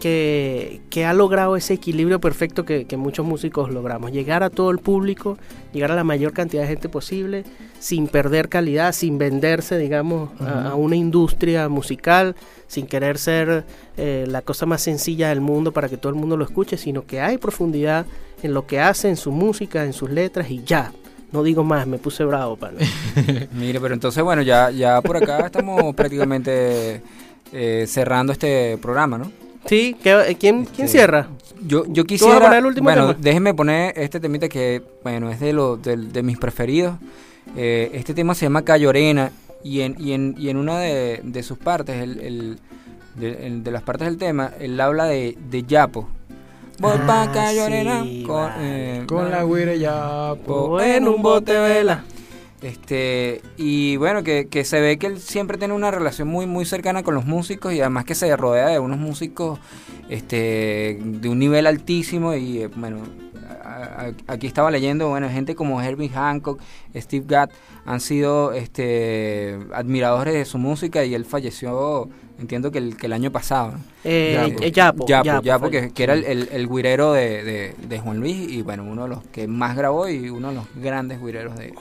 que, 0.00 0.80
que 0.90 1.04
ha 1.04 1.12
logrado 1.12 1.54
ese 1.54 1.74
equilibrio 1.74 2.20
perfecto 2.20 2.64
que, 2.64 2.86
que 2.86 2.96
muchos 2.96 3.24
músicos 3.24 3.70
logramos. 3.70 4.10
Llegar 4.10 4.42
a 4.42 4.50
todo 4.50 4.70
el 4.70 4.78
público, 4.78 5.38
llegar 5.72 5.92
a 5.92 5.94
la 5.94 6.02
mayor 6.02 6.32
cantidad 6.32 6.62
de 6.62 6.68
gente 6.68 6.88
posible, 6.88 7.44
sin 7.78 8.08
perder 8.08 8.48
calidad, 8.48 8.92
sin 8.92 9.18
venderse, 9.18 9.78
digamos, 9.78 10.30
a, 10.40 10.70
a 10.70 10.74
una 10.74 10.96
industria 10.96 11.68
musical, 11.68 12.34
sin 12.66 12.86
querer 12.86 13.18
ser 13.18 13.64
eh, 13.96 14.24
la 14.28 14.42
cosa 14.42 14.64
más 14.66 14.80
sencilla 14.80 15.28
del 15.28 15.40
mundo 15.40 15.72
para 15.72 15.88
que 15.88 15.96
todo 15.96 16.12
el 16.12 16.18
mundo 16.18 16.36
lo 16.36 16.44
escuche, 16.44 16.76
sino 16.76 17.04
que 17.04 17.20
hay 17.20 17.36
profundidad 17.36 18.06
en 18.42 18.54
lo 18.54 18.66
que 18.66 18.80
hace, 18.80 19.08
en 19.08 19.16
su 19.16 19.30
música, 19.30 19.84
en 19.84 19.92
sus 19.92 20.10
letras 20.10 20.50
y 20.50 20.62
ya. 20.64 20.92
No 21.32 21.42
digo 21.42 21.62
más, 21.62 21.86
me 21.86 21.98
puse 21.98 22.24
bravo, 22.24 22.56
pana. 22.56 22.78
Mire, 23.52 23.80
pero 23.80 23.94
entonces, 23.94 24.22
bueno, 24.22 24.42
ya, 24.42 24.70
ya 24.70 25.00
por 25.00 25.16
acá 25.16 25.46
estamos 25.46 25.94
prácticamente 25.96 27.02
eh, 27.52 27.84
cerrando 27.86 28.32
este 28.32 28.78
programa, 28.78 29.18
¿no? 29.18 29.30
Sí, 29.66 29.96
¿qué- 30.02 30.30
eh, 30.30 30.36
¿quién, 30.38 30.64
¿quién 30.64 30.88
Sí. 30.88 30.92
cierra? 30.98 31.28
Yo, 31.66 31.84
yo 31.88 32.04
quisiera. 32.04 32.40
poner 32.40 32.58
el 32.60 32.66
último 32.66 32.84
bueno, 32.84 33.08
tema? 33.08 33.18
déjenme 33.20 33.54
poner 33.54 33.92
este 33.98 34.18
temita 34.20 34.48
que, 34.48 34.82
bueno, 35.04 35.30
es 35.30 35.40
de, 35.40 35.52
lo, 35.52 35.76
de, 35.76 35.96
de 35.96 36.22
mis 36.22 36.38
preferidos. 36.38 36.94
Eh, 37.56 37.90
este 37.94 38.14
tema 38.14 38.34
se 38.34 38.46
llama 38.46 38.62
Cayorena 38.62 39.30
y 39.62 39.82
en, 39.82 39.94
y 39.98 40.12
en, 40.12 40.34
y 40.38 40.48
en 40.48 40.56
una 40.56 40.78
de, 40.78 41.20
de 41.22 41.42
sus 41.42 41.58
partes, 41.58 42.00
el, 42.02 42.20
el- 42.20 42.58
de, 43.16 43.46
el- 43.46 43.62
de 43.64 43.70
las 43.72 43.82
partes 43.82 44.06
del 44.08 44.16
tema, 44.16 44.52
él 44.60 44.80
habla 44.80 45.04
de, 45.04 45.36
de 45.50 45.62
Yapo. 45.64 46.08
Voy 46.78 46.92
Ah, 46.94 47.06
pa' 47.06 47.32
Cayorena 47.32 48.04
sí, 48.04 48.24
con, 48.26 48.36
vale. 48.36 48.54
eh, 49.00 49.04
Con 49.06 49.30
la 49.30 49.44
guira 49.44 49.74
ya. 49.74 50.32
po. 50.46 50.54
O 50.54 50.80
en 50.80 51.06
un 51.08 51.20
bote 51.20 51.52
vela. 51.58 52.04
Este, 52.62 53.40
y 53.56 53.96
bueno, 53.96 54.22
que, 54.22 54.48
que 54.48 54.64
se 54.64 54.80
ve 54.80 54.98
que 54.98 55.06
él 55.06 55.18
siempre 55.18 55.56
tiene 55.56 55.72
una 55.74 55.90
relación 55.90 56.28
muy, 56.28 56.46
muy 56.46 56.64
cercana 56.66 57.02
con 57.02 57.14
los 57.14 57.24
músicos 57.24 57.72
y 57.72 57.80
además 57.80 58.04
que 58.04 58.14
se 58.14 58.36
rodea 58.36 58.68
de 58.68 58.78
unos 58.78 58.98
músicos 58.98 59.58
este, 60.08 60.98
de 61.02 61.28
un 61.28 61.38
nivel 61.38 61.66
altísimo 61.66 62.34
y 62.34 62.62
eh, 62.62 62.66
bueno, 62.76 62.98
a- 63.64 64.08
a- 64.28 64.32
aquí 64.32 64.46
estaba 64.46 64.70
leyendo, 64.70 65.08
bueno, 65.08 65.28
gente 65.30 65.54
como 65.54 65.80
Herbie 65.80 66.08
Hancock, 66.10 66.60
Steve 66.94 67.24
Gadd 67.26 67.50
han 67.86 68.00
sido 68.00 68.52
este, 68.52 69.58
admiradores 69.72 70.34
de 70.34 70.44
su 70.44 70.58
música 70.58 71.04
y 71.04 71.14
él 71.14 71.24
falleció, 71.24 72.08
entiendo 72.38 72.70
que 72.70 72.78
el, 72.78 72.96
que 72.96 73.06
el 73.06 73.12
año 73.14 73.30
pasado. 73.30 73.74
Eh, 74.04 74.34
Yapo. 74.70 75.06
Yapo, 75.06 75.24
Yapo, 75.24 75.42
Yapo, 75.42 75.70
que, 75.70 75.90
que 75.92 76.02
era 76.02 76.12
el, 76.14 76.24
el, 76.24 76.48
el 76.52 76.66
güirero 76.66 77.12
de, 77.14 77.42
de- 77.42 77.74
de 77.88 77.98
Juan 78.00 78.18
Luis 78.20 78.36
y 78.50 78.60
bueno, 78.62 78.84
uno 78.84 79.04
de 79.04 79.08
los 79.08 79.22
que 79.28 79.46
más 79.46 79.76
grabó 79.76 80.08
y 80.08 80.28
uno 80.28 80.48
de 80.48 80.54
los 80.56 80.64
grandes 80.76 81.18
güireros 81.20 81.56
de, 81.56 81.72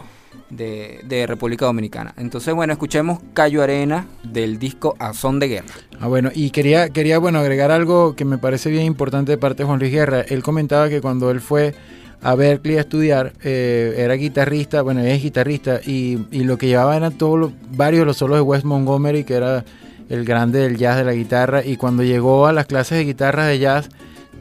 de, 0.50 1.02
de 1.04 1.28
República 1.28 1.66
Dominicana. 1.66 2.14
Entonces, 2.18 2.54
bueno, 2.54 2.74
escuchemos 2.74 3.20
Cayo 3.34 3.62
Arena 3.62 4.08
del 4.24 4.60
disco 4.60 4.96
A 5.00 5.14
Son 5.14 5.40
de 5.40 5.48
Guerra. 5.48 5.74
Ah, 6.00 6.08
bueno, 6.08 6.32
y 6.34 6.50
quería, 6.52 6.90
quería 6.90 7.20
bueno, 7.20 7.40
agregar 7.40 7.72
algo 7.72 8.16
que 8.16 8.26
me 8.26 8.38
parece 8.38 8.70
bien 8.70 8.86
importante 8.86 9.32
de 9.32 9.38
parte 9.38 9.64
de 9.64 9.68
Juan 9.68 9.80
Luis 9.80 9.92
Guerra. 9.92 10.22
Él 10.22 10.44
comentaba 10.44 10.90
que 10.90 11.02
cuando 11.02 11.30
él 11.32 11.42
fue 11.42 11.76
a 12.22 12.36
Berkeley 12.36 12.78
a 12.78 12.82
estudiar, 12.82 13.34
eh, 13.44 13.96
era 13.98 14.14
guitarrista, 14.16 14.82
bueno, 14.82 15.02
es 15.02 15.24
guitarrista, 15.24 15.80
y, 15.86 16.20
y 16.32 16.44
lo 16.44 16.58
que 16.58 16.68
llevaba 16.68 16.98
eran 16.98 17.18
todos 17.18 17.40
los, 17.40 17.52
varios 17.72 18.06
los 18.06 18.18
solos 18.18 18.38
de 18.38 18.42
Wes 18.42 18.66
Montgomery, 18.66 19.24
que 19.24 19.36
era 19.36 19.64
el 20.10 20.26
grande 20.26 20.60
del 20.60 20.76
jazz 20.76 20.98
de 20.98 21.06
la 21.06 21.14
guitarra, 21.14 21.64
y 21.64 21.78
cuando 21.78 22.04
llegó 22.04 22.48
a 22.48 22.52
las 22.52 22.66
clases 22.66 22.98
de 22.98 23.06
guitarra 23.06 23.46
de 23.46 23.60
jazz, 23.60 23.90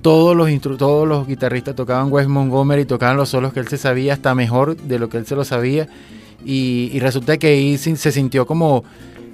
todos 0.01 0.37
los, 0.37 0.49
todos 0.79 1.07
los 1.07 1.27
guitarristas 1.27 1.75
tocaban 1.75 2.13
Wes 2.13 2.29
Montgomery, 2.29 2.85
tocaban 2.85 3.17
los 3.17 3.29
solos 3.29 3.53
que 3.53 3.61
él 3.61 3.69
se 3.69 3.79
sabía, 3.79 4.15
hasta 4.15 4.35
mejor 4.35 4.77
de 4.77 4.99
lo 4.99 5.09
que 5.09 5.19
él 5.19 5.27
se 5.27 5.35
lo 5.35 5.45
sabía, 5.45 5.89
y, 6.45 6.91
y 6.93 7.01
resulta 7.01 7.37
que 7.37 7.49
ahí 7.49 7.79
se 7.79 8.13
sintió 8.13 8.47
como 8.47 8.85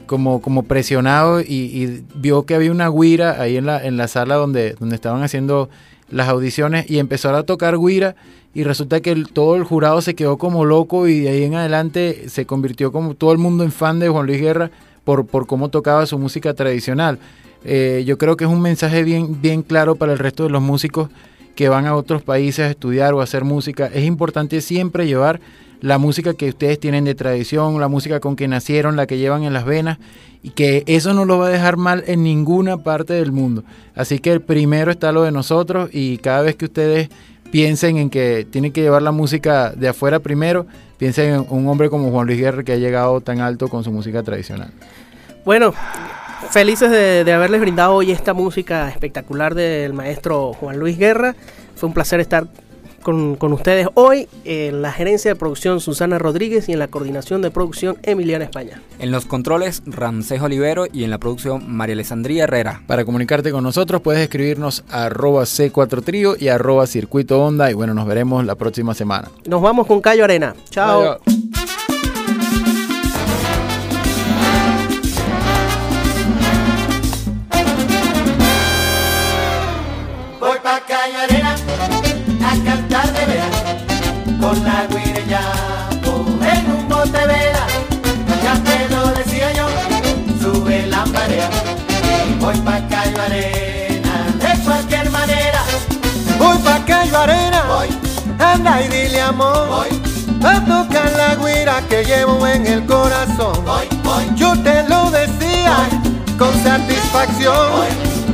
como, 0.06 0.40
como 0.40 0.64
presionado 0.64 1.40
y, 1.40 1.44
y 1.46 2.04
vio 2.14 2.44
que 2.44 2.54
había 2.54 2.70
una 2.70 2.88
guira 2.88 3.40
ahí 3.40 3.56
en 3.56 3.66
la, 3.66 3.84
en 3.84 3.96
la 3.96 4.08
sala 4.08 4.36
donde, 4.36 4.74
donde 4.74 4.94
estaban 4.96 5.22
haciendo 5.22 5.68
las 6.10 6.28
audiciones 6.28 6.90
y 6.90 6.98
empezó 6.98 7.34
a 7.34 7.42
tocar 7.44 7.78
guira 7.78 8.14
y 8.54 8.62
resulta 8.62 9.00
que 9.00 9.14
todo 9.32 9.56
el 9.56 9.64
jurado 9.64 10.00
se 10.00 10.14
quedó 10.14 10.38
como 10.38 10.64
loco 10.64 11.08
y 11.08 11.20
de 11.20 11.30
ahí 11.30 11.42
en 11.44 11.54
adelante 11.54 12.28
se 12.28 12.46
convirtió 12.46 12.92
como 12.92 13.14
todo 13.14 13.32
el 13.32 13.38
mundo 13.38 13.64
en 13.64 13.72
fan 13.72 13.98
de 13.98 14.08
Juan 14.08 14.26
Luis 14.26 14.40
Guerra 14.40 14.70
por, 15.02 15.26
por 15.26 15.46
cómo 15.46 15.70
tocaba 15.70 16.06
su 16.06 16.18
música 16.18 16.54
tradicional. 16.54 17.18
Eh, 17.64 18.04
yo 18.06 18.18
creo 18.18 18.36
que 18.36 18.44
es 18.44 18.50
un 18.50 18.60
mensaje 18.60 19.02
bien, 19.02 19.40
bien 19.40 19.62
claro 19.62 19.96
para 19.96 20.12
el 20.12 20.18
resto 20.18 20.44
de 20.44 20.50
los 20.50 20.62
músicos 20.62 21.08
que 21.54 21.68
van 21.68 21.86
a 21.86 21.94
otros 21.94 22.22
países 22.22 22.66
a 22.66 22.70
estudiar 22.70 23.14
o 23.14 23.20
a 23.20 23.24
hacer 23.24 23.44
música. 23.44 23.86
Es 23.92 24.04
importante 24.04 24.60
siempre 24.60 25.06
llevar 25.06 25.40
la 25.80 25.98
música 25.98 26.34
que 26.34 26.48
ustedes 26.48 26.80
tienen 26.80 27.04
de 27.04 27.14
tradición, 27.14 27.78
la 27.80 27.88
música 27.88 28.20
con 28.20 28.36
que 28.36 28.48
nacieron, 28.48 28.96
la 28.96 29.06
que 29.06 29.18
llevan 29.18 29.44
en 29.44 29.52
las 29.52 29.64
venas, 29.64 29.98
y 30.42 30.50
que 30.50 30.82
eso 30.86 31.14
no 31.14 31.24
lo 31.24 31.38
va 31.38 31.46
a 31.46 31.50
dejar 31.50 31.76
mal 31.76 32.04
en 32.06 32.22
ninguna 32.22 32.78
parte 32.78 33.14
del 33.14 33.32
mundo. 33.32 33.64
Así 33.94 34.18
que 34.18 34.40
primero 34.40 34.90
está 34.90 35.12
lo 35.12 35.22
de 35.22 35.32
nosotros 35.32 35.90
y 35.92 36.18
cada 36.18 36.42
vez 36.42 36.56
que 36.56 36.66
ustedes 36.66 37.08
piensen 37.50 37.96
en 37.98 38.10
que 38.10 38.46
tienen 38.50 38.72
que 38.72 38.82
llevar 38.82 39.02
la 39.02 39.12
música 39.12 39.70
de 39.70 39.88
afuera 39.88 40.18
primero, 40.18 40.66
piensen 40.98 41.34
en 41.34 41.46
un 41.48 41.68
hombre 41.68 41.88
como 41.88 42.10
Juan 42.10 42.26
Luis 42.26 42.38
Guerra 42.38 42.62
que 42.62 42.72
ha 42.72 42.76
llegado 42.76 43.20
tan 43.20 43.40
alto 43.40 43.68
con 43.68 43.84
su 43.84 43.92
música 43.92 44.22
tradicional. 44.22 44.70
Bueno, 45.44 45.72
felices 46.54 46.88
de, 46.88 47.24
de 47.24 47.32
haberles 47.32 47.60
brindado 47.60 47.94
hoy 47.94 48.12
esta 48.12 48.32
música 48.32 48.88
espectacular 48.88 49.56
del 49.56 49.92
maestro 49.92 50.52
Juan 50.52 50.78
Luis 50.78 50.96
Guerra. 50.96 51.34
Fue 51.74 51.88
un 51.88 51.92
placer 51.92 52.20
estar 52.20 52.46
con, 53.02 53.34
con 53.34 53.52
ustedes 53.52 53.88
hoy 53.94 54.28
en 54.44 54.80
la 54.80 54.92
gerencia 54.92 55.32
de 55.32 55.34
producción 55.34 55.80
Susana 55.80 56.16
Rodríguez 56.16 56.68
y 56.68 56.72
en 56.72 56.78
la 56.78 56.86
coordinación 56.86 57.42
de 57.42 57.50
producción 57.50 57.96
Emiliana 58.04 58.44
España. 58.44 58.80
En 59.00 59.10
los 59.10 59.26
controles, 59.26 59.82
Ramsés 59.84 60.42
Olivero 60.42 60.86
y 60.92 61.02
en 61.02 61.10
la 61.10 61.18
producción, 61.18 61.64
María 61.66 61.94
Alessandría 61.94 62.44
Herrera. 62.44 62.82
Para 62.86 63.04
comunicarte 63.04 63.50
con 63.50 63.64
nosotros 63.64 64.00
puedes 64.00 64.22
escribirnos 64.22 64.84
a 64.88 65.06
arroba 65.06 65.42
C4 65.42 66.04
Trío 66.04 66.36
y 66.38 66.46
arroba 66.46 66.86
Circuito 66.86 67.42
Onda 67.42 67.68
y 67.68 67.74
bueno, 67.74 67.94
nos 67.94 68.06
veremos 68.06 68.44
la 68.44 68.54
próxima 68.54 68.94
semana. 68.94 69.28
Nos 69.44 69.60
vamos 69.60 69.88
con 69.88 70.00
Cayo 70.00 70.22
Arena. 70.22 70.54
Chao. 70.70 71.18
Con 84.54 84.64
la 84.64 84.86
guirella 84.86 85.40
en 86.52 86.70
un 86.70 86.88
bote 86.88 87.26
vela. 87.26 87.66
Ya 88.42 88.54
te 88.62 88.94
lo 88.94 89.08
decía 89.08 89.52
yo, 89.52 89.66
sube 90.40 90.86
la 90.86 91.04
marea. 91.06 91.50
Voy 92.40 92.56
pa' 92.58 92.80
calle 92.88 93.20
arena 93.20 94.14
de 94.38 94.62
cualquier 94.62 95.10
manera. 95.10 95.60
Voy 96.38 96.58
pa' 96.58 96.84
calle 96.84 97.16
arena, 97.16 97.62
voy, 97.68 97.88
anda 98.38 98.82
y 98.82 98.88
dile 98.88 99.20
amor. 99.20 99.68
Voy 99.68 100.50
a 100.50 100.64
tocar 100.64 101.10
la 101.16 101.34
guira 101.36 101.80
que 101.88 102.04
llevo 102.04 102.46
en 102.46 102.66
el 102.66 102.84
corazón. 102.86 103.64
Voy, 103.64 103.88
voy, 104.02 104.24
yo 104.36 104.52
te 104.62 104.86
lo 104.88 105.10
decía 105.10 105.76
con 106.38 106.52
satisfacción. 106.62 107.86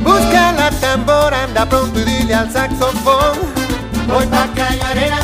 Busca 0.03 0.51
la 0.53 0.69
tambora, 0.71 1.43
anda 1.43 1.65
pronto 1.65 1.99
y 1.99 2.03
dile 2.03 2.35
al 2.35 2.51
saxofón. 2.51 3.37
Voy 4.07 4.25
pa' 4.27 4.49
calle 4.53 4.81
arena, 4.83 5.19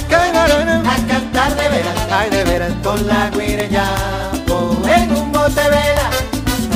a 0.52 0.95
cantar 1.08 1.56
de 1.56 1.70
veras, 1.70 1.95
ay 2.12 2.30
de 2.30 2.43
veras, 2.43 2.72
con 2.84 3.06
la 3.08 3.30
guirella 3.30 3.86
en 4.89 5.12
un 5.12 5.32
bote 5.32 5.62
vela. 5.62 6.10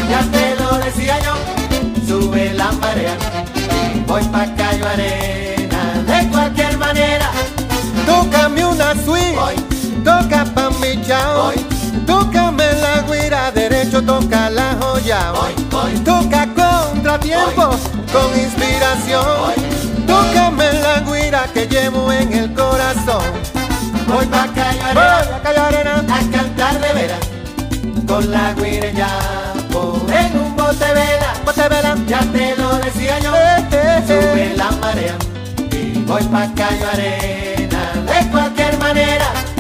Ya 0.10 0.22
te 0.32 0.56
lo 0.62 0.78
decía 0.78 1.18
yo, 1.20 1.34
sube 2.08 2.54
la 2.54 2.72
marea. 2.74 3.16
Voy 4.08 4.24
pa' 4.26 4.48
calle 4.56 4.84
arena, 4.86 6.04
de 6.06 6.30
cualquier 6.30 6.78
manera. 6.78 7.32
Tócame 8.06 8.66
una 8.66 8.94
suite, 9.06 9.38
toca 10.04 10.46
pa' 10.54 10.70
mi 10.82 11.02
chao. 11.06 11.54
Tócame 12.06 12.66
la 12.82 13.02
guira 13.04 13.52
derecho, 13.52 14.02
toca 14.02 14.50
la 14.50 14.76
joya. 14.82 15.32
Toca 16.04 16.48
contratiempo 16.54 17.70
con 18.12 18.40
inspiración. 18.40 19.54
Tócame 20.06 20.74
la 20.74 21.00
guira 21.02 21.48
que 21.54 21.68
llevo 21.68 22.12
en 22.12 22.34
el 22.34 22.54
corazón. 22.54 23.51
Voy 24.14 24.26
pa' 24.26 24.48
calle 24.54 24.82
arena, 24.82 26.04
a 26.16 26.20
cantar 26.32 26.80
de 26.82 26.94
veras. 26.94 27.20
Con 28.08 28.30
la 28.30 28.54
guira 28.54 28.92
ya 28.92 29.08
en 30.20 30.38
un 30.38 30.56
bote 30.56 30.94
vela, 30.94 31.34
bote 31.46 31.70
vela, 31.70 31.96
ya 32.08 32.20
te 32.20 32.56
lo 32.58 32.78
decía 32.78 33.20
yo, 33.20 33.32
sube 34.06 34.54
la 34.58 34.72
marea. 34.82 35.16
Y 35.72 36.00
voy 36.00 36.24
pa' 36.24 36.54
calle 36.56 36.86
arena 36.94 37.82
de 38.12 38.30
cualquier 38.32 38.78
manera. 38.80 39.51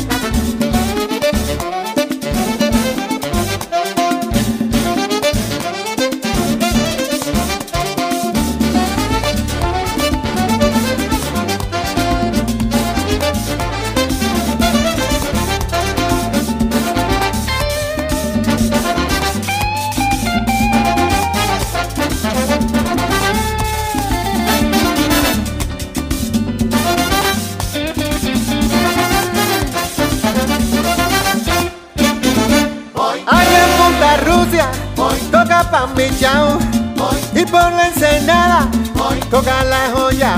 Toca 39.31 39.63
la 39.63 39.89
joya. 39.95 40.35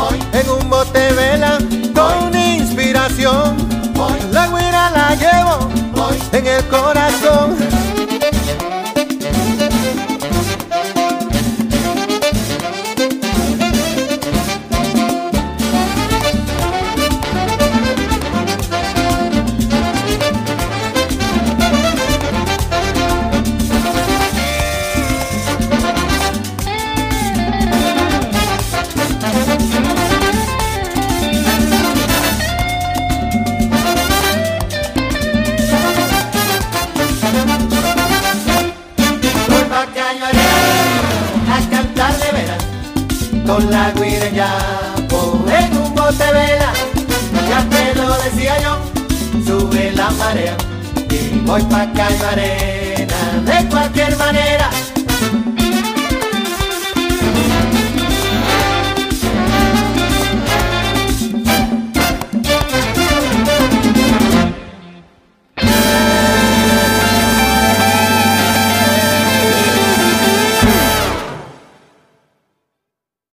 Hoy 0.00 0.18
en 0.32 0.48
un 0.48 0.70
bote 0.70 1.12
vela 1.12 1.58
con 1.94 2.34
inspiración. 2.34 3.56
Hoy 3.98 4.18
la 4.30 4.46
guira 4.46 4.90
la 4.90 5.14
llevo 5.16 5.68
hoy 6.00 6.16
en 6.32 6.46
el 6.46 6.64
corazón. 6.68 7.69